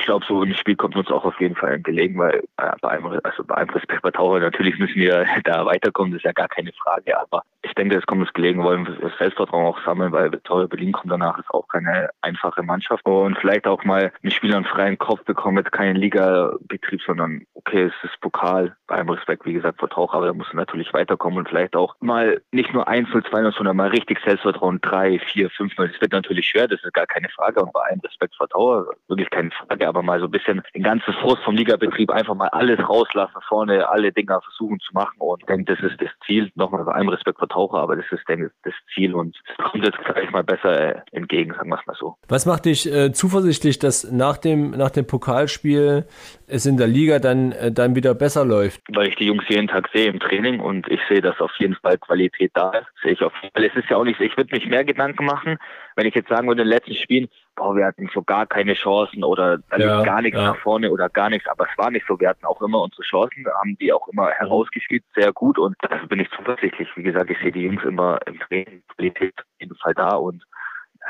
glaube, 0.10 0.26
so 0.28 0.42
ein 0.42 0.56
Spiel 0.56 0.76
kommt 0.76 0.96
uns 0.96 1.12
auch 1.12 1.24
auf 1.24 1.40
jeden 1.40 1.56
Fall 1.56 1.80
gelegen, 1.82 2.18
weil 2.18 2.44
äh, 2.58 2.72
bei 2.82 2.90
allem, 2.90 3.06
also 3.06 3.44
bei 3.44 3.56
allem 3.56 3.70
Respekt 3.70 4.02
bei 4.02 4.10
Taucher, 4.10 4.40
natürlich 4.40 4.80
müssen 4.80 4.96
wir 4.96 5.24
da 5.44 5.64
weiterkommen, 5.68 6.12
das 6.12 6.22
ist 6.22 6.26
ja 6.26 6.32
gar 6.32 6.48
keine 6.48 6.72
Frage, 6.84 7.16
aber 7.20 7.44
ich 7.62 7.74
denke, 7.74 7.98
es 7.98 8.06
kommt 8.06 8.22
uns 8.22 8.34
gelegen, 8.34 8.64
wollen 8.64 8.88
wir 8.88 8.96
das 8.96 9.18
Selbstvertrauen 9.18 9.66
auch 9.66 9.84
sammeln, 9.86 10.12
weil 10.12 10.32
Victoria 10.32 10.68
Berlin 10.68 10.92
kommt 10.92 11.12
danach, 11.12 11.38
ist 11.38 11.50
auch 11.50 11.68
keine 11.68 12.10
einfache 12.22 12.64
Mannschaft 12.64 13.06
und 13.06 13.38
vielleicht 13.38 13.68
auch 13.68 13.84
mal 13.84 14.12
ein 14.24 14.32
Spieler 14.32 14.56
einen 14.56 14.66
freien 14.66 14.98
Kopf 14.98 15.24
bekommen, 15.26 15.58
jetzt 15.58 15.72
keinen 15.72 15.96
Ligabetrieb, 15.96 17.02
sondern 17.06 17.44
okay, 17.54 17.84
es 17.84 18.10
ist 18.10 18.20
Pokal, 18.22 18.76
bei 18.88 18.96
allem 18.96 19.10
Respekt, 19.10 19.46
wie 19.46 19.54
gesagt, 19.54 19.80
vor 19.80 19.90
Taucher, 19.90 20.16
aber 20.16 20.28
da 20.28 20.34
muss 20.34 20.48
er 20.52 20.56
natürlich 20.56 20.94
weiterkommen 20.94 21.40
und 21.40 21.50
vielleicht 21.50 21.76
auch 21.76 21.96
mal 22.00 22.42
nicht 22.52 22.74
nur 22.74 22.88
1 22.88 23.10
0 23.10 23.24
2 23.24 23.52
sondern 23.52 23.78
mal 23.78 23.90
richtig 23.90 24.20
Selbstvertrauen 24.24 24.80
3, 24.82 25.20
4, 25.20 25.50
5 25.50 25.78
0 25.78 25.90
Das 25.90 26.02
wird 26.02 26.12
natürlich 26.14 26.48
schwer, 26.48 26.68
das 26.68 26.84
ist 26.84 26.94
gar 26.94 27.08
keine 27.08 27.30
Frage 27.30 27.62
und 27.62 27.74
bei 27.74 27.82
allem 27.82 28.00
Respekt 28.00 28.36
vor 28.36 28.48
Taucher, 28.48 28.86
wirklich 29.08 29.30
keine 29.30 29.52
Frage, 29.52 29.88
aber 29.88 30.02
mal 30.02 30.20
so 30.20 30.26
ein 30.26 30.32
bisschen 30.32 30.62
den 30.74 30.84
ganzen 30.84 31.14
Frust 31.16 31.44
vom 31.44 31.56
Ligabetrieb 31.56 32.10
einfach 32.12 32.36
mal 32.36 32.50
alles 32.50 32.80
rauslassen, 32.88 33.36
vorne 33.48 33.90
alle 33.90 34.12
Dinger 34.12 34.42
versuchen 34.42 34.80
zu 34.80 34.94
machen. 34.94 35.16
Und 35.20 35.42
ich 35.42 35.46
denke, 35.48 35.76
das 35.76 35.84
ist 35.84 36.02
das 36.02 36.10
Ziel. 36.26 36.52
Nochmal 36.56 36.84
bei 36.86 36.94
allem 36.94 37.10
Respekt 37.10 37.40
vor 37.40 37.49
Taucher, 37.50 37.80
aber 37.80 37.96
das 37.96 38.06
ist, 38.12 38.28
denke 38.28 38.52
das 38.64 38.74
Ziel 38.94 39.14
und 39.14 39.38
kommt 39.72 39.86
jetzt 39.86 39.98
gleich 40.06 40.32
mal 40.32 40.44
besser 40.44 40.96
äh, 40.96 41.02
entgegen, 41.12 41.54
sagen 41.54 41.70
wir 41.70 41.80
es 41.80 41.86
mal 41.86 41.96
so. 42.00 42.16
Was 42.28 42.46
macht 42.46 42.66
dich 42.66 42.92
äh, 42.92 43.12
zuversichtlich, 43.12 43.80
dass 43.80 44.10
nach 44.12 44.38
dem, 44.38 44.72
nach 44.72 44.92
dem 44.92 45.06
Pokalspiel 45.06 46.06
es 46.50 46.66
in 46.66 46.78
der 46.78 46.88
Liga 46.88 47.20
dann, 47.20 47.52
äh, 47.52 47.72
dann 47.72 47.96
wieder 47.96 48.14
besser 48.14 48.46
läuft? 48.46 48.82
Weil 48.90 49.08
ich 49.08 49.16
die 49.16 49.26
Jungs 49.26 49.44
jeden 49.48 49.68
Tag 49.68 49.90
sehe 49.94 50.08
im 50.08 50.20
Training 50.20 50.60
und 50.60 50.88
ich 50.90 51.00
sehe, 51.08 51.22
dass 51.22 51.40
auf 51.40 51.52
jeden 51.60 51.76
Fall 51.76 51.98
Qualität 51.98 52.52
da 52.54 52.72
ist. 52.72 52.88
Sehe 53.04 53.14
ich 53.14 53.22
auf 53.22 53.34
jeden 53.42 53.54
Fall. 53.54 53.66
Es 53.66 53.76
ist 53.76 53.90
ja 53.90 53.98
auch 53.98 54.04
nicht, 54.04 54.20
ich 54.20 54.36
würde 54.38 54.54
mich 54.56 54.68
mehr 54.68 54.84
Gedanken 54.84 55.26
machen, 55.26 55.58
wenn 55.96 56.08
ich 56.08 56.16
jetzt 56.16 56.30
sagen 56.30 56.48
würde, 56.48 56.62
in 56.62 56.68
den 56.68 56.74
letzten 56.74 56.96
Spielen, 56.96 57.28
boah, 57.56 57.76
wir 57.76 57.86
hatten 57.86 58.10
so 58.14 58.24
gar 58.24 58.46
keine 58.46 58.74
Chancen 58.74 59.24
oder 59.24 59.58
da 59.70 59.78
ja, 59.78 60.04
gar 60.04 60.22
nichts 60.22 60.40
ja. 60.40 60.48
nach 60.48 60.58
vorne 60.58 60.92
oder 60.92 61.10
gar 61.10 61.30
nichts, 61.30 61.48
aber 61.48 61.66
es 61.70 61.78
war 61.78 61.92
nicht 61.92 62.06
so. 62.08 62.20
Wir 62.20 62.30
hatten 62.30 62.46
auch 62.46 62.62
immer 62.62 62.82
unsere 62.82 63.04
Chancen, 63.04 63.46
haben 63.46 63.78
die 63.80 63.92
auch 63.92 64.08
immer 64.08 64.30
herausgespielt, 64.30 65.04
sehr 65.16 65.34
gut 65.34 65.60
und 65.60 65.76
da 65.82 65.98
bin 66.08 66.20
ich 66.20 66.30
zuversichtlich. 66.32 66.88
Wie 66.96 67.04
gesagt, 67.04 67.30
ich 67.30 67.38
sehe 67.40 67.52
die 67.52 67.64
Jungs 67.64 67.84
immer 67.84 68.18
im 68.26 68.40
Training, 68.40 68.82
Qualität 68.96 69.34
auf 69.38 69.60
jeden 69.60 69.76
Fall 69.76 69.94
da 69.94 70.16
und 70.16 70.44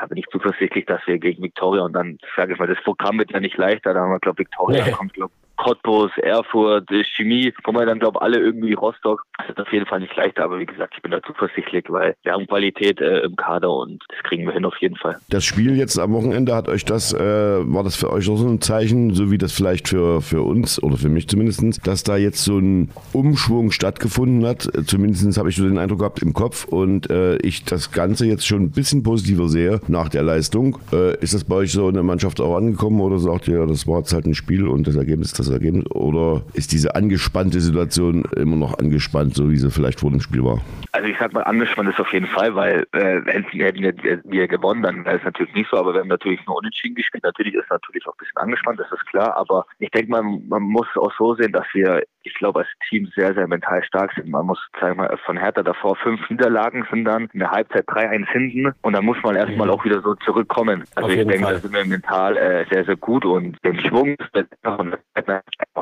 da 0.00 0.06
bin 0.06 0.16
ich 0.16 0.26
zuversichtlich, 0.32 0.86
dass 0.86 1.06
wir 1.06 1.18
gegen 1.18 1.42
Victoria 1.42 1.82
und 1.82 1.92
dann 1.92 2.18
sage 2.34 2.54
ich 2.54 2.58
mal, 2.58 2.66
das 2.66 2.82
Programm 2.82 3.18
wird 3.18 3.32
ja 3.32 3.40
nicht 3.40 3.56
leichter, 3.58 3.92
da 3.92 4.00
haben 4.00 4.10
wir, 4.10 4.18
glaube 4.18 4.38
Victoria 4.38 4.84
nee. 4.86 4.92
kommt, 4.92 5.12
glaube 5.12 5.32
Cottbus, 5.60 6.10
Erfurt, 6.22 6.88
Chemie, 7.14 7.52
kommen 7.62 7.78
wir 7.78 7.84
dann, 7.84 7.98
glaube 7.98 8.22
alle 8.22 8.38
irgendwie 8.38 8.72
Rostock. 8.72 9.24
Das 9.36 9.50
ist 9.50 9.60
auf 9.60 9.70
jeden 9.72 9.84
Fall 9.84 10.00
nicht 10.00 10.16
leichter, 10.16 10.44
aber 10.44 10.58
wie 10.58 10.64
gesagt, 10.64 10.94
ich 10.96 11.02
bin 11.02 11.10
da 11.10 11.22
zuversichtlich, 11.22 11.84
weil 11.88 12.14
wir 12.22 12.32
haben 12.32 12.46
Qualität 12.46 13.00
äh, 13.00 13.20
im 13.20 13.36
Kader 13.36 13.70
und 13.70 14.02
das 14.08 14.22
kriegen 14.22 14.46
wir 14.46 14.54
hin 14.54 14.64
auf 14.64 14.76
jeden 14.80 14.96
Fall. 14.96 15.18
Das 15.28 15.44
Spiel 15.44 15.76
jetzt 15.76 15.98
am 15.98 16.12
Wochenende 16.14 16.54
hat 16.54 16.68
euch 16.68 16.86
das, 16.86 17.12
äh, 17.12 17.18
war 17.20 17.84
das 17.84 17.96
für 17.96 18.10
euch 18.10 18.28
auch 18.30 18.36
so 18.36 18.48
ein 18.48 18.62
Zeichen, 18.62 19.12
so 19.12 19.30
wie 19.30 19.36
das 19.36 19.52
vielleicht 19.52 19.88
für, 19.88 20.22
für 20.22 20.40
uns 20.42 20.82
oder 20.82 20.96
für 20.96 21.10
mich 21.10 21.28
zumindest, 21.28 21.86
dass 21.86 22.04
da 22.04 22.16
jetzt 22.16 22.42
so 22.42 22.58
ein 22.58 22.90
Umschwung 23.12 23.70
stattgefunden 23.70 24.46
hat. 24.46 24.66
Zumindest 24.86 25.36
habe 25.36 25.50
ich 25.50 25.56
so 25.56 25.64
den 25.64 25.76
Eindruck 25.76 25.98
gehabt 25.98 26.22
im 26.22 26.32
Kopf 26.32 26.64
und 26.64 27.10
äh, 27.10 27.36
ich 27.36 27.64
das 27.64 27.92
Ganze 27.92 28.24
jetzt 28.24 28.46
schon 28.46 28.62
ein 28.62 28.70
bisschen 28.70 29.02
positiver 29.02 29.48
sehe 29.48 29.80
nach 29.88 30.08
der 30.08 30.22
Leistung. 30.22 30.78
Äh, 30.90 31.18
ist 31.18 31.34
das 31.34 31.44
bei 31.44 31.56
euch 31.56 31.72
so 31.72 31.86
in 31.88 31.94
der 31.94 32.02
Mannschaft 32.02 32.40
auch 32.40 32.56
angekommen 32.56 33.02
oder 33.02 33.18
sagt 33.18 33.46
ihr, 33.46 33.66
das 33.66 33.86
war 33.86 33.98
jetzt 33.98 34.14
halt 34.14 34.24
ein 34.24 34.34
Spiel 34.34 34.66
und 34.66 34.86
das 34.86 34.96
Ergebnis 34.96 35.34
das 35.34 35.49
Ergebnis? 35.50 35.84
Oder 35.90 36.42
ist 36.54 36.72
diese 36.72 36.94
angespannte 36.94 37.60
Situation 37.60 38.24
immer 38.36 38.56
noch 38.56 38.78
angespannt, 38.78 39.34
so 39.34 39.50
wie 39.50 39.56
sie 39.56 39.70
vielleicht 39.70 40.00
vor 40.00 40.10
dem 40.10 40.20
Spiel 40.20 40.44
war? 40.44 40.60
Also 40.92 41.08
ich 41.08 41.16
sag 41.18 41.32
mal, 41.32 41.42
angespannt 41.42 41.88
ist 41.88 42.00
auf 42.00 42.12
jeden 42.12 42.26
Fall, 42.26 42.54
weil 42.54 42.86
äh, 42.92 43.20
hätten 43.26 43.52
wir, 43.52 43.94
wir 44.24 44.48
gewonnen, 44.48 44.82
dann 44.82 45.04
wäre 45.04 45.18
es 45.18 45.24
natürlich 45.24 45.54
nicht 45.54 45.70
so, 45.70 45.76
aber 45.76 45.94
wir 45.94 46.00
haben 46.00 46.08
natürlich 46.08 46.44
nur 46.46 46.56
unentschieden 46.56 46.94
gespielt. 46.94 47.24
Natürlich 47.24 47.54
ist 47.54 47.64
es 47.64 47.70
natürlich 47.70 48.06
auch 48.06 48.14
ein 48.14 48.18
bisschen 48.18 48.36
angespannt, 48.36 48.80
das 48.80 48.90
ist 48.92 49.06
klar, 49.06 49.36
aber 49.36 49.66
ich 49.78 49.90
denke 49.90 50.10
mal, 50.10 50.22
man 50.22 50.62
muss 50.62 50.88
auch 50.96 51.12
so 51.16 51.34
sehen, 51.34 51.52
dass 51.52 51.66
wir 51.72 52.02
ich 52.22 52.34
glaube, 52.34 52.60
als 52.60 52.68
Team 52.88 53.10
sehr, 53.16 53.34
sehr 53.34 53.46
mental 53.46 53.82
stark 53.84 54.12
sind. 54.14 54.28
Man 54.28 54.46
muss, 54.46 54.58
sagen 54.80 54.98
wir 54.98 55.08
mal, 55.08 55.18
von 55.24 55.36
Hertha 55.36 55.62
davor 55.62 55.96
fünf 55.96 56.28
Niederlagen 56.30 56.86
sind 56.90 57.04
dann 57.04 57.28
in 57.32 57.40
der 57.40 57.50
Halbzeit 57.50 57.86
3-1 57.88 58.26
hinten 58.30 58.74
und 58.82 58.92
dann 58.92 59.04
muss 59.04 59.16
man 59.22 59.36
erstmal 59.36 59.66
mhm. 59.66 59.72
auch 59.72 59.84
wieder 59.84 60.00
so 60.02 60.14
zurückkommen. 60.16 60.84
Also 60.94 61.08
ich 61.10 61.26
denke, 61.26 61.44
Fall. 61.44 61.54
da 61.54 61.60
sind 61.60 61.72
wir 61.72 61.84
mental 61.84 62.36
äh, 62.36 62.66
sehr, 62.70 62.84
sehr 62.84 62.96
gut 62.96 63.24
und 63.24 63.56
den 63.64 63.80
Schwung 63.80 64.16
einfach 64.32 64.84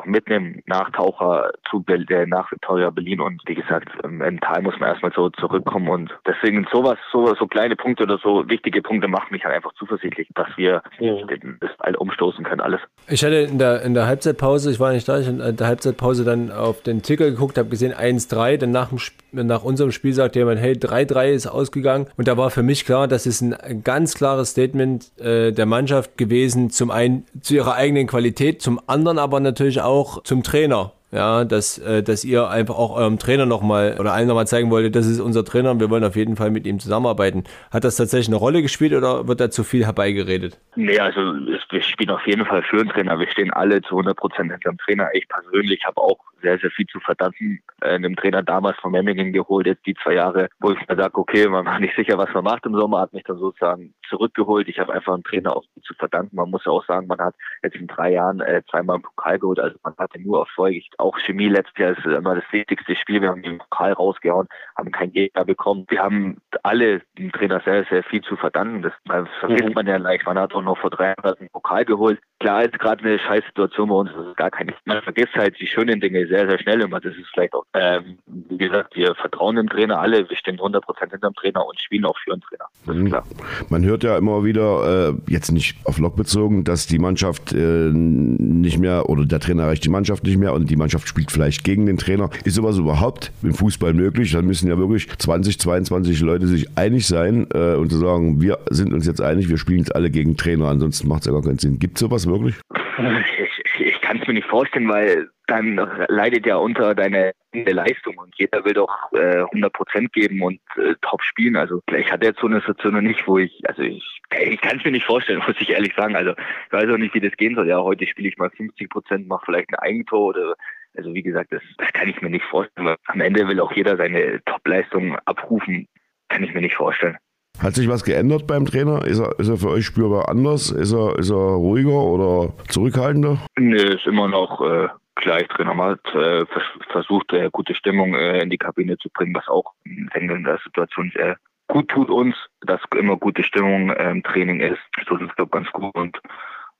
mitnehmen 0.08 0.62
nach 0.66 0.90
Taucher 0.90 1.52
zu 1.70 1.84
der 1.88 2.26
nach 2.26 2.50
Victoria 2.50 2.90
Berlin 2.90 3.20
und 3.20 3.42
wie 3.46 3.54
gesagt, 3.54 3.88
mental 4.06 4.62
muss 4.62 4.78
man 4.78 4.90
erstmal 4.90 5.12
so 5.12 5.30
zurückkommen 5.30 5.88
und 5.88 6.10
deswegen 6.26 6.66
sowas, 6.72 6.98
so, 7.12 7.34
so 7.34 7.46
kleine 7.46 7.76
Punkte 7.76 8.04
oder 8.04 8.18
so 8.22 8.48
wichtige 8.48 8.82
Punkte 8.82 9.08
machen 9.08 9.28
mich 9.30 9.44
halt 9.44 9.54
einfach 9.54 9.72
zuversichtlich, 9.74 10.28
dass 10.34 10.48
wir 10.56 10.82
mhm. 11.00 11.58
das 11.60 11.70
all 11.78 11.94
umstoßen 11.96 12.44
können, 12.44 12.60
alles. 12.60 12.80
Ich 13.08 13.24
hatte 13.24 13.36
in 13.36 13.58
der, 13.58 13.82
in 13.82 13.94
der 13.94 14.06
Halbzeitpause, 14.06 14.70
ich 14.70 14.80
war 14.80 14.92
nicht 14.92 15.08
da, 15.08 15.18
ich 15.18 15.28
in 15.28 15.56
der 15.56 15.66
Halbzeitpause 15.66 16.24
dann 16.24 16.50
auf 16.50 16.82
den 16.82 17.02
Ticker 17.02 17.30
geguckt, 17.30 17.58
habe 17.58 17.68
gesehen 17.68 17.92
1-3, 17.92 18.58
dann 18.58 18.70
nach, 18.70 18.90
nach 19.32 19.64
unserem 19.64 19.92
Spiel 19.92 20.12
sagte 20.12 20.38
jemand, 20.38 20.60
hey, 20.60 20.72
3-3 20.72 21.30
ist 21.30 21.46
ausgegangen 21.46 22.06
und 22.16 22.28
da 22.28 22.36
war 22.36 22.50
für 22.50 22.62
mich 22.62 22.84
klar, 22.84 23.08
das 23.08 23.26
ist 23.26 23.40
ein 23.40 23.82
ganz 23.82 24.14
klares 24.14 24.50
Statement 24.50 25.10
äh, 25.18 25.52
der 25.52 25.66
Mannschaft 25.66 26.16
gewesen, 26.16 26.70
zum 26.70 26.90
einen 26.90 27.24
zu 27.40 27.54
ihrer 27.54 27.74
eigenen 27.74 28.06
Qualität, 28.06 28.62
zum 28.62 28.80
anderen 28.86 29.18
aber 29.18 29.40
natürlich 29.40 29.80
auch 29.80 29.97
zum 30.04 30.42
Trainer 30.42 30.92
ja, 31.10 31.44
dass, 31.44 31.78
äh, 31.78 32.02
dass 32.02 32.24
ihr 32.24 32.48
einfach 32.48 32.76
auch 32.76 32.96
eurem 32.96 33.18
Trainer 33.18 33.46
nochmal 33.46 33.96
oder 33.98 34.12
allen 34.12 34.28
nochmal 34.28 34.46
zeigen 34.46 34.70
wolltet, 34.70 34.94
das 34.94 35.06
ist 35.06 35.20
unser 35.20 35.44
Trainer 35.44 35.70
und 35.70 35.80
wir 35.80 35.88
wollen 35.88 36.04
auf 36.04 36.16
jeden 36.16 36.36
Fall 36.36 36.50
mit 36.50 36.66
ihm 36.66 36.78
zusammenarbeiten. 36.78 37.44
Hat 37.70 37.84
das 37.84 37.96
tatsächlich 37.96 38.28
eine 38.28 38.36
Rolle 38.36 38.60
gespielt 38.60 38.92
oder 38.92 39.26
wird 39.26 39.40
da 39.40 39.50
zu 39.50 39.64
viel 39.64 39.86
herbeigeredet? 39.86 40.60
Nee, 40.76 40.98
also 40.98 41.20
wir 41.20 41.82
spielen 41.82 42.10
auf 42.10 42.26
jeden 42.26 42.44
Fall 42.44 42.62
für 42.62 42.78
den 42.78 42.88
Trainer. 42.88 43.18
Wir 43.18 43.28
stehen 43.28 43.50
alle 43.50 43.80
zu 43.82 43.90
100 43.90 44.16
Prozent 44.16 44.52
hinter 44.52 44.70
dem 44.70 44.78
Trainer. 44.78 45.08
Ich 45.14 45.26
persönlich 45.28 45.84
habe 45.86 45.98
auch 45.98 46.18
sehr, 46.42 46.58
sehr 46.58 46.70
viel 46.70 46.86
zu 46.86 47.00
verdanken. 47.00 47.60
Äh, 47.80 47.98
dem 48.00 48.16
Trainer 48.16 48.42
damals 48.42 48.78
von 48.78 48.92
Memmingen 48.92 49.32
geholt, 49.32 49.66
jetzt 49.66 49.86
die 49.86 49.94
zwei 50.02 50.14
Jahre, 50.14 50.48
wo 50.60 50.72
ich 50.72 50.88
mir 50.88 50.96
sage, 50.96 51.16
okay, 51.16 51.48
man 51.48 51.64
war 51.64 51.80
nicht 51.80 51.96
sicher, 51.96 52.18
was 52.18 52.32
man 52.34 52.44
macht 52.44 52.66
im 52.66 52.74
Sommer, 52.74 53.00
hat 53.00 53.14
mich 53.14 53.24
dann 53.24 53.38
sozusagen 53.38 53.94
zurückgeholt. 54.08 54.68
Ich 54.68 54.78
habe 54.78 54.92
einfach 54.92 55.14
einen 55.14 55.24
Trainer 55.24 55.56
auch 55.56 55.64
zu 55.82 55.94
verdanken. 55.94 56.36
Man 56.36 56.50
muss 56.50 56.64
ja 56.64 56.72
auch 56.72 56.84
sagen, 56.84 57.06
man 57.06 57.18
hat 57.18 57.34
jetzt 57.62 57.76
in 57.76 57.86
drei 57.86 58.12
Jahren 58.12 58.40
äh, 58.40 58.62
zweimal 58.70 58.96
einen 58.96 59.02
Pokal 59.02 59.38
geholt, 59.38 59.60
also 59.60 59.76
man 59.82 59.94
hatte 59.98 60.20
nur 60.20 60.40
Erfolg. 60.40 60.82
Auch 60.98 61.18
Chemie 61.18 61.48
letztes 61.48 61.78
Jahr 61.78 61.92
ist 61.92 62.04
immer 62.04 62.34
das 62.34 62.44
wichtigste 62.50 62.96
Spiel. 62.96 63.22
Wir 63.22 63.30
haben 63.30 63.42
den 63.42 63.58
Pokal 63.58 63.92
rausgehauen, 63.92 64.48
haben 64.76 64.90
keinen 64.90 65.12
Gegner 65.12 65.44
bekommen. 65.44 65.86
Wir 65.88 66.02
haben 66.02 66.38
alle 66.62 67.02
dem 67.18 67.32
Trainer 67.32 67.60
sehr, 67.64 67.84
sehr 67.84 68.02
viel 68.02 68.22
zu 68.22 68.36
verdanken. 68.36 68.82
Das, 68.82 68.92
das 69.04 69.28
vergisst 69.40 69.68
mhm. 69.68 69.74
man 69.74 69.86
ja 69.86 69.96
leicht. 69.96 70.26
Man 70.26 70.38
hat 70.38 70.54
auch 70.54 70.62
noch 70.62 70.78
vor 70.78 70.90
drei 70.90 71.08
Jahren 71.08 71.38
einen 71.38 71.50
Pokal 71.50 71.84
geholt. 71.84 72.20
Klar 72.40 72.64
ist 72.64 72.78
gerade 72.78 73.04
eine 73.04 73.18
scheiß 73.18 73.44
Situation 73.46 73.88
bei 73.88 73.94
uns. 73.94 74.10
Das 74.14 74.26
ist 74.26 74.36
gar 74.36 74.50
keine. 74.50 74.74
Man 74.84 75.02
vergisst 75.02 75.34
halt 75.34 75.58
die 75.60 75.66
schönen 75.66 76.00
Dinge 76.00 76.26
sehr, 76.26 76.48
sehr 76.48 76.58
schnell 76.58 76.80
immer. 76.80 77.00
Das 77.00 77.14
ist 77.16 77.28
vielleicht 77.32 77.54
auch, 77.54 77.64
ähm, 77.74 78.18
wie 78.26 78.58
gesagt, 78.58 78.94
wir 78.96 79.14
vertrauen 79.14 79.56
dem 79.56 79.68
Trainer 79.68 79.98
alle. 79.98 80.28
Wir 80.28 80.36
stehen 80.36 80.56
100 80.56 80.84
Prozent 80.84 81.12
hinter 81.12 81.30
dem 81.30 81.34
Trainer 81.34 81.66
und 81.66 81.80
spielen 81.80 82.04
auch 82.04 82.16
für 82.18 82.30
den 82.30 82.40
Trainer. 82.40 82.66
Das 82.86 82.96
ist 82.96 83.02
mhm. 83.02 83.08
klar. 83.08 83.24
Man 83.68 83.84
hört 83.84 83.97
ja 84.02 84.16
immer 84.16 84.44
wieder, 84.44 85.10
äh, 85.10 85.32
jetzt 85.32 85.52
nicht 85.52 85.76
auf 85.84 85.98
Lok 85.98 86.16
bezogen, 86.16 86.64
dass 86.64 86.86
die 86.86 86.98
Mannschaft 86.98 87.52
äh, 87.52 87.90
nicht 87.92 88.78
mehr 88.78 89.08
oder 89.08 89.24
der 89.24 89.40
Trainer 89.40 89.64
erreicht 89.64 89.84
die 89.84 89.90
Mannschaft 89.90 90.24
nicht 90.24 90.38
mehr 90.38 90.52
und 90.52 90.70
die 90.70 90.76
Mannschaft 90.76 91.08
spielt 91.08 91.30
vielleicht 91.30 91.64
gegen 91.64 91.86
den 91.86 91.98
Trainer. 91.98 92.30
Ist 92.44 92.54
sowas 92.54 92.78
überhaupt 92.78 93.32
im 93.42 93.54
Fußball 93.54 93.94
möglich? 93.94 94.32
Dann 94.32 94.46
müssen 94.46 94.68
ja 94.68 94.78
wirklich 94.78 95.08
20, 95.18 95.58
22 95.58 96.20
Leute 96.20 96.46
sich 96.46 96.66
einig 96.76 97.06
sein 97.06 97.46
äh, 97.54 97.74
und 97.74 97.90
zu 97.90 97.98
sagen, 97.98 98.40
wir 98.40 98.58
sind 98.70 98.92
uns 98.92 99.06
jetzt 99.06 99.20
einig, 99.20 99.48
wir 99.48 99.58
spielen 99.58 99.78
jetzt 99.78 99.94
alle 99.94 100.10
gegen 100.10 100.36
Trainer, 100.36 100.66
ansonsten 100.66 101.08
macht 101.08 101.20
es 101.20 101.26
ja 101.26 101.32
gar 101.32 101.42
keinen 101.42 101.58
Sinn. 101.58 101.78
Gibt 101.78 101.96
es 101.96 102.00
sowas 102.00 102.26
wirklich? 102.26 102.56
Ich, 102.98 103.80
ich 103.80 103.97
kann 104.08 104.20
es 104.20 104.26
mir 104.26 104.32
nicht 104.32 104.48
vorstellen, 104.48 104.88
weil 104.88 105.28
dann 105.48 105.76
leidet 106.08 106.46
ja 106.46 106.56
unter 106.56 106.94
deine 106.94 107.32
Leistung 107.52 108.16
und 108.16 108.34
jeder 108.38 108.64
will 108.64 108.72
doch 108.72 109.12
äh, 109.12 109.40
100 109.40 109.70
Prozent 109.70 110.12
geben 110.14 110.40
und 110.40 110.60
äh, 110.76 110.94
top 111.02 111.22
spielen. 111.22 111.56
Also 111.56 111.82
ich 111.94 112.10
hatte 112.10 112.26
jetzt 112.26 112.40
so 112.40 112.46
eine 112.46 112.60
Situation 112.60 112.94
noch 112.94 113.02
nicht, 113.02 113.26
wo 113.26 113.36
ich, 113.36 113.60
also 113.68 113.82
ich, 113.82 114.22
ich 114.40 114.60
kann 114.62 114.78
es 114.78 114.84
mir 114.84 114.92
nicht 114.92 115.04
vorstellen, 115.04 115.42
muss 115.46 115.56
ich 115.60 115.68
ehrlich 115.68 115.92
sagen. 115.94 116.16
Also 116.16 116.30
ich 116.30 116.72
weiß 116.72 116.88
auch 116.88 116.96
nicht, 116.96 117.12
wie 117.12 117.20
das 117.20 117.36
gehen 117.36 117.54
soll. 117.54 117.68
Ja, 117.68 117.82
heute 117.82 118.06
spiele 118.06 118.30
ich 118.30 118.38
mal 118.38 118.48
50 118.48 118.88
Prozent, 118.88 119.28
mache 119.28 119.44
vielleicht 119.44 119.68
ein 119.68 119.78
Eigentor 119.78 120.28
oder 120.28 120.54
also 120.96 121.12
wie 121.12 121.22
gesagt, 121.22 121.52
das, 121.52 121.62
das 121.76 121.92
kann 121.92 122.08
ich 122.08 122.22
mir 122.22 122.30
nicht 122.30 122.46
vorstellen. 122.46 122.86
Weil 122.86 122.96
am 123.08 123.20
Ende 123.20 123.46
will 123.46 123.60
auch 123.60 123.72
jeder 123.72 123.98
seine 123.98 124.42
Top-Leistung 124.46 125.18
abrufen. 125.26 125.86
Kann 126.30 126.44
ich 126.44 126.54
mir 126.54 126.62
nicht 126.62 126.76
vorstellen. 126.76 127.18
Hat 127.62 127.74
sich 127.74 127.88
was 127.88 128.04
geändert 128.04 128.46
beim 128.46 128.66
Trainer? 128.66 129.04
Ist 129.04 129.18
er, 129.18 129.38
ist 129.38 129.48
er 129.48 129.56
für 129.56 129.70
euch 129.70 129.84
spürbar 129.84 130.28
anders? 130.28 130.70
Ist 130.70 130.92
er, 130.92 131.18
ist 131.18 131.30
er 131.30 131.36
ruhiger 131.36 131.90
oder 131.90 132.52
zurückhaltender? 132.68 133.38
Nee, 133.58 133.82
ist 133.82 134.06
immer 134.06 134.28
noch 134.28 134.60
äh, 134.60 134.88
gleich. 135.16 135.48
Trainer 135.48 135.76
hat 135.76 136.14
äh, 136.14 136.46
versucht, 136.92 137.32
äh, 137.32 137.50
gute 137.50 137.74
Stimmung 137.74 138.14
äh, 138.14 138.40
in 138.42 138.50
die 138.50 138.58
Kabine 138.58 138.96
zu 138.98 139.08
bringen, 139.10 139.34
was 139.34 139.48
auch 139.48 139.72
in 139.84 140.08
der 140.44 140.58
Situation 140.64 141.10
sehr 141.14 141.36
gut 141.66 141.88
tut 141.88 142.10
uns, 142.10 142.34
dass 142.62 142.80
immer 142.96 143.16
gute 143.16 143.42
Stimmung 143.42 143.90
im 143.90 144.22
Training 144.22 144.60
ist. 144.60 144.80
So 145.08 145.16
ist 145.16 145.28
es, 145.28 145.36
glaube 145.36 145.50
ganz 145.50 145.70
gut 145.72 145.94
und 145.94 146.18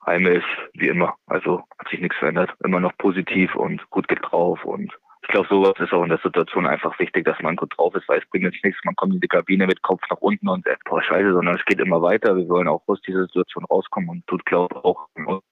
Heime 0.07 0.31
ist 0.31 0.47
wie 0.75 0.89
immer. 0.89 1.17
Also 1.27 1.65
hat 1.79 1.89
sich 1.89 2.01
nichts 2.01 2.17
verändert. 2.17 2.51
Immer 2.65 2.81
noch 2.81 2.97
positiv 2.99 3.55
und 3.55 3.89
gut 3.91 4.09
geht 4.09 4.21
drauf 4.23 4.65
und 4.65 4.93
ich 5.29 5.33
glaube, 5.33 5.49
sowas 5.51 5.75
ist 5.79 5.93
auch 5.93 6.03
in 6.05 6.09
der 6.09 6.21
Situation 6.23 6.67
einfach 6.67 6.99
wichtig, 6.99 7.27
dass 7.27 7.39
man 7.43 7.55
gut 7.55 7.75
drauf 7.77 7.95
ist, 7.95 8.09
weil 8.09 8.19
es 8.19 8.27
bringt 8.31 8.47
jetzt 8.47 8.65
nichts, 8.65 8.81
man 8.85 8.97
kommt 8.97 9.13
in 9.13 9.21
die 9.21 9.29
Kabine 9.29 9.67
mit 9.67 9.83
Kopf 9.83 10.01
nach 10.09 10.17
unten 10.17 10.49
und 10.49 10.65
sagt, 10.65 10.85
boah, 10.85 11.03
scheiße, 11.03 11.35
sondern 11.35 11.57
es 11.57 11.65
geht 11.67 11.81
immer 11.81 12.01
weiter. 12.01 12.35
Wir 12.35 12.49
wollen 12.49 12.67
auch 12.67 12.83
aus 12.87 12.99
dieser 13.03 13.27
Situation 13.27 13.67
rauskommen 13.67 14.09
und 14.09 14.27
tut, 14.27 14.47
glaube 14.47 14.75
ich, 14.75 14.85
auch, 14.85 15.07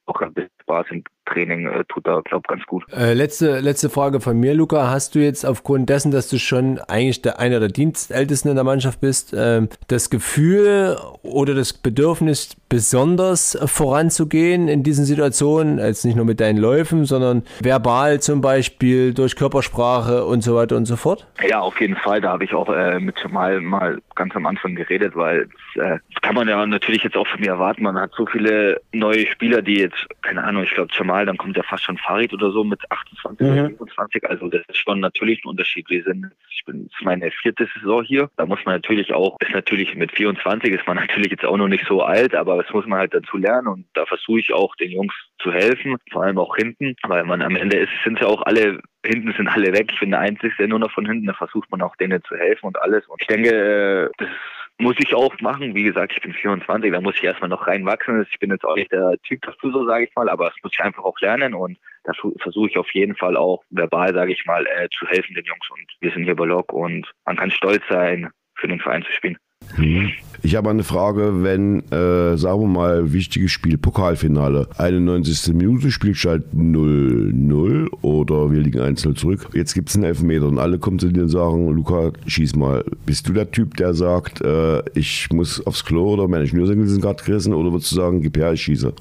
auch 0.06 0.20
ein 0.22 0.32
bisschen 0.32 0.50
Spaß 0.62 0.86
im 0.92 1.04
Training, 1.26 1.66
äh, 1.66 1.84
tut 1.88 2.06
da, 2.06 2.20
glaube 2.24 2.42
ich, 2.44 2.48
ganz 2.48 2.66
gut. 2.66 2.84
Äh, 2.92 3.12
letzte, 3.12 3.60
letzte 3.60 3.90
Frage 3.90 4.20
von 4.20 4.38
mir, 4.38 4.54
Luca. 4.54 4.90
Hast 4.90 5.14
du 5.14 5.18
jetzt 5.18 5.44
aufgrund 5.44 5.88
dessen, 5.90 6.10
dass 6.10 6.28
du 6.28 6.38
schon 6.38 6.78
eigentlich 6.88 7.22
der, 7.22 7.38
einer 7.38 7.60
der 7.60 7.68
Dienstältesten 7.68 8.50
in 8.50 8.56
der 8.56 8.64
Mannschaft 8.64 9.00
bist, 9.00 9.32
äh, 9.32 9.66
das 9.88 10.10
Gefühl 10.10 10.96
oder 11.22 11.54
das 11.54 11.72
Bedürfnis, 11.72 12.56
besonders 12.68 13.58
voranzugehen 13.66 14.68
in 14.68 14.82
diesen 14.82 15.04
Situationen, 15.04 15.78
als 15.78 16.04
nicht 16.04 16.16
nur 16.16 16.24
mit 16.24 16.40
deinen 16.40 16.58
Läufen, 16.58 17.04
sondern 17.04 17.44
verbal 17.60 18.20
zum 18.20 18.40
Beispiel, 18.40 19.14
durch 19.14 19.36
Körpersprache 19.36 20.24
und 20.24 20.42
so 20.42 20.56
weiter 20.56 20.76
und 20.76 20.86
so 20.86 20.96
fort? 20.96 21.26
Ja, 21.46 21.60
auf 21.60 21.80
jeden 21.80 21.96
Fall. 21.96 22.20
Da 22.20 22.32
habe 22.32 22.44
ich 22.44 22.54
auch 22.54 22.68
äh, 22.68 22.98
mit 22.98 23.16
Jamal 23.22 23.60
mal 23.60 23.98
ganz 24.14 24.34
am 24.34 24.46
Anfang 24.46 24.74
geredet, 24.74 25.14
weil 25.14 25.48
das, 25.74 25.84
äh, 25.84 25.98
das 26.12 26.22
kann 26.22 26.34
man 26.34 26.48
ja 26.48 26.64
natürlich 26.66 27.02
jetzt 27.02 27.16
auch 27.16 27.26
von 27.26 27.40
mir 27.40 27.50
erwarten. 27.50 27.82
Man 27.82 27.96
hat 27.96 28.12
so 28.16 28.26
viele 28.26 28.80
neue 28.92 29.26
Spieler, 29.26 29.62
die 29.62 29.80
jetzt, 29.80 30.06
keine 30.22 30.42
Ahnung, 30.44 30.64
ich 30.64 30.70
glaube 30.70 30.90
Jamal, 30.92 31.15
dann 31.24 31.36
kommt 31.36 31.56
ja 31.56 31.62
fast 31.62 31.84
schon 31.84 31.96
Farid 31.98 32.32
oder 32.34 32.50
so 32.50 32.64
mit 32.64 32.80
28 32.90 33.46
mhm. 33.46 33.76
25. 33.76 34.28
Also 34.28 34.48
das 34.48 34.62
ist 34.68 34.76
schon 34.76 35.00
natürlich 35.00 35.44
ein 35.44 35.48
Unterschied. 35.48 35.88
Wir 35.88 36.02
sind, 36.02 36.30
ich 36.50 36.64
bin, 36.64 36.84
das 36.84 36.98
ist 36.98 37.04
meine 37.04 37.30
vierte 37.30 37.68
Saison 37.74 38.02
hier. 38.02 38.28
Da 38.36 38.44
muss 38.44 38.58
man 38.64 38.74
natürlich 38.74 39.14
auch, 39.14 39.36
ist 39.40 39.52
natürlich 39.52 39.94
mit 39.94 40.12
24 40.12 40.72
ist 40.72 40.86
man 40.86 40.96
natürlich 40.96 41.30
jetzt 41.30 41.44
auch 41.44 41.56
noch 41.56 41.68
nicht 41.68 41.86
so 41.86 42.02
alt, 42.02 42.34
aber 42.34 42.62
das 42.62 42.72
muss 42.72 42.86
man 42.86 42.98
halt 42.98 43.14
dazu 43.14 43.36
lernen 43.36 43.68
und 43.68 43.86
da 43.94 44.04
versuche 44.04 44.40
ich 44.40 44.52
auch 44.52 44.74
den 44.76 44.90
Jungs 44.90 45.14
zu 45.38 45.52
helfen, 45.52 45.96
vor 46.10 46.24
allem 46.24 46.38
auch 46.38 46.56
hinten, 46.56 46.96
weil 47.04 47.24
man 47.24 47.42
am 47.42 47.56
Ende 47.56 47.78
ist, 47.78 47.90
sind 48.04 48.20
ja 48.20 48.26
auch 48.26 48.42
alle 48.42 48.80
hinten 49.06 49.32
sind 49.36 49.48
alle 49.48 49.72
weg. 49.72 49.90
Ich 49.92 50.00
bin 50.00 50.10
der 50.10 50.20
Einzige 50.20 50.68
nur 50.68 50.78
noch 50.78 50.90
von 50.90 51.06
hinten. 51.06 51.26
Da 51.26 51.34
versucht 51.34 51.70
man 51.70 51.82
auch 51.82 51.96
denen 51.96 52.22
zu 52.24 52.36
helfen 52.36 52.66
und 52.66 52.80
alles. 52.80 53.06
Und 53.06 53.20
ich 53.20 53.28
denke, 53.28 53.50
äh, 53.50 54.10
das 54.18 54.28
muss 54.78 54.96
ich 54.98 55.14
auch 55.14 55.38
machen. 55.40 55.74
Wie 55.74 55.84
gesagt, 55.84 56.12
ich 56.14 56.22
bin 56.22 56.32
24, 56.32 56.92
da 56.92 57.00
muss 57.00 57.16
ich 57.16 57.24
erstmal 57.24 57.48
noch 57.48 57.66
reinwachsen. 57.66 58.26
Ich 58.30 58.38
bin 58.38 58.50
jetzt 58.50 58.64
auch 58.64 58.76
nicht 58.76 58.92
der 58.92 59.16
Typ 59.22 59.42
dazu, 59.42 59.70
so 59.70 59.86
sage 59.86 60.04
ich 60.04 60.14
mal, 60.14 60.28
aber 60.28 60.46
das 60.46 60.54
muss 60.62 60.72
ich 60.74 60.84
einfach 60.84 61.04
auch 61.04 61.18
lernen 61.20 61.54
und 61.54 61.78
da 62.04 62.12
versuche 62.38 62.68
ich 62.68 62.78
auf 62.78 62.92
jeden 62.92 63.16
Fall 63.16 63.36
auch 63.36 63.64
verbal, 63.70 64.14
sage 64.14 64.32
ich 64.32 64.44
mal, 64.46 64.66
äh, 64.66 64.88
zu 64.96 65.06
helfen 65.06 65.34
den 65.34 65.44
Jungs. 65.44 65.68
Und 65.70 65.86
wir 66.00 66.12
sind 66.12 66.24
hier 66.24 66.36
bei 66.36 66.44
Lok 66.44 66.72
und 66.72 67.10
man 67.24 67.36
kann 67.36 67.50
stolz 67.50 67.82
sein, 67.88 68.30
für 68.54 68.68
den 68.68 68.80
Verein 68.80 69.02
zu 69.02 69.12
spielen. 69.12 69.38
Mhm. 69.76 70.12
Ich 70.42 70.54
habe 70.54 70.70
eine 70.70 70.84
Frage, 70.84 71.42
wenn, 71.42 71.80
äh, 71.90 72.36
sagen 72.36 72.60
wir 72.60 72.68
mal, 72.68 73.12
wichtiges 73.12 73.50
Spiel, 73.50 73.78
Pokalfinale, 73.78 74.68
91. 74.78 75.54
Minute, 75.54 75.90
Spielstand 75.90 76.54
0-0 76.54 77.88
oder 78.02 78.52
wir 78.52 78.60
liegen 78.60 78.80
1-0 78.80 79.16
zurück. 79.16 79.48
Jetzt 79.54 79.74
gibt 79.74 79.88
es 79.88 79.96
einen 79.96 80.04
Elfmeter 80.04 80.46
und 80.46 80.60
alle 80.60 80.78
kommen 80.78 81.00
zu 81.00 81.08
dir 81.08 81.22
und 81.22 81.30
sagen, 81.30 81.68
Luca, 81.72 82.12
schieß 82.26 82.54
mal. 82.54 82.84
Bist 83.06 83.28
du 83.28 83.32
der 83.32 83.50
Typ, 83.50 83.76
der 83.76 83.94
sagt, 83.94 84.40
äh, 84.40 84.82
ich 84.94 85.28
muss 85.32 85.66
aufs 85.66 85.84
Klo 85.84 86.12
oder 86.12 86.28
meine 86.28 86.46
Schnürsenkel 86.46 86.86
sind 86.86 87.00
gerade 87.00 87.24
gerissen 87.24 87.52
oder 87.52 87.72
würdest 87.72 87.90
du 87.90 87.96
sagen, 87.96 88.20
gib 88.20 88.36
her, 88.36 88.52
ich 88.52 88.62
schieße? 88.62 88.92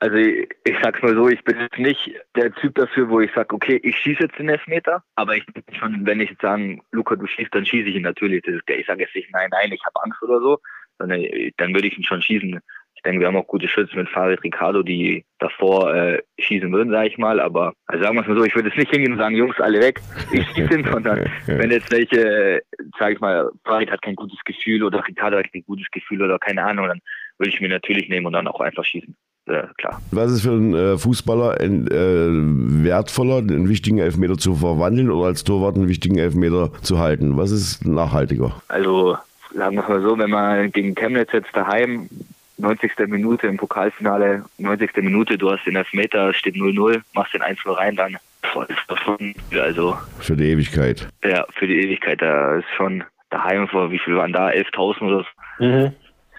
Also 0.00 0.16
ich, 0.16 0.48
ich 0.64 0.76
sag's 0.82 1.02
mal 1.02 1.14
so, 1.14 1.28
ich 1.28 1.42
bin 1.44 1.58
jetzt 1.58 1.78
nicht 1.78 2.12
der 2.36 2.52
Typ 2.54 2.74
dafür, 2.74 3.08
wo 3.08 3.20
ich 3.20 3.32
sage, 3.32 3.54
okay, 3.54 3.80
ich 3.82 3.96
schieße 3.96 4.24
jetzt 4.24 4.38
den 4.38 4.48
Elfmeter, 4.48 5.02
aber 5.14 5.36
ich 5.36 5.46
bin 5.46 5.62
schon, 5.78 6.04
wenn 6.04 6.20
ich 6.20 6.30
jetzt 6.30 6.42
sagen, 6.42 6.82
Luca, 6.92 7.16
du 7.16 7.26
schießt, 7.26 7.54
dann 7.54 7.64
schieße 7.64 7.88
ich 7.88 7.96
ihn 7.96 8.02
natürlich. 8.02 8.44
Ich 8.46 8.86
sage 8.86 9.02
jetzt 9.02 9.14
nicht, 9.14 9.30
nein, 9.32 9.48
nein, 9.50 9.72
ich 9.72 9.84
habe 9.86 10.02
Angst 10.02 10.22
oder 10.22 10.40
so, 10.40 10.58
sondern 10.98 11.24
dann 11.56 11.74
würde 11.74 11.88
ich 11.88 11.96
ihn 11.96 12.04
schon 12.04 12.22
schießen. 12.22 12.60
Ich 12.96 13.02
denke, 13.02 13.20
wir 13.20 13.26
haben 13.26 13.36
auch 13.36 13.46
gute 13.46 13.68
Schützen 13.68 13.96
mit 13.96 14.08
Farid 14.08 14.42
Ricardo, 14.42 14.82
die 14.82 15.24
davor 15.38 15.94
äh, 15.94 16.22
schießen 16.38 16.72
würden, 16.72 16.90
sage 16.90 17.08
ich 17.08 17.18
mal. 17.18 17.38
Aber 17.40 17.74
also 17.86 18.02
sagen 18.02 18.16
wir 18.16 18.22
es 18.22 18.28
mal 18.28 18.36
so, 18.36 18.44
ich 18.44 18.54
würde 18.54 18.68
jetzt 18.68 18.78
nicht 18.78 18.90
hingehen 18.90 19.12
und 19.12 19.18
sagen, 19.18 19.36
Jungs, 19.36 19.60
alle 19.60 19.80
weg, 19.80 20.00
ich 20.32 20.46
schieße 20.54 20.74
ihn, 20.74 20.84
sondern 20.84 21.30
wenn 21.46 21.70
jetzt 21.70 21.90
welche, 21.90 22.62
sage 22.98 23.14
ich 23.14 23.20
mal, 23.20 23.50
Farid 23.64 23.90
hat 23.90 24.02
kein 24.02 24.16
gutes 24.16 24.38
Gefühl 24.44 24.82
oder 24.82 25.06
Ricardo 25.06 25.38
hat 25.38 25.52
kein 25.52 25.64
gutes 25.64 25.90
Gefühl 25.90 26.22
oder 26.22 26.38
keine 26.38 26.64
Ahnung, 26.64 26.88
dann 26.88 27.00
würde 27.38 27.50
ich 27.50 27.60
mir 27.60 27.68
natürlich 27.68 28.08
nehmen 28.08 28.26
und 28.26 28.32
dann 28.32 28.46
auch 28.48 28.60
einfach 28.60 28.84
schießen. 28.84 29.14
Äh, 29.46 29.64
klar. 29.76 30.00
Was 30.10 30.30
ist 30.32 30.42
für 30.42 30.52
einen 30.52 30.74
äh, 30.74 30.96
Fußballer 30.96 31.60
ein, 31.60 31.86
äh, 31.88 32.84
wertvoller, 32.84 33.38
einen 33.38 33.68
wichtigen 33.68 33.98
Elfmeter 33.98 34.38
zu 34.38 34.54
verwandeln 34.54 35.10
oder 35.10 35.26
als 35.26 35.44
Torwart 35.44 35.76
einen 35.76 35.88
wichtigen 35.88 36.16
Elfmeter 36.16 36.70
zu 36.82 36.98
halten? 36.98 37.36
Was 37.36 37.50
ist 37.50 37.84
nachhaltiger? 37.86 38.62
Also 38.68 39.18
sagen 39.54 39.76
wir 39.76 39.82
es 39.82 39.88
mal 39.88 40.00
so, 40.02 40.16
wenn 40.18 40.30
man 40.30 40.72
gegen 40.72 40.94
Chemnitz 40.94 41.32
jetzt 41.32 41.50
daheim 41.54 42.08
90. 42.56 42.92
Minute 43.08 43.46
im 43.48 43.56
Pokalfinale, 43.58 44.44
90. 44.58 44.96
Minute, 45.02 45.36
du 45.36 45.50
hast 45.50 45.64
den 45.66 45.76
Elfmeter, 45.76 46.32
steht 46.32 46.54
0-0, 46.54 47.02
machst 47.14 47.34
den 47.34 47.42
1-0 47.42 47.70
rein, 47.76 47.96
dann 47.96 48.16
boah, 48.54 48.68
ist 48.70 48.78
das 48.88 48.98
schon, 49.00 49.34
also 49.60 49.96
Für 50.20 50.36
die 50.36 50.44
Ewigkeit. 50.50 51.06
ja, 51.22 51.44
für 51.52 51.66
die 51.66 51.80
Ewigkeit, 51.80 52.22
da 52.22 52.56
ist 52.56 52.68
schon 52.76 53.04
daheim 53.30 53.68
vor, 53.68 53.90
wie 53.90 53.98
viel 53.98 54.16
waren 54.16 54.32
da, 54.32 54.48
11.000 54.48 55.02
oder 55.02 55.18
so, 55.18 55.64
Mhm. 55.64 55.92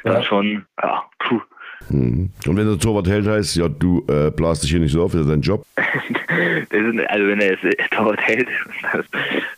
Dann 0.05 0.13
Ja. 0.15 0.23
schon, 0.23 0.65
ja, 0.81 1.03
puh. 1.19 1.41
Mhm. 1.89 2.31
Und 2.47 2.57
wenn 2.57 2.67
der 2.67 2.79
Torwart 2.79 3.07
hält, 3.07 3.27
heißt 3.27 3.57
ja, 3.57 3.67
du 3.67 4.03
äh, 4.07 4.31
blas 4.31 4.61
dich 4.61 4.71
hier 4.71 4.79
nicht 4.79 4.91
so 4.93 5.03
auf, 5.03 5.11
das 5.11 5.21
ist 5.21 5.29
dein 5.29 5.41
Job. 5.41 5.65
Das 6.69 6.81
ist, 6.81 6.99
also 7.09 7.27
wenn 7.27 7.39
er 7.39 7.53
es 7.53 7.63
äh, 7.63 7.75
dauert 7.91 8.19
hält, 8.21 8.47
das, 8.91 9.05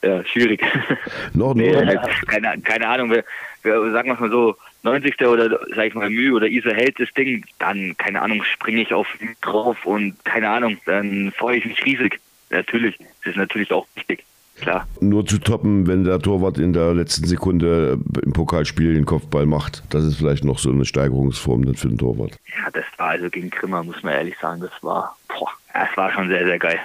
ja, 0.04 0.24
schwierig. 0.26 0.62
Noch, 1.34 1.56
Nee, 1.56 1.72
noch, 1.72 1.86
halt, 1.86 2.28
keine, 2.28 2.62
keine 2.62 2.88
Ahnung, 2.88 3.10
wer, 3.10 3.24
wer, 3.64 3.92
sagen 3.92 4.10
wir 4.10 4.20
mal 4.20 4.30
so, 4.30 4.56
90. 4.84 5.20
oder 5.26 5.60
sag 5.76 5.88
ich 5.88 5.96
mal 5.96 6.10
Mühe 6.10 6.34
oder 6.34 6.48
Isa 6.48 6.70
hält 6.70 7.00
das 7.00 7.12
Ding, 7.14 7.44
dann, 7.60 7.96
keine 7.98 8.22
Ahnung, 8.22 8.44
springe 8.44 8.82
ich 8.82 8.94
auf 8.94 9.08
ihn 9.20 9.36
drauf 9.42 9.86
und 9.86 10.24
keine 10.26 10.50
Ahnung, 10.50 10.78
dann 10.86 11.32
freue 11.36 11.58
ich 11.58 11.66
mich 11.66 11.84
riesig. 11.86 12.20
Natürlich, 12.52 12.98
das 13.24 13.32
ist 13.32 13.38
natürlich 13.38 13.72
auch 13.72 13.88
wichtig, 13.96 14.24
klar. 14.60 14.88
nur 15.00 15.26
zu 15.26 15.38
toppen, 15.38 15.88
wenn 15.88 16.04
der 16.04 16.20
Torwart 16.20 16.58
in 16.58 16.74
der 16.74 16.94
letzten 16.94 17.26
Sekunde 17.26 18.00
im 18.24 18.34
Pokalspiel 18.34 18.94
den 18.94 19.06
Kopfball 19.06 19.46
macht. 19.46 19.84
Das 19.90 20.04
ist 20.04 20.18
vielleicht 20.18 20.44
noch 20.44 20.60
so 20.60 20.70
eine 20.70 20.86
Steigerungsform 20.86 21.66
dann 21.66 21.76
für 21.76 21.88
den 21.88 21.98
Torwart. 21.98 22.40
Ja, 22.46 22.70
das 22.72 22.86
war 22.98 23.10
also 23.10 23.30
gegen 23.30 23.50
Grimmer, 23.50 23.84
muss 23.84 24.02
man 24.04 24.14
ehrlich 24.14 24.36
sagen, 24.42 24.62
das 24.62 24.72
war, 24.82 25.16
boah, 25.28 25.50
das 25.80 25.96
war 25.98 26.12
schon 26.12 26.28
sehr, 26.28 26.46
sehr 26.46 26.60
geil. 26.60 26.80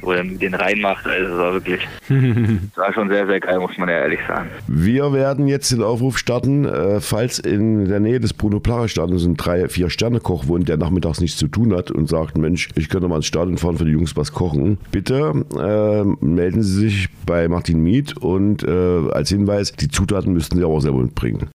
Wo 0.00 0.12
er 0.12 0.24
den 0.24 0.54
reinmacht, 0.54 1.06
also 1.06 1.28
das 1.28 1.38
war 1.38 1.52
wirklich, 1.52 1.86
das 2.08 2.76
war 2.76 2.92
schon 2.92 3.08
sehr, 3.08 3.26
sehr 3.26 3.40
geil, 3.40 3.58
muss 3.58 3.76
man 3.78 3.88
ja 3.88 3.96
ehrlich 3.96 4.20
sagen. 4.26 4.48
Wir 4.66 5.12
werden 5.12 5.46
jetzt 5.48 5.70
den 5.72 5.82
Aufruf 5.82 6.18
starten, 6.18 6.64
äh, 6.64 7.00
falls 7.00 7.38
in 7.38 7.88
der 7.88 8.00
Nähe 8.00 8.20
des 8.20 8.32
Bruno 8.32 8.60
Placher 8.60 8.88
Stadions 8.88 9.24
ein 9.24 9.36
drei, 9.36 9.68
vier 9.68 9.90
Sterne 9.90 10.20
Koch 10.20 10.46
wohnt, 10.46 10.68
der 10.68 10.76
nachmittags 10.76 11.20
nichts 11.20 11.36
zu 11.36 11.48
tun 11.48 11.74
hat 11.74 11.90
und 11.90 12.08
sagt, 12.08 12.38
Mensch, 12.38 12.68
ich 12.74 12.88
könnte 12.88 13.08
mal 13.08 13.16
ins 13.16 13.26
Stadion 13.26 13.58
fahren 13.58 13.76
für 13.76 13.84
die 13.84 13.92
Jungs 13.92 14.16
was 14.16 14.32
kochen. 14.32 14.78
Bitte 14.90 15.44
äh, 15.58 16.24
melden 16.24 16.62
Sie 16.62 16.88
sich 16.88 17.08
bei 17.26 17.48
Martin 17.48 17.82
Miet 17.82 18.16
und 18.16 18.64
äh, 18.64 19.10
als 19.12 19.28
Hinweis, 19.28 19.72
die 19.72 19.88
Zutaten 19.88 20.32
müssten 20.32 20.58
Sie 20.58 20.64
auch 20.64 20.80
selber 20.80 20.98
mitbringen. 20.98 21.48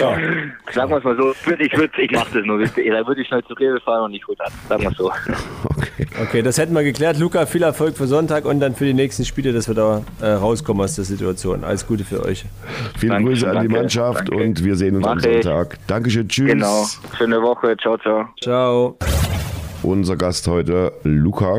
Ja. 0.00 0.16
Sagen 0.72 0.90
wir 0.90 0.98
es 0.98 1.04
mal 1.04 1.16
so, 1.16 1.22
würd- 1.44 1.60
ich 1.60 1.76
würde, 1.76 2.00
ich 2.02 2.10
mache 2.12 2.38
das 2.38 2.44
nur, 2.46 2.58
wisst 2.58 2.76
ihr, 2.78 2.92
da 2.92 3.06
würde 3.06 3.20
ich 3.22 3.28
schnell 3.28 3.42
zu 3.44 3.54
Rewe 3.54 3.80
fahren 3.80 4.04
und 4.04 4.10
nicht 4.12 4.26
gut 4.26 4.40
an, 4.40 4.52
sagen 4.68 4.82
wir 4.82 4.90
es 4.90 4.96
so. 4.96 5.10
Okay. 5.76 6.06
Okay, 6.22 6.42
das 6.42 6.58
hätten 6.58 6.74
wir 6.74 6.82
geklärt. 6.82 7.18
Luca, 7.18 7.46
viel 7.46 7.62
Erfolg 7.62 7.96
für 7.96 8.06
Sonntag 8.06 8.44
und 8.44 8.60
dann 8.60 8.74
für 8.74 8.84
die 8.84 8.94
nächsten 8.94 9.24
Spiele, 9.24 9.52
dass 9.52 9.68
wir 9.68 9.74
da 9.74 10.02
äh, 10.20 10.26
rauskommen 10.32 10.82
aus 10.82 10.94
der 10.96 11.04
Situation. 11.04 11.64
Alles 11.64 11.86
Gute 11.86 12.04
für 12.04 12.24
euch. 12.24 12.44
Viele 12.98 13.14
Danke, 13.14 13.30
Grüße 13.30 13.46
an 13.46 13.52
die 13.52 13.68
danke, 13.68 13.72
Mannschaft 13.80 14.28
danke. 14.28 14.44
und 14.44 14.64
wir 14.64 14.76
sehen 14.76 14.96
uns 14.96 15.06
am 15.06 15.16
Mach 15.18 15.24
ich. 15.24 15.42
Sonntag. 15.44 15.78
Dankeschön, 15.86 16.28
tschüss. 16.28 16.46
Genau, 16.52 16.84
schöne 17.16 17.40
Woche, 17.42 17.76
ciao, 17.80 17.96
ciao. 17.98 18.28
Ciao. 18.40 18.96
Unser 19.82 20.16
Gast 20.16 20.46
heute, 20.48 20.92
Luca 21.04 21.58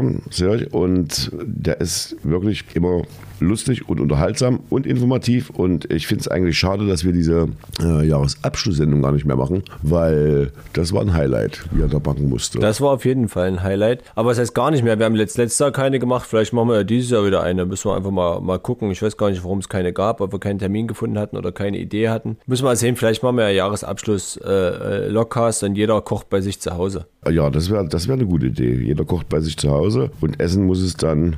und 0.72 1.32
der 1.34 1.80
ist 1.80 2.16
wirklich 2.24 2.66
immer 2.74 3.04
lustig 3.40 3.88
und 3.88 4.00
unterhaltsam 4.00 4.60
und 4.70 4.86
informativ. 4.86 5.50
Und 5.50 5.92
ich 5.92 6.08
finde 6.08 6.22
es 6.22 6.28
eigentlich 6.28 6.58
schade, 6.58 6.88
dass 6.88 7.04
wir 7.04 7.12
diese 7.12 7.48
äh, 7.82 8.08
Jahresabschlusssendung 8.08 9.02
gar 9.02 9.12
nicht 9.12 9.26
mehr 9.26 9.36
machen, 9.36 9.64
weil 9.82 10.52
das 10.74 10.94
war 10.94 11.02
ein 11.02 11.14
Highlight, 11.14 11.66
wie 11.72 11.82
er 11.82 11.88
da 11.88 12.00
backen 12.00 12.30
musste. 12.30 12.60
Das 12.60 12.82
war 12.82 12.92
auf 12.92 13.06
jeden 13.06 13.30
Fall 13.30 13.48
ein 13.48 13.64
Highlight. 13.64 14.04
Aber 14.16 14.32
es 14.32 14.40
heißt 14.40 14.54
gar 14.54 14.72
nicht 14.72 14.84
mehr. 14.84 14.98
Wir 15.00 15.06
haben 15.06 15.16
letzt, 15.16 15.38
letztes 15.38 15.60
Jahr 15.60 15.72
keine 15.72 16.00
gemacht. 16.00 16.28
Vielleicht 16.28 16.54
machen 16.54 16.70
wir 16.70 16.76
ja 16.76 16.84
dieses 16.84 17.12
Jahr 17.12 17.26
wieder 17.26 17.44
eine. 17.44 17.66
Müssen 17.66 17.90
wir 17.90 17.96
einfach 17.96 18.12
mal, 18.12 18.42
mal 18.42 18.60
gucken. 18.60 18.92
Ich 18.92 19.02
weiß 19.02 19.18
gar 19.18 19.30
nicht, 19.30 19.44
warum 19.44 19.60
es 19.60 19.70
keine 19.70 19.94
gab, 19.94 20.22
ob 20.22 20.32
wir 20.32 20.40
keinen 20.40 20.60
Termin 20.60 20.88
gefunden 20.88 21.18
hatten 21.18 21.38
oder 21.38 21.52
keine 21.52 21.78
Idee 21.78 22.10
hatten. 22.10 22.38
Müssen 22.46 22.64
wir 22.64 22.70
mal 22.70 22.76
sehen. 22.76 22.96
Vielleicht 22.96 23.24
machen 23.24 23.38
wir 23.38 23.50
ja 23.50 23.66
Jahresabschluss 23.66 24.38
äh, 24.38 24.50
äh, 24.50 25.08
Lockcast 25.10 25.64
und 25.64 25.76
jeder 25.76 26.02
kocht 26.02 26.30
bei 26.30 26.42
sich 26.42 26.60
zu 26.60 26.76
Hause. 26.76 27.06
ja, 27.30 27.50
das 27.50 27.70
wäre 27.70 27.88
das 27.88 28.08
wär 28.08 28.16
eine 28.16 28.26
gute 28.26 28.48
Idee. 28.48 28.74
Jeder 28.74 29.06
kocht 29.06 29.30
bei 29.30 29.40
sich 29.40 29.58
zu 29.58 29.70
Hause 29.72 30.12
und 30.22 30.40
essen 30.40 30.66
muss 30.66 30.82
es 30.82 30.96
dann, 30.96 31.36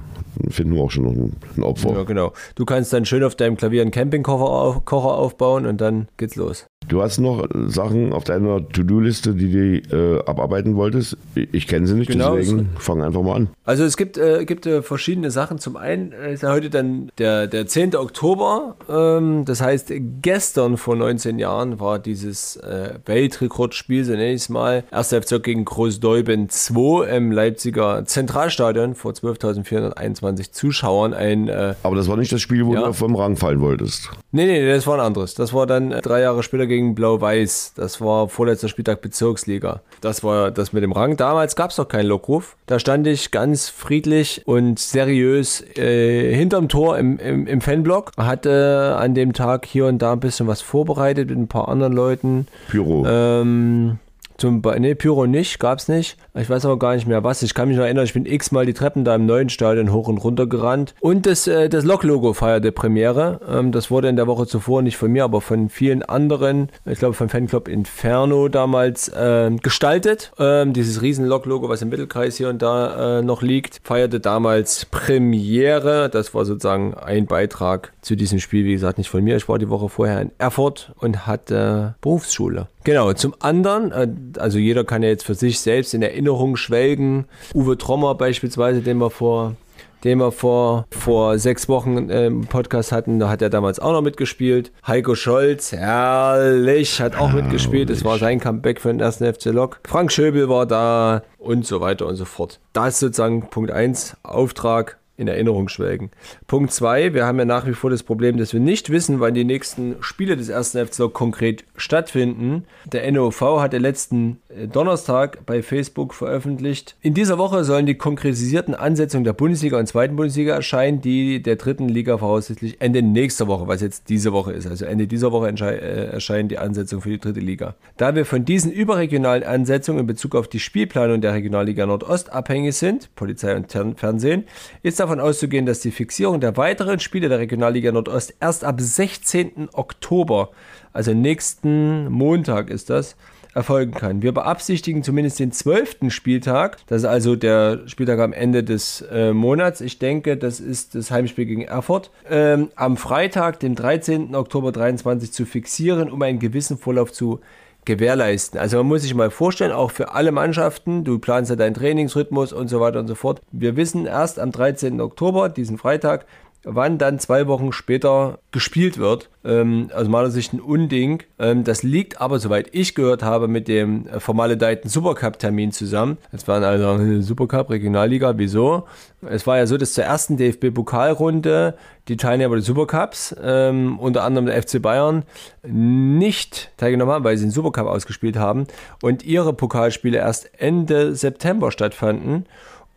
finden 0.50 0.76
wir 0.76 0.82
auch 0.82 0.92
schon 0.92 1.04
noch 1.04 1.12
ein, 1.12 1.34
ein 1.58 1.64
Opfer. 1.64 1.91
Ja, 1.96 2.04
genau. 2.04 2.34
Du 2.56 2.66
kannst 2.66 2.94
dann 2.94 3.06
schön 3.06 3.24
auf 3.24 3.36
deinem 3.36 3.58
Klavier 3.58 3.82
einen 3.82 3.92
Campingkocher 3.92 4.46
auf, 4.46 4.86
Kocher 4.86 5.16
aufbauen 5.18 5.66
und 5.66 5.82
dann 5.82 6.08
geht's 6.18 6.36
los. 6.36 6.68
Du 6.88 7.02
hast 7.02 7.20
noch 7.20 7.48
Sachen 7.68 8.12
auf 8.12 8.26
deiner 8.26 8.68
To-Do-Liste, 8.68 9.34
die 9.34 9.52
du 9.88 10.18
äh, 10.18 10.20
abarbeiten 10.26 10.76
wolltest. 10.76 11.16
Ich, 11.36 11.68
kenne 11.68 11.88
sie 11.88 11.94
nicht, 11.94 12.10
Genau, 12.12 12.36
deswegen 12.36 12.70
fang 12.78 13.02
einfach 13.02 13.22
mal 13.22 13.36
an. 13.36 13.50
Also 13.64 13.86
es 13.86 13.96
gibt, 13.96 14.18
äh, 14.18 14.44
gibt 14.46 14.66
äh, 14.66 14.82
verschiedene 14.82 15.32
Sachen. 15.32 15.58
Zum 15.60 15.78
einen 15.78 16.12
ist 16.12 16.44
ja 16.44 16.52
heute 16.52 16.70
dann 16.70 17.10
der, 17.18 17.48
der 17.48 17.66
10. 17.68 17.96
Oktober. 17.96 18.76
Ähm, 18.90 19.46
das 19.46 19.62
heißt, 19.62 19.94
gestern 20.22 20.76
vor 20.76 20.96
19 20.98 21.40
Jahren 21.40 21.80
war 21.80 21.98
dieses 22.00 22.58
äh, 22.58 22.96
Weltrekordspiel, 23.06 24.04
so 24.04 24.12
nenne 24.12 24.32
ich 24.34 24.42
es 24.42 24.50
mal. 24.50 24.84
1. 24.92 25.14
FC 25.14 25.42
gegen 25.42 25.64
Großdeuben 25.64 26.50
2 26.50 27.08
im 27.16 27.32
Leipziger 27.32 28.04
Zentralstadion 28.06 28.96
vor 28.96 29.14
12.421 29.14 30.52
Zuschauern. 30.52 31.14
Ein 31.14 31.48
äh, 31.48 31.76
Aber 31.84 31.96
das 31.96 32.10
war 32.10 32.18
nicht 32.18 32.34
das 32.34 32.42
Spiel, 32.42 32.66
wo 32.66 32.74
Ja. 32.74 32.88
du 32.88 32.94
vom 32.94 33.16
Rang 33.16 33.38
fallen 33.38 33.62
wolltest. 33.62 34.10
Nee, 34.34 34.46
nee, 34.46 34.68
das 34.70 34.88
war 34.88 34.96
ein 34.96 35.00
anderes. 35.06 35.36
Das 35.36 35.54
war 35.54 35.68
dann 35.68 35.92
äh, 35.94 36.02
drei 36.02 36.22
Jahre 36.22 36.42
später 36.44 36.68
gegen 36.72 36.96
Blau-Weiß. 36.96 37.74
Das 37.76 38.00
war 38.00 38.30
vorletzter 38.30 38.70
Spieltag 38.70 39.02
Bezirksliga. 39.02 39.82
Das 40.00 40.24
war 40.24 40.52
das 40.52 40.72
mit 40.72 40.84
dem 40.84 40.94
Rang. 40.94 41.18
Damals 41.18 41.58
gab 41.58 41.72
es 41.72 41.78
noch 41.78 41.88
keinen 41.88 42.08
Lockruf. 42.08 42.56
Da 42.66 42.80
stand 42.80 43.06
ich 43.08 43.32
ganz 43.32 43.68
friedlich 43.70 44.44
und 44.46 44.80
seriös 44.80 45.62
äh, 45.78 46.34
hinterm 46.34 46.70
Tor 46.70 46.98
im, 46.98 47.20
im, 47.20 47.46
im 47.46 47.60
Fanblock. 47.60 48.12
Hatte 48.16 48.96
an 48.98 49.14
dem 49.14 49.34
Tag 49.34 49.66
hier 49.66 49.86
und 49.88 50.02
da 50.02 50.14
ein 50.14 50.22
bisschen 50.22 50.48
was 50.48 50.62
vorbereitet 50.62 51.30
mit 51.30 51.38
ein 51.38 51.48
paar 51.48 51.68
anderen 51.68 51.94
Leuten. 51.94 52.48
Pyro. 52.70 53.06
Ähm, 53.06 54.00
zum 54.42 54.64
Be 54.64 54.76
nee, 54.80 54.96
Pyro 54.96 55.28
nicht, 55.28 55.60
gab's 55.60 55.88
nicht. 55.88 56.18
Ich 56.34 56.50
weiß 56.50 56.66
aber 56.66 56.80
gar 56.80 56.96
nicht 56.96 57.08
mehr 57.08 57.24
was. 57.24 57.44
Ich 57.44 57.54
kann 57.54 57.68
mich 57.68 57.78
noch 57.78 57.84
erinnern, 57.84 58.06
ich 58.06 58.14
bin 58.14 58.26
x-mal 58.26 58.66
die 58.66 58.74
Treppen 58.74 59.06
da 59.06 59.14
im 59.14 59.28
neuen 59.28 59.50
Stadion 59.50 59.94
hoch 59.94 60.08
und 60.08 60.18
runter 60.18 60.48
gerannt. 60.48 60.96
Und 61.00 61.28
das, 61.28 61.46
äh, 61.46 61.70
das 61.70 61.86
Lok-Logo 61.86 62.34
feierte 62.34 62.72
Premiere. 62.72 63.40
Ähm, 63.48 63.72
das 63.72 63.92
wurde 63.92 64.10
in 64.10 64.16
der 64.16 64.26
Woche 64.26 64.48
zuvor 64.48 64.82
nicht 64.82 64.98
von 64.98 65.12
mir, 65.12 65.26
aber 65.26 65.42
von 65.42 65.70
vielen 65.70 66.02
anderen, 66.02 66.70
ich 66.86 66.98
glaube 66.98 67.14
vom 67.14 67.30
Fanclub 67.30 67.68
Inferno 67.68 68.48
damals 68.48 69.12
ähm, 69.16 69.58
gestaltet. 69.58 70.32
Ähm, 70.40 70.74
dieses 70.74 71.04
riesen 71.04 71.28
Lok-Logo, 71.28 71.70
was 71.70 71.84
im 71.84 71.90
Mittelkreis 71.90 72.36
hier 72.36 72.50
und 72.50 72.64
da 72.64 73.20
äh, 73.20 73.22
noch 73.22 73.44
liegt, 73.44 73.80
feierte 73.84 74.20
damals 74.20 74.86
Premiere. 74.86 76.10
Das 76.10 76.34
war 76.34 76.46
sozusagen 76.46 76.96
ein 76.96 77.28
Beitrag 77.28 77.94
zu 78.02 78.16
diesem 78.16 78.40
Spiel. 78.40 78.66
Wie 78.66 78.74
gesagt, 78.74 78.98
nicht 78.98 79.12
von 79.12 79.24
mir. 79.24 79.36
Ich 79.36 79.48
war 79.48 79.60
die 79.60 79.70
Woche 79.70 79.88
vorher 79.88 80.20
in 80.20 80.32
Erfurt 80.40 80.94
und 80.98 81.28
hatte 81.28 81.94
Berufsschule. 82.02 82.68
Genau, 82.84 83.14
zum 83.14 83.36
anderen, 83.40 83.92
äh, 83.92 84.40
also 84.40 84.58
jeder 84.58 84.84
kann 84.84 85.04
ja 85.04 85.10
jetzt 85.10 85.26
für 85.26 85.36
sich 85.36 85.60
selbst 85.60 85.94
in 85.94 86.02
Erinnerung 86.02 86.56
schwelgen. 86.56 87.26
Uwe 87.54 87.78
Trommer 87.78 88.16
beispielsweise, 88.16 88.82
den 88.82 88.98
wir 88.98 89.10
vor 89.10 89.56
den 90.04 90.18
wir 90.18 90.32
vor, 90.32 90.88
vor 90.92 91.38
sechs 91.38 91.70
Wochen 91.70 92.10
im 92.10 92.48
Podcast 92.48 92.92
hatten, 92.92 93.20
da 93.20 93.30
hat 93.30 93.42
er 93.42 93.50
damals 93.50 93.80
auch 93.80 93.92
noch 93.92 94.02
mitgespielt. 94.02 94.72
Heiko 94.86 95.16
Scholz, 95.16 95.72
herrlich, 95.72 97.02
hat 97.02 97.16
auch 97.16 97.32
mitgespielt. 97.32 97.90
Es 97.90 98.04
war 98.04 98.18
sein 98.18 98.40
Comeback 98.40 98.82
für 98.82 98.90
den 98.90 99.00
ersten 99.00 99.32
FC 99.32 99.46
Lok. 99.46 99.80
Frank 99.88 100.12
Schöbel 100.12 100.50
war 100.50 100.66
da 100.66 101.24
und 101.38 101.66
so 101.66 101.82
weiter 101.82 102.08
und 102.08 102.16
so 102.16 102.26
fort. 102.26 102.60
Das 102.74 102.96
ist 102.96 103.00
sozusagen 103.00 103.50
Punkt 103.50 103.72
1, 103.72 104.18
Auftrag 104.24 104.98
in 105.22 105.28
Erinnerung 105.28 105.70
schwelgen. 105.70 106.10
Punkt 106.48 106.74
2, 106.74 107.14
wir 107.14 107.26
haben 107.26 107.38
ja 107.40 107.46
nach 107.46 107.68
wie 107.68 107.74
vor 107.74 107.90
das 107.90 108.04
Problem, 108.04 108.38
dass 108.38 108.54
wir 108.54 108.60
nicht 108.60 108.90
wissen, 108.90 109.20
wann 109.20 109.36
die 109.36 109.44
nächsten 109.44 109.96
Spiele 110.02 110.36
des 110.36 110.50
ersten 110.50 110.86
FC 110.86 111.14
konkret 111.14 111.64
stattfinden. 111.78 112.66
Der 112.92 113.10
NOV 113.12 113.42
hat 113.60 113.74
den 113.74 113.84
letzten 113.84 114.42
äh, 114.50 114.68
Donnerstag 114.68 115.46
bei 115.46 115.62
Facebook 115.62 116.14
veröffentlicht. 116.14 116.96
In 117.02 117.14
dieser 117.14 117.38
Woche 117.38 117.64
sollen 117.64 117.86
die 117.86 117.96
konkretisierten 117.96 118.74
Ansetzungen 118.74 119.24
der 119.24 119.34
Bundesliga 119.34 119.78
und 119.78 119.86
zweiten 119.88 120.16
Bundesliga 120.16 120.56
erscheinen, 120.56 121.02
die 121.02 121.42
der 121.42 121.56
dritten 121.56 121.88
Liga 121.88 122.18
voraussichtlich 122.18 122.82
Ende 122.82 123.02
nächster 123.02 123.48
Woche, 123.48 123.68
was 123.68 123.82
jetzt 123.82 124.10
diese 124.10 124.34
Woche 124.34 124.54
ist, 124.54 124.68
also 124.68 124.86
Ende 124.86 125.08
dieser 125.08 125.32
Woche 125.32 125.50
äh, 125.50 126.06
erscheinen 126.12 126.50
die 126.50 126.58
Ansetzungen 126.58 127.02
für 127.02 127.10
die 127.10 127.20
dritte 127.20 127.40
Liga. 127.40 127.76
Da 127.98 128.16
wir 128.16 128.26
von 128.26 128.44
diesen 128.44 128.72
überregionalen 128.72 129.44
Ansetzungen 129.44 130.00
in 130.00 130.08
Bezug 130.08 130.36
auf 130.36 130.48
die 130.48 130.60
Spielplanung 130.60 131.22
der 131.22 131.34
Regionalliga 131.34 131.86
Nordost 131.86 132.32
abhängig 132.32 132.76
sind, 132.76 133.14
Polizei 133.16 133.56
und 133.56 133.72
Fernsehen, 133.72 134.46
ist 134.82 135.00
davon 135.00 135.11
auszugehen, 135.20 135.66
dass 135.66 135.82
die 135.82 135.92
Fixierung 135.92 136.40
der 136.40 136.58
weiteren 136.58 137.00
Spiele 137.00 137.30
der 137.30 137.40
Regionalliga 137.40 137.92
Nordost 137.92 138.36
erst 138.40 138.64
ab 138.64 138.80
16. 138.80 139.70
Oktober, 139.74 140.50
also 140.94 141.14
nächsten 141.14 142.10
Montag 142.12 142.70
ist 142.70 142.90
das, 142.90 143.16
erfolgen 143.54 143.92
kann. 143.92 144.22
Wir 144.22 144.32
beabsichtigen 144.32 145.04
zumindest 145.04 145.40
den 145.40 145.52
12. 145.52 146.10
Spieltag, 146.10 146.78
das 146.88 147.02
ist 147.02 147.08
also 147.08 147.36
der 147.36 147.82
Spieltag 147.88 148.20
am 148.20 148.34
Ende 148.34 148.64
des 148.64 149.02
äh, 149.12 149.34
Monats. 149.34 149.82
Ich 149.82 150.00
denke, 150.00 150.38
das 150.38 150.60
ist 150.60 150.96
das 150.96 151.12
Heimspiel 151.12 151.46
gegen 151.46 151.64
Erfurt. 151.64 152.12
Ähm, 152.30 152.70
am 152.76 152.98
Freitag, 152.98 153.60
dem 153.60 153.76
13. 153.76 154.36
Oktober 154.36 154.72
23 154.72 155.32
zu 155.32 155.46
fixieren, 155.46 156.10
um 156.10 156.22
einen 156.22 156.40
gewissen 156.40 156.78
Vorlauf 156.78 157.12
zu 157.12 157.42
gewährleisten. 157.86 158.60
Also 158.60 158.78
man 158.78 158.88
muss 158.88 159.02
sich 159.02 159.16
mal 159.16 159.32
vorstellen, 159.32 159.72
auch 159.72 159.92
für 159.92 160.14
alle 160.14 160.32
Mannschaften, 160.32 161.04
du 161.04 161.20
planst 161.20 161.50
ja 161.50 161.56
deinen 161.56 161.74
Trainingsrhythmus 161.74 162.54
und 162.54 162.68
so 162.68 162.80
weiter 162.80 163.00
und 163.00 163.08
so 163.08 163.16
fort. 163.16 163.42
Wir 163.52 163.76
wissen 163.76 164.06
erst 164.06 164.40
am 164.40 164.52
13. 164.52 165.02
Oktober, 165.02 165.50
diesen 165.50 165.78
Freitag, 165.78 166.26
wann 166.64 166.98
dann 166.98 167.20
zwei 167.20 167.48
Wochen 167.48 167.72
später 167.72 168.40
gespielt 168.52 168.98
wird. 168.98 169.30
Ähm, 169.44 169.90
aus 169.96 170.08
meiner 170.08 170.30
Sicht 170.30 170.54
ein 170.54 170.60
Unding. 170.60 171.24
Ähm, 171.40 171.64
das 171.64 171.82
liegt 171.82 172.22
aber, 172.22 172.38
soweit 172.40 172.70
ich 172.74 172.94
gehört 172.94 173.24
habe, 173.24 173.48
mit 173.48 173.68
dem 173.68 174.08
äh, 174.08 174.20
formaledeiten 174.20 174.90
Supercup-Termin 174.90 175.72
zusammen. 175.72 176.18
Es 176.32 176.48
waren 176.48 176.64
also 176.64 177.02
äh, 177.02 177.22
Supercup, 177.22 177.72
Regionalliga, 177.72 178.38
wieso? 178.38 178.86
Es 179.28 179.48
war 179.48 179.58
ja 179.58 179.66
so, 179.66 179.78
dass 179.78 179.94
zur 179.94 180.04
ersten 180.04 180.38
DFB-Pokalrunde 180.38 181.76
die 182.08 182.18
Teilnehmer 182.18 182.56
des 182.56 182.66
Supercups, 182.66 183.36
ähm, 183.42 183.98
unter 184.00 184.24
anderem 184.24 184.46
der 184.46 184.62
FC 184.62 184.82
Bayern, 184.82 185.24
nicht 185.64 186.72
teilgenommen 186.78 187.14
haben, 187.14 187.24
weil 187.24 187.38
sie 187.38 187.46
den 187.46 187.52
Supercup 187.52 187.88
ausgespielt 187.88 188.38
haben 188.38 188.68
und 189.02 189.24
ihre 189.24 189.54
Pokalspiele 189.54 190.18
erst 190.18 190.52
Ende 190.60 191.16
September 191.16 191.72
stattfanden. 191.72 192.46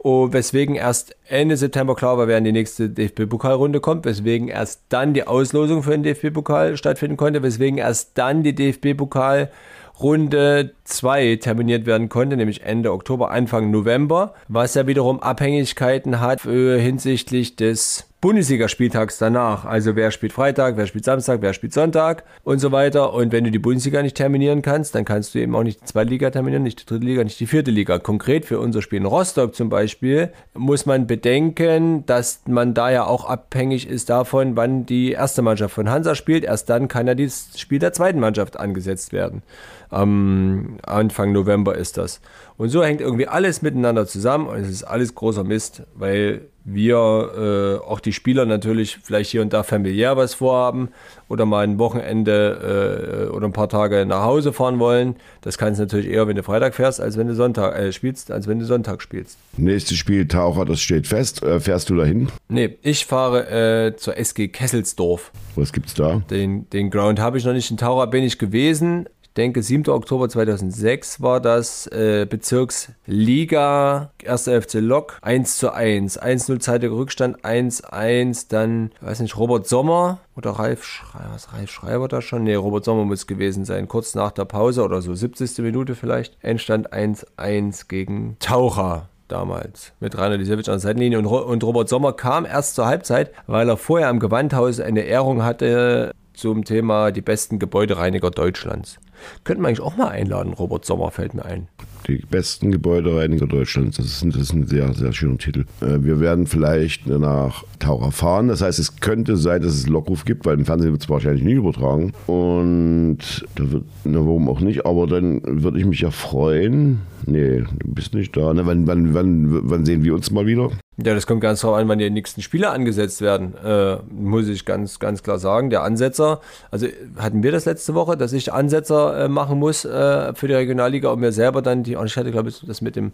Oh, 0.06 0.34
weswegen 0.34 0.74
erst 0.74 1.16
Ende 1.28 1.56
September 1.56 1.94
klar 1.94 2.18
war, 2.18 2.28
wer 2.28 2.36
in 2.36 2.44
die 2.44 2.52
nächste 2.52 2.90
DFB-Pokalrunde 2.90 3.80
kommt, 3.80 4.04
weswegen 4.04 4.48
erst 4.48 4.82
dann 4.90 5.14
die 5.14 5.26
Auslosung 5.26 5.82
für 5.82 5.92
den 5.92 6.02
DFB-Pokal 6.02 6.76
stattfinden 6.76 7.16
konnte, 7.16 7.42
weswegen 7.42 7.78
erst 7.78 8.18
dann 8.18 8.42
die 8.42 8.54
DFB-Pokalrunde 8.54 10.74
2 10.84 11.36
terminiert 11.36 11.86
werden 11.86 12.08
konnte, 12.08 12.36
nämlich 12.36 12.62
Ende 12.62 12.92
Oktober, 12.92 13.30
Anfang 13.30 13.70
November, 13.70 14.34
was 14.48 14.74
ja 14.74 14.86
wiederum 14.86 15.20
Abhängigkeiten 15.20 16.20
hat 16.20 16.44
äh, 16.46 16.78
hinsichtlich 16.80 17.56
des 17.56 18.06
Bundesligaspieltags 18.24 19.18
danach. 19.18 19.66
Also 19.66 19.96
wer 19.96 20.10
spielt 20.10 20.32
Freitag, 20.32 20.78
wer 20.78 20.86
spielt 20.86 21.04
Samstag, 21.04 21.42
wer 21.42 21.52
spielt 21.52 21.74
Sonntag 21.74 22.24
und 22.42 22.58
so 22.58 22.72
weiter. 22.72 23.12
Und 23.12 23.32
wenn 23.32 23.44
du 23.44 23.50
die 23.50 23.58
Bundesliga 23.58 24.00
nicht 24.00 24.16
terminieren 24.16 24.62
kannst, 24.62 24.94
dann 24.94 25.04
kannst 25.04 25.34
du 25.34 25.40
eben 25.40 25.54
auch 25.54 25.62
nicht 25.62 25.82
die 25.82 25.84
zweite 25.84 26.08
Liga 26.08 26.30
terminieren, 26.30 26.62
nicht 26.62 26.80
die 26.80 26.86
dritte 26.86 27.04
Liga, 27.04 27.22
nicht 27.22 27.38
die 27.38 27.46
vierte 27.46 27.70
Liga. 27.70 27.98
Konkret 27.98 28.46
für 28.46 28.60
unser 28.60 28.80
Spiel 28.80 29.00
in 29.00 29.04
Rostock 29.04 29.54
zum 29.54 29.68
Beispiel 29.68 30.30
muss 30.54 30.86
man 30.86 31.06
bedenken, 31.06 32.06
dass 32.06 32.40
man 32.46 32.72
da 32.72 32.90
ja 32.90 33.04
auch 33.04 33.26
abhängig 33.26 33.86
ist 33.86 34.08
davon, 34.08 34.56
wann 34.56 34.86
die 34.86 35.12
erste 35.12 35.42
Mannschaft 35.42 35.74
von 35.74 35.90
Hansa 35.90 36.14
spielt. 36.14 36.44
Erst 36.44 36.70
dann 36.70 36.88
kann 36.88 37.06
ja 37.06 37.14
das 37.14 37.50
Spiel 37.56 37.78
der 37.78 37.92
zweiten 37.92 38.20
Mannschaft 38.20 38.58
angesetzt 38.58 39.12
werden. 39.12 39.42
Am 39.90 40.73
Anfang 40.82 41.32
November 41.32 41.76
ist 41.76 41.96
das. 41.98 42.20
Und 42.56 42.68
so 42.68 42.84
hängt 42.84 43.00
irgendwie 43.00 43.26
alles 43.26 43.62
miteinander 43.62 44.06
zusammen 44.06 44.46
und 44.46 44.58
es 44.58 44.70
ist 44.70 44.84
alles 44.84 45.14
großer 45.14 45.44
Mist, 45.44 45.82
weil 45.94 46.42
wir 46.64 47.80
äh, 47.82 47.86
auch 47.86 48.00
die 48.00 48.12
Spieler 48.12 48.46
natürlich 48.46 48.98
vielleicht 49.02 49.30
hier 49.30 49.42
und 49.42 49.52
da 49.52 49.62
familiär 49.62 50.16
was 50.16 50.34
vorhaben 50.34 50.88
oder 51.28 51.44
mal 51.44 51.64
ein 51.64 51.78
Wochenende 51.78 53.28
äh, 53.28 53.34
oder 53.34 53.46
ein 53.46 53.52
paar 53.52 53.68
Tage 53.68 54.06
nach 54.06 54.22
Hause 54.22 54.52
fahren 54.52 54.78
wollen. 54.78 55.16
Das 55.42 55.58
kannst 55.58 55.78
du 55.78 55.84
natürlich 55.84 56.08
eher, 56.08 56.26
wenn 56.26 56.36
du 56.36 56.42
Freitag 56.42 56.74
fährst, 56.74 57.00
als 57.00 57.18
wenn 57.18 57.26
du 57.26 57.34
Sonntag 57.34 57.76
äh, 57.76 57.92
spielst, 57.92 58.30
als 58.30 58.48
wenn 58.48 58.58
du 58.58 58.64
Sonntag 58.64 59.02
spielst. 59.02 59.36
Nächstes 59.58 59.98
Spiel 59.98 60.26
Taucher, 60.26 60.64
das 60.64 60.80
steht 60.80 61.06
fest. 61.06 61.42
Äh, 61.42 61.60
fährst 61.60 61.90
du 61.90 61.96
dahin? 61.96 62.28
Nee, 62.48 62.78
ich 62.82 63.04
fahre 63.04 63.50
äh, 63.88 63.96
zur 63.96 64.16
SG 64.16 64.48
Kesselsdorf. 64.48 65.32
Was 65.56 65.72
gibt's 65.72 65.92
da? 65.92 66.22
Den, 66.30 66.68
den 66.70 66.88
Ground 66.90 67.20
habe 67.20 67.36
ich 67.36 67.44
noch 67.44 67.52
nicht. 67.52 67.70
In 67.70 67.76
Taucher 67.76 68.06
bin 68.06 68.24
ich 68.24 68.38
gewesen, 68.38 69.06
denke, 69.36 69.62
7. 69.62 69.88
Oktober 69.88 70.28
2006 70.28 71.20
war 71.20 71.40
das 71.40 71.86
äh, 71.88 72.26
Bezirksliga, 72.28 74.10
1. 74.26 74.44
FC 74.44 74.74
Lok, 74.74 75.18
1 75.22 75.58
zu 75.58 75.72
1. 75.72 76.20
1-0 76.20 76.60
zeitiger 76.60 76.94
Rückstand, 76.94 77.44
1-1, 77.44 78.46
dann, 78.48 78.92
weiß 79.00 79.20
nicht, 79.20 79.36
Robert 79.36 79.66
Sommer 79.66 80.20
oder 80.36 80.52
Ralf 80.52 80.84
Schreiber, 80.84 81.30
was 81.32 81.52
Ralf 81.52 81.70
Schreiber 81.70 82.08
da 82.08 82.20
schon? 82.22 82.44
Nee, 82.44 82.54
Robert 82.54 82.84
Sommer 82.84 83.04
muss 83.04 83.26
gewesen 83.26 83.64
sein, 83.64 83.88
kurz 83.88 84.14
nach 84.14 84.30
der 84.30 84.44
Pause 84.44 84.84
oder 84.84 85.02
so, 85.02 85.14
70. 85.14 85.58
Minute 85.58 85.94
vielleicht. 85.94 86.36
Endstand 86.42 86.92
1-1 86.92 87.88
gegen 87.88 88.36
Taucher 88.40 89.08
damals 89.28 89.92
mit 90.00 90.18
Rainer 90.18 90.36
Lisewitsch 90.36 90.68
an 90.68 90.74
der 90.74 90.80
Seitenlinie 90.80 91.18
und, 91.18 91.26
und 91.26 91.64
Robert 91.64 91.88
Sommer 91.88 92.12
kam 92.12 92.44
erst 92.44 92.74
zur 92.74 92.86
Halbzeit, 92.86 93.32
weil 93.46 93.68
er 93.68 93.76
vorher 93.76 94.08
am 94.08 94.20
Gewandhaus 94.20 94.80
eine 94.80 95.00
Ehrung 95.00 95.42
hatte 95.42 96.12
zum 96.34 96.64
Thema 96.64 97.10
die 97.10 97.22
besten 97.22 97.58
Gebäudereiniger 97.58 98.30
Deutschlands. 98.30 98.98
Könnten 99.44 99.62
wir 99.62 99.68
eigentlich 99.68 99.80
auch 99.80 99.96
mal 99.96 100.08
einladen, 100.08 100.52
Robert 100.52 100.84
Sommer 100.84 101.10
fällt 101.10 101.34
mir 101.34 101.44
ein. 101.44 101.68
Die 102.06 102.18
besten 102.18 102.70
Gebäudereiniger 102.70 103.46
Deutschlands, 103.46 103.96
das 103.96 104.06
ist, 104.06 104.22
ein, 104.22 104.30
das 104.30 104.42
ist 104.42 104.52
ein 104.52 104.66
sehr, 104.66 104.92
sehr 104.92 105.12
schöner 105.12 105.38
Titel. 105.38 105.64
Äh, 105.80 106.02
wir 106.02 106.20
werden 106.20 106.46
vielleicht 106.46 107.06
nach 107.06 107.64
Taucher 107.78 108.12
fahren, 108.12 108.48
das 108.48 108.60
heißt, 108.60 108.78
es 108.78 108.96
könnte 109.00 109.36
sein, 109.36 109.62
dass 109.62 109.74
es 109.74 109.86
Lockruf 109.86 110.24
gibt, 110.24 110.44
weil 110.44 110.58
im 110.58 110.66
Fernsehen 110.66 110.92
wird 110.92 111.02
es 111.02 111.08
wahrscheinlich 111.08 111.44
nicht 111.44 111.56
übertragen. 111.56 112.12
Und 112.26 113.46
da 113.54 113.70
wird, 113.70 113.84
na, 114.04 114.18
warum 114.18 114.48
auch 114.48 114.60
nicht, 114.60 114.84
aber 114.84 115.06
dann 115.06 115.40
würde 115.44 115.78
ich 115.78 115.86
mich 115.86 116.00
ja 116.00 116.10
freuen. 116.10 117.00
Nee, 117.26 117.60
du 117.60 117.94
bist 117.94 118.14
nicht 118.14 118.36
da. 118.36 118.52
Ne? 118.52 118.66
Wann, 118.66 118.86
wann, 118.86 119.14
wann, 119.14 119.70
wann 119.70 119.84
sehen 119.86 120.04
wir 120.04 120.14
uns 120.14 120.30
mal 120.30 120.46
wieder? 120.46 120.70
Ja, 120.96 121.12
das 121.12 121.26
kommt 121.26 121.40
ganz 121.40 121.60
darauf 121.60 121.76
an, 121.76 121.88
wann 121.88 121.98
die 121.98 122.08
nächsten 122.08 122.40
Spiele 122.40 122.70
angesetzt 122.70 123.20
werden, 123.20 123.54
äh, 123.64 123.96
muss 124.12 124.46
ich 124.46 124.64
ganz, 124.64 125.00
ganz 125.00 125.24
klar 125.24 125.40
sagen. 125.40 125.68
Der 125.68 125.82
Ansetzer, 125.82 126.40
also 126.70 126.86
hatten 127.16 127.42
wir 127.42 127.50
das 127.50 127.64
letzte 127.64 127.94
Woche, 127.94 128.16
dass 128.16 128.32
ich 128.32 128.52
Ansetzer 128.52 129.24
äh, 129.24 129.28
machen 129.28 129.58
muss 129.58 129.84
äh, 129.84 130.32
für 130.34 130.46
die 130.46 130.54
Regionalliga 130.54 131.10
und 131.10 131.18
mir 131.18 131.32
selber 131.32 131.62
dann 131.62 131.82
die, 131.82 131.96
ich 132.04 132.16
hatte 132.16 132.30
glaube 132.30 132.50
ich 132.50 132.64
das 132.64 132.80
mit 132.80 132.94
dem, 132.94 133.12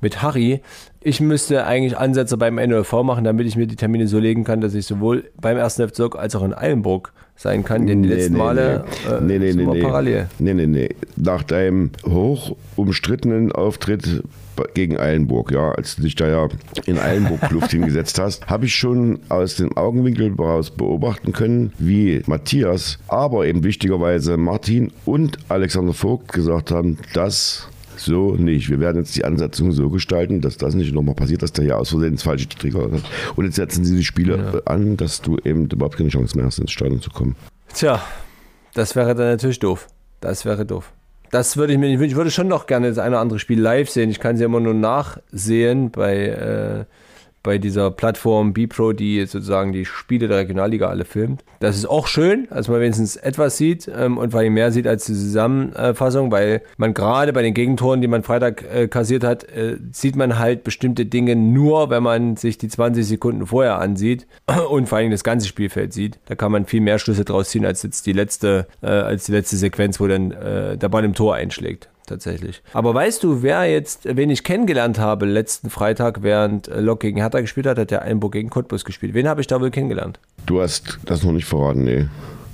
mit 0.00 0.22
Harry, 0.22 0.60
ich 1.00 1.20
müsste 1.20 1.64
eigentlich 1.66 1.96
Ansetzer 1.96 2.36
beim 2.36 2.56
NOV 2.56 3.04
machen, 3.04 3.22
damit 3.22 3.46
ich 3.46 3.54
mir 3.54 3.68
die 3.68 3.76
Termine 3.76 4.08
so 4.08 4.18
legen 4.18 4.42
kann, 4.42 4.60
dass 4.60 4.74
ich 4.74 4.86
sowohl 4.86 5.30
beim 5.40 5.56
ersten 5.56 5.82
Bezirk 5.82 6.16
als 6.16 6.34
auch 6.34 6.42
in 6.42 6.52
Eilenburg 6.52 7.12
sein 7.40 7.64
kann, 7.64 7.86
denn 7.86 8.02
die 8.02 8.10
Nee, 8.10 8.16
letzten 8.16 8.34
nee, 8.34 8.38
Male 8.38 8.84
nee. 9.08 9.14
äh, 9.14 9.20
Nee, 9.22 9.38
nee, 9.38 9.52
sind 9.52 9.70
nee, 9.70 9.80
parallel. 9.80 10.26
Nee, 10.38 10.52
nee, 10.52 10.66
nee. 10.66 10.90
Nach 11.16 11.42
deinem 11.42 11.90
hoch 12.04 12.54
umstrittenen 12.76 13.50
Auftritt 13.50 14.22
gegen 14.74 14.98
Eilenburg, 14.98 15.50
ja, 15.50 15.72
als 15.72 15.96
du 15.96 16.02
dich 16.02 16.16
da 16.16 16.28
ja 16.28 16.48
in 16.84 16.98
Eilenburg 16.98 17.50
Luft 17.50 17.70
hingesetzt 17.70 18.18
hast, 18.18 18.46
habe 18.48 18.66
ich 18.66 18.74
schon 18.74 19.20
aus 19.30 19.56
dem 19.56 19.74
Augenwinkel 19.74 20.34
heraus 20.36 20.70
beobachten 20.70 21.32
können, 21.32 21.72
wie 21.78 22.20
Matthias, 22.26 22.98
aber 23.08 23.46
eben 23.46 23.64
wichtigerweise 23.64 24.36
Martin 24.36 24.92
und 25.06 25.38
Alexander 25.48 25.94
Vogt 25.94 26.34
gesagt 26.34 26.70
haben, 26.70 26.98
dass 27.14 27.68
so 28.00 28.34
nicht. 28.34 28.70
Wir 28.70 28.80
werden 28.80 28.98
jetzt 28.98 29.16
die 29.16 29.24
Ansetzung 29.24 29.72
so 29.72 29.90
gestalten, 29.90 30.40
dass 30.40 30.56
das 30.56 30.74
nicht 30.74 30.92
nochmal 30.94 31.14
passiert, 31.14 31.42
dass 31.42 31.52
der 31.52 31.64
hier 31.64 31.78
aus 31.78 31.90
Versehen 31.90 32.12
ins 32.12 32.22
falsche 32.22 32.48
Trigger 32.48 32.90
hat. 32.90 33.02
Und 33.36 33.44
jetzt 33.44 33.56
setzen 33.56 33.84
sie 33.84 33.96
die 33.96 34.04
Spiele 34.04 34.62
an, 34.66 34.96
dass 34.96 35.20
du 35.22 35.38
eben 35.44 35.66
überhaupt 35.66 35.96
keine 35.96 36.08
Chance 36.08 36.36
mehr 36.36 36.46
hast, 36.46 36.58
ins 36.58 36.72
Stadion 36.72 37.00
zu 37.00 37.10
kommen. 37.10 37.36
Tja, 37.74 38.02
das 38.74 38.96
wäre 38.96 39.14
dann 39.14 39.28
natürlich 39.28 39.58
doof. 39.58 39.86
Das 40.20 40.44
wäre 40.44 40.66
doof. 40.66 40.92
Das 41.30 41.56
würde 41.56 41.72
ich 41.72 41.78
mir 41.78 41.88
nicht 41.88 41.98
wünschen. 41.98 42.10
Ich 42.10 42.16
würde 42.16 42.30
schon 42.30 42.48
noch 42.48 42.66
gerne 42.66 42.88
das 42.88 42.98
eine 42.98 43.10
oder 43.10 43.20
andere 43.20 43.38
Spiel 43.38 43.60
live 43.60 43.88
sehen. 43.88 44.10
Ich 44.10 44.18
kann 44.18 44.36
sie 44.36 44.44
immer 44.44 44.60
nur 44.60 44.74
nachsehen 44.74 45.90
bei, 45.90 46.26
äh, 46.26 46.84
bei 47.42 47.58
dieser 47.58 47.90
Plattform 47.90 48.52
BPro, 48.52 48.92
die 48.92 49.24
sozusagen 49.26 49.72
die 49.72 49.84
Spiele 49.84 50.28
der 50.28 50.38
Regionalliga 50.38 50.88
alle 50.88 51.04
filmt. 51.04 51.44
Das 51.60 51.76
ist 51.76 51.86
auch 51.86 52.06
schön, 52.06 52.48
dass 52.50 52.68
man 52.68 52.80
wenigstens 52.80 53.16
etwas 53.16 53.56
sieht 53.56 53.90
ähm, 53.94 54.18
und 54.18 54.30
vor 54.30 54.40
allem 54.40 54.54
mehr 54.54 54.72
sieht 54.72 54.86
als 54.86 55.04
die 55.06 55.14
Zusammenfassung, 55.14 56.30
weil 56.30 56.62
man 56.76 56.94
gerade 56.94 57.32
bei 57.32 57.42
den 57.42 57.54
Gegentoren, 57.54 58.00
die 58.00 58.08
man 58.08 58.22
Freitag 58.22 58.64
äh, 58.72 58.88
kassiert 58.88 59.24
hat, 59.24 59.44
äh, 59.44 59.76
sieht 59.92 60.16
man 60.16 60.38
halt 60.38 60.64
bestimmte 60.64 61.06
Dinge 61.06 61.36
nur, 61.36 61.90
wenn 61.90 62.02
man 62.02 62.36
sich 62.36 62.58
die 62.58 62.68
20 62.68 63.06
Sekunden 63.06 63.46
vorher 63.46 63.78
ansieht 63.78 64.26
und 64.70 64.88
vor 64.88 64.98
allem 64.98 65.10
das 65.10 65.24
ganze 65.24 65.46
Spielfeld 65.46 65.92
sieht. 65.92 66.18
Da 66.26 66.34
kann 66.34 66.52
man 66.52 66.66
viel 66.66 66.80
mehr 66.80 66.98
Schlüsse 66.98 67.24
draus 67.24 67.50
ziehen 67.50 67.64
als 67.64 67.82
jetzt 67.82 68.06
die 68.06 68.12
letzte, 68.12 68.66
äh, 68.82 68.86
als 68.86 69.26
die 69.26 69.32
letzte 69.32 69.56
Sequenz, 69.56 70.00
wo 70.00 70.06
dann 70.06 70.30
äh, 70.32 70.78
der 70.78 70.88
Ball 70.88 71.04
im 71.04 71.14
Tor 71.14 71.34
einschlägt 71.34 71.89
tatsächlich. 72.10 72.62
Aber 72.74 72.92
weißt 72.92 73.22
du, 73.24 73.42
wer 73.42 73.64
jetzt, 73.64 74.00
wen 74.04 74.28
ich 74.28 74.44
kennengelernt 74.44 74.98
habe 74.98 75.24
letzten 75.24 75.70
Freitag, 75.70 76.22
während 76.22 76.68
äh, 76.68 76.80
Lok 76.80 77.00
gegen 77.00 77.18
Hertha 77.18 77.40
gespielt 77.40 77.66
hat, 77.66 77.78
hat 77.78 77.90
der 77.90 78.02
Einburg 78.02 78.32
gegen 78.32 78.50
Cottbus 78.50 78.84
gespielt. 78.84 79.14
Wen 79.14 79.26
habe 79.26 79.40
ich 79.40 79.46
da 79.46 79.60
wohl 79.60 79.70
kennengelernt? 79.70 80.20
Du 80.44 80.60
hast 80.60 80.98
das 81.06 81.22
noch 81.22 81.32
nicht 81.32 81.46
verraten, 81.46 81.84
nee. 81.84 82.06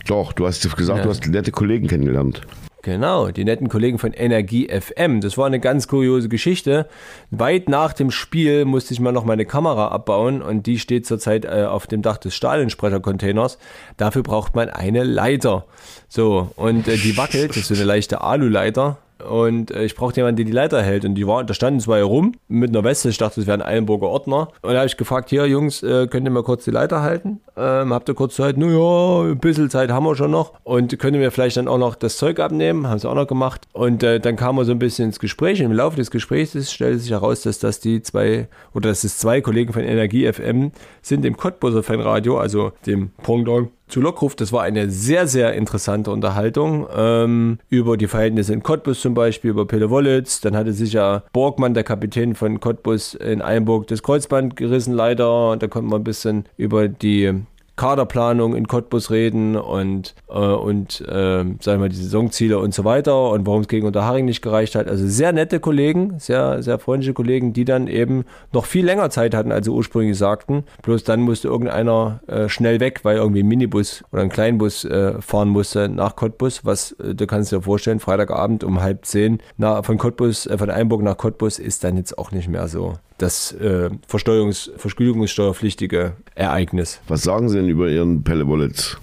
Doch, 0.06 0.32
du 0.32 0.46
hast 0.46 0.62
gesagt, 0.76 0.98
Ja. 0.98 1.04
du 1.04 1.10
hast 1.10 1.26
nette 1.26 1.50
Kollegen 1.50 1.88
kennengelernt. 1.88 2.42
Genau, 2.82 3.32
die 3.32 3.42
netten 3.44 3.68
Kollegen 3.68 3.98
von 3.98 4.12
Energie 4.12 4.68
FM. 4.68 5.20
Das 5.20 5.36
war 5.36 5.46
eine 5.46 5.58
ganz 5.58 5.88
kuriose 5.88 6.28
Geschichte. 6.28 6.86
Weit 7.32 7.68
nach 7.68 7.92
dem 7.92 8.12
Spiel 8.12 8.64
musste 8.64 8.94
ich 8.94 9.00
mal 9.00 9.10
noch 9.10 9.24
meine 9.24 9.44
Kamera 9.44 9.88
abbauen 9.88 10.40
und 10.40 10.66
die 10.68 10.78
steht 10.78 11.04
zurzeit 11.04 11.44
äh, 11.44 11.64
auf 11.68 11.88
dem 11.88 12.02
Dach 12.02 12.16
des 12.18 12.36
Stahlensprechercontainers. 12.36 13.58
Dafür 13.96 14.22
braucht 14.22 14.54
man 14.54 14.68
eine 14.68 15.02
Leiter. 15.02 15.64
So, 16.08 16.52
und 16.54 16.86
äh, 16.86 16.96
die 16.96 17.16
wackelt, 17.16 17.50
das 17.50 17.56
ist 17.56 17.68
so 17.68 17.74
eine 17.74 17.82
leichte 17.82 18.20
Aluleiter. 18.20 18.98
Und 19.24 19.70
äh, 19.70 19.84
ich 19.84 19.94
brauchte 19.94 20.20
jemanden, 20.20 20.36
der 20.36 20.44
die 20.46 20.52
Leiter 20.52 20.82
hält. 20.82 21.04
Und 21.04 21.14
die 21.14 21.26
war, 21.26 21.44
da 21.44 21.54
standen 21.54 21.80
zwei 21.80 22.02
rum 22.02 22.32
mit 22.48 22.70
einer 22.70 22.84
Weste. 22.84 23.08
Ich 23.08 23.18
dachte, 23.18 23.40
das 23.40 23.46
wären 23.46 23.62
Eilenburger 23.62 24.08
Ordner. 24.08 24.48
Und 24.62 24.72
da 24.72 24.78
habe 24.78 24.86
ich 24.86 24.96
gefragt, 24.96 25.30
hier 25.30 25.46
Jungs, 25.46 25.82
äh, 25.82 26.06
könnt 26.06 26.26
ihr 26.26 26.30
mal 26.30 26.42
kurz 26.42 26.64
die 26.64 26.70
Leiter 26.70 27.02
halten? 27.02 27.40
Ähm, 27.56 27.92
habt 27.92 28.08
ihr 28.08 28.14
kurz 28.14 28.36
Zeit? 28.36 28.56
Naja, 28.56 29.22
ein 29.22 29.38
bisschen 29.38 29.70
Zeit 29.70 29.90
haben 29.90 30.04
wir 30.04 30.14
schon 30.16 30.30
noch. 30.30 30.52
Und 30.64 30.98
könnt 30.98 31.14
ihr 31.14 31.20
mir 31.20 31.30
vielleicht 31.30 31.56
dann 31.56 31.68
auch 31.68 31.78
noch 31.78 31.94
das 31.94 32.16
Zeug 32.16 32.40
abnehmen? 32.40 32.88
Haben 32.88 32.98
sie 32.98 33.08
auch 33.08 33.14
noch 33.14 33.26
gemacht. 33.26 33.66
Und 33.72 34.02
äh, 34.02 34.20
dann 34.20 34.36
kam 34.36 34.56
wir 34.56 34.64
so 34.64 34.72
ein 34.72 34.78
bisschen 34.78 35.06
ins 35.06 35.18
Gespräch. 35.18 35.60
Und 35.60 35.66
im 35.66 35.72
Laufe 35.72 35.96
des 35.96 36.10
Gesprächs 36.10 36.72
stellte 36.72 36.98
sich 36.98 37.10
heraus, 37.10 37.42
dass 37.42 37.58
das 37.58 37.80
die 37.80 38.02
zwei, 38.02 38.48
oder 38.74 38.90
dass 38.90 39.04
es 39.04 39.18
zwei 39.18 39.40
Kollegen 39.40 39.72
von 39.72 39.82
Energie 39.82 40.30
FM 40.30 40.72
sind, 41.00 41.24
dem 41.24 41.36
Cottbuser 41.36 41.82
Fanradio, 41.82 42.38
also 42.38 42.72
dem 42.86 43.10
Pendant 43.22 43.70
zu 43.88 44.00
Lockruf. 44.00 44.34
Das 44.34 44.52
war 44.52 44.62
eine 44.62 44.90
sehr, 44.90 45.26
sehr 45.26 45.54
interessante 45.54 46.10
Unterhaltung 46.10 46.86
ähm, 46.94 47.58
über 47.68 47.96
die 47.96 48.06
Verhältnisse 48.06 48.52
in 48.52 48.62
Cottbus 48.62 49.00
zum 49.00 49.14
Beispiel, 49.14 49.50
über 49.50 49.66
Pille 49.66 49.90
Wollitz. 49.90 50.40
Dann 50.40 50.56
hatte 50.56 50.72
sich 50.72 50.92
ja 50.92 51.22
Borgmann, 51.32 51.74
der 51.74 51.84
Kapitän 51.84 52.34
von 52.34 52.60
Cottbus 52.60 53.14
in 53.14 53.42
Einburg, 53.42 53.86
das 53.86 54.02
Kreuzband 54.02 54.56
gerissen 54.56 54.94
leider. 54.94 55.50
Und 55.50 55.62
da 55.62 55.68
konnten 55.68 55.90
wir 55.90 55.96
ein 55.96 56.04
bisschen 56.04 56.44
über 56.56 56.88
die 56.88 57.32
Kaderplanung 57.76 58.56
in 58.56 58.66
Cottbus 58.66 59.10
reden 59.10 59.54
und, 59.56 60.14
äh, 60.28 60.32
und 60.32 61.00
äh, 61.02 61.44
sagen 61.60 61.82
wir 61.82 61.88
die 61.88 61.96
Saisonziele 61.96 62.58
und 62.58 62.74
so 62.74 62.84
weiter 62.84 63.30
und 63.30 63.46
warum 63.46 63.60
es 63.60 63.68
gegen 63.68 63.86
Unterharing 63.86 64.24
nicht 64.24 64.42
gereicht 64.42 64.74
hat. 64.74 64.88
Also 64.88 65.06
sehr 65.06 65.32
nette 65.32 65.60
Kollegen, 65.60 66.18
sehr, 66.18 66.62
sehr 66.62 66.78
freundliche 66.78 67.12
Kollegen, 67.12 67.52
die 67.52 67.66
dann 67.66 67.86
eben 67.86 68.24
noch 68.52 68.64
viel 68.64 68.84
länger 68.84 69.10
Zeit 69.10 69.34
hatten, 69.34 69.52
als 69.52 69.66
sie 69.66 69.72
ursprünglich 69.72 70.16
sagten. 70.16 70.64
Bloß 70.82 71.04
dann 71.04 71.20
musste 71.20 71.48
irgendeiner 71.48 72.20
äh, 72.26 72.48
schnell 72.48 72.80
weg, 72.80 73.00
weil 73.02 73.18
irgendwie 73.18 73.42
ein 73.42 73.48
Minibus 73.48 74.04
oder 74.10 74.22
ein 74.22 74.30
Kleinbus 74.30 74.84
äh, 74.84 75.20
fahren 75.20 75.48
musste 75.48 75.88
nach 75.88 76.16
Cottbus, 76.16 76.64
was 76.64 76.92
äh, 76.92 77.14
du 77.14 77.26
kannst 77.26 77.52
dir 77.52 77.60
vorstellen, 77.60 78.00
Freitagabend 78.00 78.64
um 78.64 78.80
halb 78.80 79.04
zehn 79.04 79.40
na, 79.58 79.82
von 79.82 79.98
Cottbus, 79.98 80.46
äh, 80.46 80.56
von 80.56 80.70
Einburg 80.70 81.02
nach 81.02 81.18
Cottbus 81.18 81.58
ist 81.58 81.84
dann 81.84 81.96
jetzt 81.96 82.16
auch 82.18 82.32
nicht 82.32 82.48
mehr 82.48 82.68
so 82.68 82.94
das 83.18 83.52
äh, 83.52 83.90
Versteuerungs 84.06 84.70
Vergütungssteuerpflichtige 84.76 86.16
Ereignis. 86.34 87.00
Was 87.08 87.22
sagen 87.22 87.48
Sie 87.48 87.56
denn 87.56 87.68
über 87.68 87.88
Ihren 87.88 88.22
Pelle 88.22 88.46
Wollitz? 88.46 88.98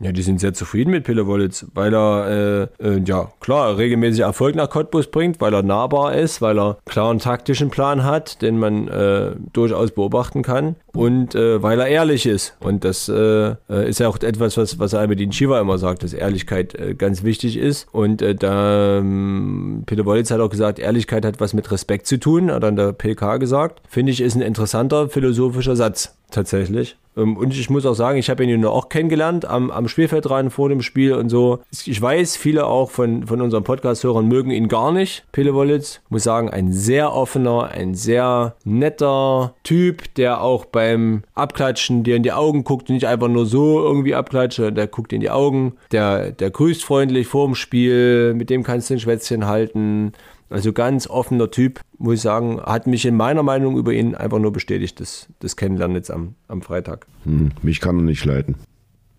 Ja, 0.00 0.12
die 0.12 0.22
sind 0.22 0.40
sehr 0.40 0.52
zufrieden 0.52 0.90
mit 0.90 1.04
Pille 1.04 1.26
Wollitz, 1.26 1.66
weil 1.72 1.94
er, 1.94 2.68
äh, 2.80 2.84
äh, 2.84 3.02
ja, 3.04 3.32
klar, 3.40 3.78
regelmäßig 3.78 4.20
Erfolg 4.20 4.56
nach 4.56 4.68
Cottbus 4.68 5.06
bringt, 5.06 5.40
weil 5.40 5.54
er 5.54 5.62
nahbar 5.62 6.14
ist, 6.14 6.42
weil 6.42 6.58
er 6.58 6.78
klar 6.84 7.10
einen 7.10 7.20
taktischen 7.20 7.70
Plan 7.70 8.04
hat, 8.04 8.42
den 8.42 8.58
man 8.58 8.88
äh, 8.88 9.32
durchaus 9.52 9.92
beobachten 9.92 10.42
kann 10.42 10.74
und 10.92 11.34
äh, 11.34 11.62
weil 11.62 11.80
er 11.80 11.86
ehrlich 11.86 12.26
ist. 12.26 12.56
Und 12.60 12.84
das 12.84 13.08
äh, 13.08 13.54
äh, 13.70 13.88
ist 13.88 14.00
ja 14.00 14.08
auch 14.08 14.18
etwas, 14.20 14.56
was, 14.56 14.78
was 14.78 14.94
Albedin 14.94 15.32
Shiva 15.32 15.60
immer 15.60 15.78
sagt, 15.78 16.02
dass 16.02 16.12
Ehrlichkeit 16.12 16.76
ganz 16.98 17.22
wichtig 17.22 17.56
ist. 17.56 17.86
Und 17.92 18.22
da, 18.42 18.98
ähm, 18.98 19.84
Peter 19.86 20.04
Wollitz 20.04 20.30
hat 20.30 20.40
auch 20.40 20.50
gesagt, 20.50 20.78
Ehrlichkeit 20.78 21.24
hat 21.24 21.40
was 21.40 21.54
mit 21.54 21.70
Respekt 21.70 22.06
zu 22.06 22.18
tun, 22.18 22.50
hat 22.50 22.62
dann 22.62 22.76
der 22.76 22.92
PK 22.92 23.36
gesagt. 23.38 23.80
Finde 23.88 24.12
ich, 24.12 24.20
ist 24.20 24.34
ein 24.34 24.42
interessanter 24.42 25.08
philosophischer 25.08 25.76
Satz 25.76 26.16
tatsächlich. 26.30 26.96
Ähm, 27.16 27.36
und 27.36 27.54
ich 27.54 27.70
muss 27.70 27.86
auch 27.86 27.94
sagen, 27.94 28.18
ich 28.18 28.30
habe 28.30 28.44
ihn 28.44 28.64
auch 28.64 28.88
kennengelernt 28.88 29.44
am, 29.44 29.70
am 29.70 29.88
Spielfeldrand 29.88 30.52
vor 30.52 30.68
dem 30.68 30.82
Spiel 30.82 31.14
und 31.14 31.28
so. 31.28 31.60
Ich 31.84 32.00
weiß, 32.00 32.36
viele 32.36 32.66
auch 32.66 32.90
von, 32.90 33.26
von 33.26 33.40
unseren 33.40 33.64
Podcast-Hörern 33.64 34.26
mögen 34.26 34.50
ihn 34.50 34.68
gar 34.68 34.92
nicht, 34.92 35.24
Pele 35.32 35.54
Wollitz. 35.54 36.00
Muss 36.08 36.24
sagen, 36.24 36.50
ein 36.50 36.72
sehr 36.72 37.12
offener, 37.12 37.70
ein 37.72 37.94
sehr 37.94 38.56
netter 38.64 39.54
Typ, 39.62 40.14
der 40.14 40.42
auch 40.42 40.64
beim 40.64 41.22
Abklatschen 41.34 42.04
dir 42.04 42.16
in 42.16 42.22
die 42.22 42.32
Augen 42.32 42.64
guckt 42.64 42.88
und 42.88 42.94
nicht 42.94 43.06
einfach 43.06 43.28
nur 43.28 43.46
so 43.46 43.80
irgendwie 43.80 44.14
abklatscht, 44.14 44.58
der 44.58 44.86
guckt 44.86 45.12
in 45.12 45.20
die 45.20 45.30
Augen, 45.30 45.74
der, 45.92 46.32
der 46.32 46.50
grüßt 46.50 46.84
freundlich 46.84 47.26
vor 47.26 47.46
dem 47.46 47.54
Spiel, 47.54 48.34
mit 48.34 48.50
dem 48.50 48.62
kannst 48.62 48.90
du 48.90 48.94
ein 48.94 49.00
Schwätzchen 49.00 49.46
halten. 49.46 50.12
Also 50.50 50.72
ganz 50.72 51.06
offener 51.08 51.50
Typ, 51.50 51.80
muss 51.98 52.16
ich 52.16 52.20
sagen, 52.20 52.60
hat 52.60 52.86
mich 52.86 53.06
in 53.06 53.16
meiner 53.16 53.42
Meinung 53.42 53.76
über 53.76 53.92
ihn 53.92 54.14
einfach 54.14 54.38
nur 54.38 54.52
bestätigt, 54.52 55.00
das, 55.00 55.28
das 55.40 55.56
Kennenlernen 55.56 55.96
jetzt 55.96 56.10
am, 56.10 56.34
am 56.48 56.62
Freitag. 56.62 57.06
Hm, 57.24 57.52
mich 57.62 57.80
kann 57.80 57.98
er 57.98 58.02
nicht 58.02 58.24
leiden. 58.24 58.56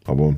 Aber. 0.06 0.36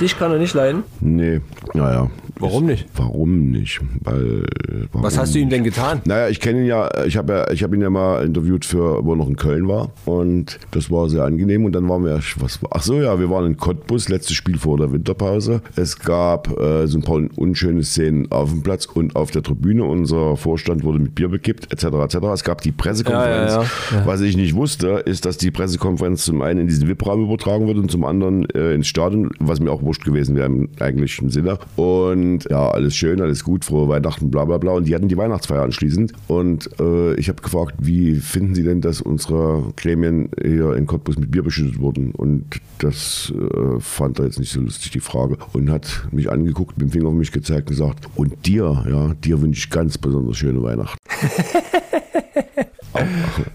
Dich 0.00 0.18
kann 0.18 0.30
er 0.30 0.38
nicht 0.38 0.54
leiden? 0.54 0.84
Nee, 1.00 1.40
naja. 1.74 2.10
Warum 2.40 2.66
nicht? 2.66 2.86
Warum 2.94 3.50
nicht? 3.50 3.80
Weil. 4.04 4.44
Warum 4.92 5.02
Was 5.04 5.18
hast 5.18 5.34
du 5.34 5.38
ihm 5.38 5.50
denn 5.50 5.64
getan? 5.64 6.00
Naja, 6.04 6.28
ich 6.28 6.40
kenne 6.40 6.60
ihn 6.60 6.66
ja, 6.66 6.88
ich 7.04 7.16
habe 7.16 7.32
ja, 7.32 7.50
ich 7.50 7.62
ihn 7.62 7.80
ja 7.80 7.90
mal 7.90 8.24
interviewt 8.24 8.64
für, 8.64 9.04
wo 9.04 9.12
er 9.12 9.16
noch 9.16 9.28
in 9.28 9.36
Köln 9.36 9.66
war. 9.66 9.90
Und 10.04 10.58
das 10.70 10.90
war 10.90 11.08
sehr 11.08 11.24
angenehm. 11.24 11.64
Und 11.64 11.72
dann 11.72 11.88
waren 11.88 12.04
wir, 12.04 12.20
was 12.36 12.60
ach 12.70 12.82
so, 12.82 13.00
ja, 13.00 13.18
wir 13.18 13.28
waren 13.30 13.46
in 13.46 13.56
Cottbus, 13.56 14.08
letztes 14.08 14.36
Spiel 14.36 14.58
vor 14.58 14.78
der 14.78 14.92
Winterpause. 14.92 15.62
Es 15.74 15.98
gab 15.98 16.48
äh, 16.60 16.86
so 16.86 16.98
ein 16.98 17.02
paar 17.02 17.20
unschöne 17.36 17.82
Szenen 17.82 18.30
auf 18.30 18.50
dem 18.50 18.62
Platz 18.62 18.86
und 18.86 19.16
auf 19.16 19.30
der 19.30 19.42
Tribüne. 19.42 19.84
Unser 19.84 20.36
Vorstand 20.36 20.84
wurde 20.84 21.00
mit 21.00 21.14
Bier 21.14 21.28
bekippt, 21.28 21.72
etc. 21.72 21.84
etc. 21.84 22.16
Es 22.34 22.44
gab 22.44 22.60
die 22.60 22.72
Pressekonferenz. 22.72 23.52
Ja, 23.52 23.62
ja, 23.62 23.98
ja. 23.98 24.06
Was 24.06 24.20
ich 24.20 24.36
nicht 24.36 24.54
wusste, 24.54 25.02
ist, 25.04 25.24
dass 25.24 25.38
die 25.38 25.50
Pressekonferenz 25.50 26.24
zum 26.24 26.42
einen 26.42 26.60
in 26.60 26.66
diesen 26.68 26.86
VIP-Raum 26.86 27.24
übertragen 27.24 27.66
wird 27.66 27.78
und 27.78 27.90
zum 27.90 28.04
anderen 28.04 28.48
äh, 28.50 28.74
ins 28.74 28.86
Stadion, 28.86 28.97
was 28.98 29.60
mir 29.60 29.70
auch 29.70 29.82
wurscht 29.82 30.04
gewesen 30.04 30.36
wäre 30.36 30.46
im 30.46 30.68
eigentlichen 30.80 31.30
Sinne. 31.30 31.58
Und 31.76 32.44
ja, 32.50 32.68
alles 32.70 32.96
schön, 32.96 33.20
alles 33.20 33.44
gut, 33.44 33.64
frohe 33.64 33.88
Weihnachten, 33.88 34.30
bla 34.30 34.44
bla 34.44 34.58
bla. 34.58 34.72
Und 34.72 34.86
die 34.86 34.94
hatten 34.94 35.08
die 35.08 35.16
Weihnachtsfeier 35.16 35.62
anschließend. 35.62 36.12
Und 36.26 36.68
äh, 36.80 37.14
ich 37.14 37.28
habe 37.28 37.42
gefragt, 37.42 37.74
wie 37.78 38.16
finden 38.16 38.54
Sie 38.54 38.62
denn, 38.62 38.80
dass 38.80 39.00
unsere 39.00 39.72
Gremien 39.76 40.30
hier 40.42 40.74
in 40.74 40.86
Cottbus 40.86 41.18
mit 41.18 41.30
Bier 41.30 41.42
beschüttet 41.42 41.80
wurden? 41.80 42.12
Und 42.12 42.44
das 42.78 43.32
äh, 43.34 43.80
fand 43.80 44.18
er 44.18 44.26
jetzt 44.26 44.38
nicht 44.38 44.52
so 44.52 44.60
lustig, 44.60 44.90
die 44.92 45.00
Frage. 45.00 45.36
Und 45.52 45.70
hat 45.70 46.08
mich 46.12 46.30
angeguckt, 46.30 46.78
mit 46.78 46.88
dem 46.88 46.92
Finger 46.92 47.08
auf 47.08 47.14
mich 47.14 47.32
gezeigt 47.32 47.68
und 47.68 47.76
gesagt, 47.76 48.08
und 48.16 48.46
dir, 48.46 48.84
ja, 48.88 49.14
dir 49.14 49.40
wünsche 49.40 49.66
ich 49.66 49.70
ganz 49.70 49.98
besonders 49.98 50.36
schöne 50.36 50.62
Weihnachten. 50.62 50.98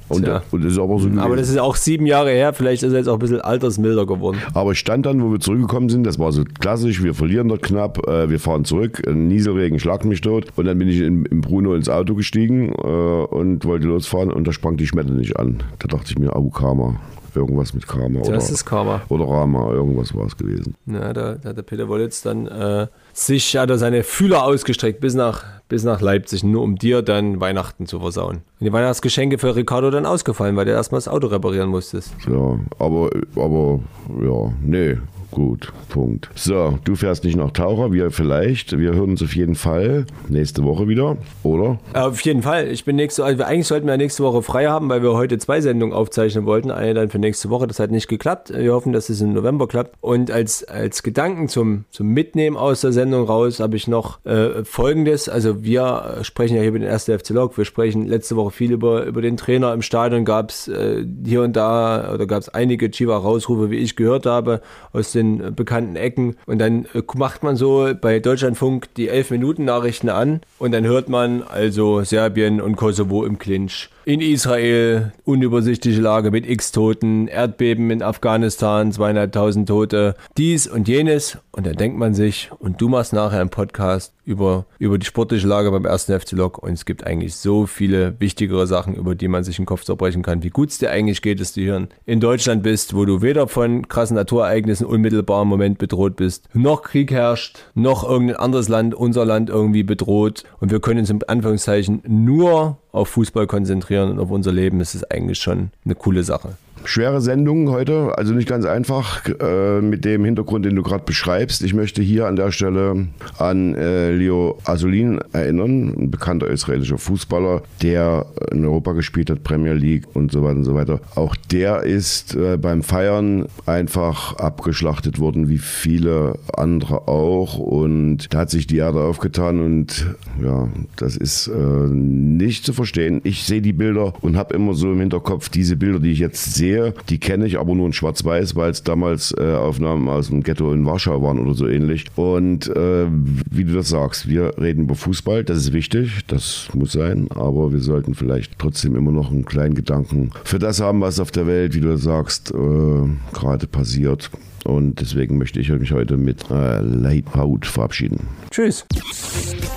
Und, 0.09 0.27
und, 0.51 0.63
das 0.63 0.73
ist 0.73 0.79
aber 0.79 0.99
so 0.99 1.09
Aber 1.17 1.35
das 1.35 1.49
ist 1.49 1.57
auch 1.57 1.75
sieben 1.75 2.05
Jahre 2.05 2.31
her, 2.31 2.53
vielleicht 2.53 2.83
ist 2.83 2.91
er 2.91 2.99
jetzt 2.99 3.07
auch 3.07 3.13
ein 3.13 3.19
bisschen 3.19 3.41
altersmilder 3.41 4.05
geworden. 4.05 4.37
Aber 4.53 4.71
ich 4.71 4.79
stand 4.79 5.05
dann, 5.05 5.21
wo 5.21 5.31
wir 5.31 5.39
zurückgekommen 5.39 5.89
sind, 5.89 6.03
das 6.03 6.19
war 6.19 6.31
so 6.31 6.43
klassisch, 6.59 7.03
wir 7.03 7.13
verlieren 7.13 7.47
dort 7.47 7.63
knapp, 7.63 8.07
äh, 8.07 8.29
wir 8.29 8.39
fahren 8.39 8.65
zurück, 8.65 9.01
Nieselregen 9.11 9.79
schlagt 9.79 10.05
mich 10.05 10.21
tot 10.21 10.47
und 10.55 10.65
dann 10.65 10.77
bin 10.77 10.87
ich 10.87 10.99
in, 10.99 11.25
in 11.25 11.41
Bruno 11.41 11.73
ins 11.75 11.89
Auto 11.89 12.15
gestiegen 12.15 12.73
äh, 12.73 12.75
und 12.77 13.65
wollte 13.65 13.87
losfahren 13.87 14.31
und 14.31 14.47
da 14.47 14.51
sprang 14.51 14.77
die 14.77 14.87
Schmette 14.87 15.13
nicht 15.13 15.37
an. 15.37 15.63
Da 15.79 15.87
dachte 15.87 16.05
ich 16.09 16.17
mir, 16.17 16.35
Abu 16.35 16.49
Karma 16.49 16.99
irgendwas 17.35 17.73
mit 17.73 17.87
Karma. 17.87 18.19
Das 18.19 18.29
oder, 18.29 18.37
ist 18.37 18.65
Karma. 18.65 19.01
Oder 19.09 19.27
Rama, 19.27 19.71
irgendwas 19.71 20.13
war 20.13 20.25
es 20.25 20.37
gewesen. 20.37 20.75
Ja, 20.85 21.13
da, 21.13 21.35
da 21.35 21.49
hat 21.49 21.57
der 21.57 21.63
Peter 21.63 21.87
Wollitz 21.87 22.21
dann 22.21 22.47
äh, 22.47 22.87
sich, 23.13 23.55
hat 23.57 23.69
er 23.69 23.77
seine 23.77 24.03
Fühler 24.03 24.43
ausgestreckt 24.43 24.99
bis 24.99 25.13
nach, 25.13 25.43
bis 25.73 25.83
nach 25.83 26.01
Leipzig, 26.01 26.43
nur 26.43 26.61
um 26.61 26.75
dir 26.75 27.01
dann 27.01 27.39
Weihnachten 27.39 27.87
zu 27.87 27.99
versauen. 27.99 28.43
Und 28.59 28.65
die 28.67 28.71
Weihnachtsgeschenke 28.71 29.39
für 29.39 29.55
Ricardo 29.55 29.89
dann 29.89 30.05
ausgefallen, 30.05 30.55
weil 30.55 30.65
du 30.65 30.71
erstmal 30.71 30.97
das 30.97 31.07
Auto 31.07 31.25
reparieren 31.25 31.69
musstest. 31.69 32.13
Ja, 32.29 32.59
aber, 32.77 33.09
aber, 33.35 33.79
ja, 34.21 34.53
nee, 34.61 34.97
Gut, 35.33 35.73
Punkt. 35.89 36.29
So, 36.35 36.77
du 36.83 36.95
fährst 36.95 37.23
nicht 37.23 37.35
nach 37.35 37.49
Taucher, 37.49 37.91
wir 37.91 38.11
vielleicht. 38.11 38.77
Wir 38.77 38.93
hören 38.93 39.09
uns 39.09 39.23
auf 39.23 39.35
jeden 39.35 39.55
Fall 39.55 40.05
nächste 40.29 40.63
Woche 40.63 40.87
wieder, 40.87 41.17
oder? 41.41 41.79
Auf 41.93 42.21
jeden 42.21 42.43
Fall. 42.43 42.67
Ich 42.67 42.85
bin 42.85 42.97
nächste 42.97 43.23
also 43.23 43.41
eigentlich 43.41 43.65
sollten 43.65 43.87
wir 43.87 43.97
nächste 43.97 44.21
Woche 44.21 44.43
frei 44.43 44.67
haben, 44.67 44.89
weil 44.89 45.01
wir 45.01 45.13
heute 45.13 45.39
zwei 45.39 45.59
Sendungen 45.59 45.95
aufzeichnen 45.95 46.45
wollten. 46.45 46.69
Eine 46.69 46.93
dann 46.93 47.09
für 47.09 47.17
nächste 47.17 47.49
Woche. 47.49 47.65
Das 47.65 47.79
hat 47.79 47.89
nicht 47.89 48.07
geklappt. 48.07 48.53
Wir 48.55 48.73
hoffen, 48.73 48.93
dass 48.93 49.09
es 49.09 49.21
im 49.21 49.33
November 49.33 49.67
klappt. 49.67 49.95
Und 50.01 50.29
als, 50.29 50.65
als 50.65 51.01
Gedanken 51.01 51.47
zum, 51.47 51.85
zum 51.89 52.09
Mitnehmen 52.09 52.55
aus 52.55 52.81
der 52.81 52.91
Sendung 52.91 53.25
raus 53.25 53.59
habe 53.59 53.75
ich 53.75 53.87
noch 53.87 54.23
äh, 54.25 54.63
folgendes. 54.63 55.29
Also 55.29 55.63
wir 55.63 56.19
sprechen 56.21 56.57
ja 56.57 56.61
hier 56.61 56.69
über 56.69 56.79
den 56.79 56.89
1. 56.89 57.05
FC 57.05 57.29
Lok. 57.29 57.57
Wir 57.57 57.65
sprechen 57.65 58.05
letzte 58.05 58.35
Woche 58.35 58.51
viel 58.51 58.71
über, 58.71 59.05
über 59.05 59.23
den 59.23 59.37
Trainer 59.37 59.73
im 59.73 59.81
Stadion. 59.81 60.25
Gab 60.25 60.51
es 60.51 60.67
äh, 60.67 61.03
hier 61.25 61.41
und 61.41 61.55
da 61.55 62.13
oder 62.13 62.27
gab 62.27 62.41
es 62.41 62.49
einige 62.49 62.91
Chiva-Rausrufe, 62.91 63.71
wie 63.71 63.77
ich 63.77 63.95
gehört 63.95 64.27
habe, 64.27 64.61
aus 64.91 65.11
den 65.11 65.22
den 65.23 65.55
bekannten 65.55 65.95
Ecken. 65.95 66.35
Und 66.45 66.59
dann 66.59 66.85
äh, 66.93 67.01
macht 67.15 67.43
man 67.43 67.55
so 67.55 67.93
bei 67.99 68.19
Deutschlandfunk 68.19 68.93
die 68.95 69.11
11-Minuten-Nachrichten 69.11 70.09
an 70.09 70.41
und 70.59 70.71
dann 70.71 70.85
hört 70.85 71.09
man 71.09 71.43
also 71.43 72.03
Serbien 72.03 72.61
und 72.61 72.75
Kosovo 72.75 73.25
im 73.25 73.39
Clinch. 73.39 73.89
In 74.05 74.19
Israel 74.19 75.13
unübersichtliche 75.23 76.01
Lage 76.01 76.29
mit 76.29 76.45
x 76.45 76.73
Toten, 76.73 77.29
Erdbeben 77.29 77.89
in 77.89 78.03
Afghanistan, 78.03 78.91
zweieinhalbtausend 78.91 79.69
Tote, 79.69 80.15
dies 80.35 80.67
und 80.67 80.89
jenes. 80.89 81.37
Und 81.53 81.65
dann 81.65 81.77
denkt 81.77 81.97
man 81.97 82.13
sich, 82.13 82.49
und 82.59 82.81
du 82.81 82.89
machst 82.89 83.13
nachher 83.13 83.39
einen 83.39 83.49
Podcast 83.49 84.13
über, 84.25 84.65
über 84.77 84.97
die 84.97 85.05
sportliche 85.05 85.47
Lage 85.47 85.71
beim 85.71 85.85
ersten 85.85 86.19
FC 86.19 86.33
Lok. 86.33 86.57
Und 86.57 86.73
es 86.73 86.83
gibt 86.83 87.05
eigentlich 87.05 87.35
so 87.35 87.65
viele 87.65 88.19
wichtigere 88.19 88.67
Sachen, 88.67 88.95
über 88.95 89.15
die 89.15 89.29
man 89.29 89.45
sich 89.45 89.55
den 89.55 89.65
Kopf 89.65 89.85
zerbrechen 89.85 90.21
kann, 90.21 90.43
wie 90.43 90.49
gut 90.49 90.71
es 90.71 90.79
dir 90.79 90.89
eigentlich 90.89 91.21
geht, 91.21 91.39
dass 91.39 91.53
du 91.53 91.61
hier 91.61 91.87
in 92.05 92.19
Deutschland 92.19 92.61
bist, 92.61 92.93
wo 92.93 93.05
du 93.05 93.21
weder 93.21 93.47
von 93.47 93.87
krassen 93.87 94.15
Naturereignissen 94.15 94.85
unmittelbar 94.85 95.43
im 95.43 95.47
Moment 95.47 95.77
bedroht 95.77 96.17
bist, 96.17 96.49
noch 96.53 96.81
Krieg 96.81 97.11
herrscht, 97.11 97.59
noch 97.73 98.03
irgendein 98.03 98.37
anderes 98.37 98.67
Land, 98.67 98.95
unser 98.95 99.23
Land 99.23 99.49
irgendwie 99.49 99.83
bedroht. 99.83 100.43
Und 100.59 100.71
wir 100.71 100.81
können 100.81 100.99
uns 100.99 101.09
in 101.09 101.23
Anführungszeichen 101.23 102.01
nur 102.05 102.79
auf 102.91 103.09
Fußball 103.09 103.47
konzentrieren 103.47 103.92
und 104.01 104.19
auf 104.19 104.31
unser 104.31 104.51
Leben, 104.51 104.79
ist 104.95 105.11
eigentlich 105.11 105.39
schon 105.39 105.69
eine 105.85 105.95
coole 105.95 106.23
Sache. 106.23 106.57
Schwere 106.85 107.21
Sendung 107.21 107.69
heute, 107.69 108.17
also 108.17 108.33
nicht 108.33 108.47
ganz 108.47 108.65
einfach 108.65 109.25
äh, 109.39 109.81
mit 109.81 110.03
dem 110.03 110.25
Hintergrund, 110.25 110.65
den 110.65 110.75
du 110.75 110.83
gerade 110.83 111.05
beschreibst. 111.05 111.63
Ich 111.63 111.73
möchte 111.73 112.01
hier 112.01 112.27
an 112.27 112.35
der 112.35 112.51
Stelle 112.51 113.07
an 113.37 113.73
äh, 113.75 114.11
Leo 114.11 114.59
Asolin 114.65 115.19
erinnern, 115.31 115.93
ein 115.97 116.11
bekannter 116.11 116.47
israelischer 116.47 116.97
Fußballer, 116.97 117.61
der 117.81 118.25
in 118.51 118.65
Europa 118.65 118.91
gespielt 118.93 119.29
hat, 119.29 119.43
Premier 119.43 119.73
League 119.73 120.07
und 120.13 120.31
so 120.31 120.43
weiter 120.43 120.57
und 120.57 120.65
so 120.65 120.75
weiter. 120.75 120.99
Auch 121.15 121.35
der 121.51 121.83
ist 121.83 122.35
äh, 122.35 122.57
beim 122.57 122.83
Feiern 122.83 123.45
einfach 123.65 124.35
abgeschlachtet 124.35 125.19
worden, 125.19 125.47
wie 125.47 125.59
viele 125.59 126.37
andere 126.53 127.07
auch. 127.07 127.57
Und 127.57 128.33
da 128.33 128.39
hat 128.39 128.49
sich 128.49 128.67
die 128.67 128.77
Erde 128.77 129.01
aufgetan 129.01 129.61
und 129.61 130.05
ja, 130.43 130.67
das 130.97 131.15
ist 131.15 131.47
äh, 131.47 131.53
nicht 131.59 132.65
zu 132.65 132.73
verstehen. 132.73 133.21
Ich 133.23 133.43
sehe 133.43 133.61
die 133.61 133.73
Bilder 133.73 134.13
und 134.21 134.35
habe 134.35 134.53
immer 134.53 134.73
so 134.73 134.91
im 134.91 134.99
Hinterkopf 134.99 135.47
diese 135.47 135.77
Bilder, 135.77 135.99
die 135.99 136.11
ich 136.11 136.19
jetzt 136.19 136.53
sehe 136.53 136.72
sehe, 136.73 136.93
die 137.09 137.19
kenne 137.19 137.45
ich 137.45 137.59
aber 137.59 137.75
nur 137.75 137.85
in 137.85 137.93
Schwarz-Weiß, 137.93 138.55
weil 138.55 138.71
es 138.71 138.83
damals 138.83 139.33
äh, 139.37 139.53
Aufnahmen 139.55 140.07
aus 140.09 140.27
dem 140.27 140.43
Ghetto 140.43 140.73
in 140.73 140.85
Warschau 140.85 141.21
waren 141.21 141.39
oder 141.39 141.53
so 141.53 141.67
ähnlich. 141.67 142.05
Und 142.15 142.67
äh, 142.67 143.05
wie 143.49 143.63
du 143.63 143.73
das 143.73 143.89
sagst, 143.89 144.27
wir 144.27 144.57
reden 144.57 144.83
über 144.83 144.95
Fußball, 144.95 145.43
das 145.43 145.57
ist 145.57 145.73
wichtig, 145.73 146.21
das 146.27 146.69
muss 146.73 146.93
sein, 146.93 147.27
aber 147.31 147.71
wir 147.71 147.79
sollten 147.79 148.15
vielleicht 148.15 148.57
trotzdem 148.59 148.95
immer 148.95 149.11
noch 149.11 149.31
einen 149.31 149.45
kleinen 149.45 149.75
Gedanken 149.75 150.31
für 150.43 150.59
das 150.59 150.81
haben, 150.81 151.01
was 151.01 151.19
auf 151.19 151.31
der 151.31 151.47
Welt, 151.47 151.75
wie 151.75 151.81
du 151.81 151.97
sagst, 151.97 152.51
äh, 152.51 153.33
gerade 153.33 153.67
passiert. 153.67 154.31
Und 154.65 155.01
deswegen 155.01 155.37
möchte 155.37 155.59
ich 155.59 155.69
mich 155.69 155.91
heute 155.91 156.15
mit 156.15 156.49
äh, 156.49 156.79
Leitpaut 156.79 157.65
verabschieden. 157.65 158.27
Tschüss. 158.49 158.85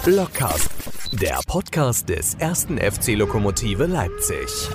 Blockcast, 0.05 0.70
der 1.20 1.40
Podcast 1.49 2.09
des 2.09 2.34
ersten 2.34 2.78
FC 2.78 3.16
Lokomotive 3.16 3.86
Leipzig. 3.86 4.70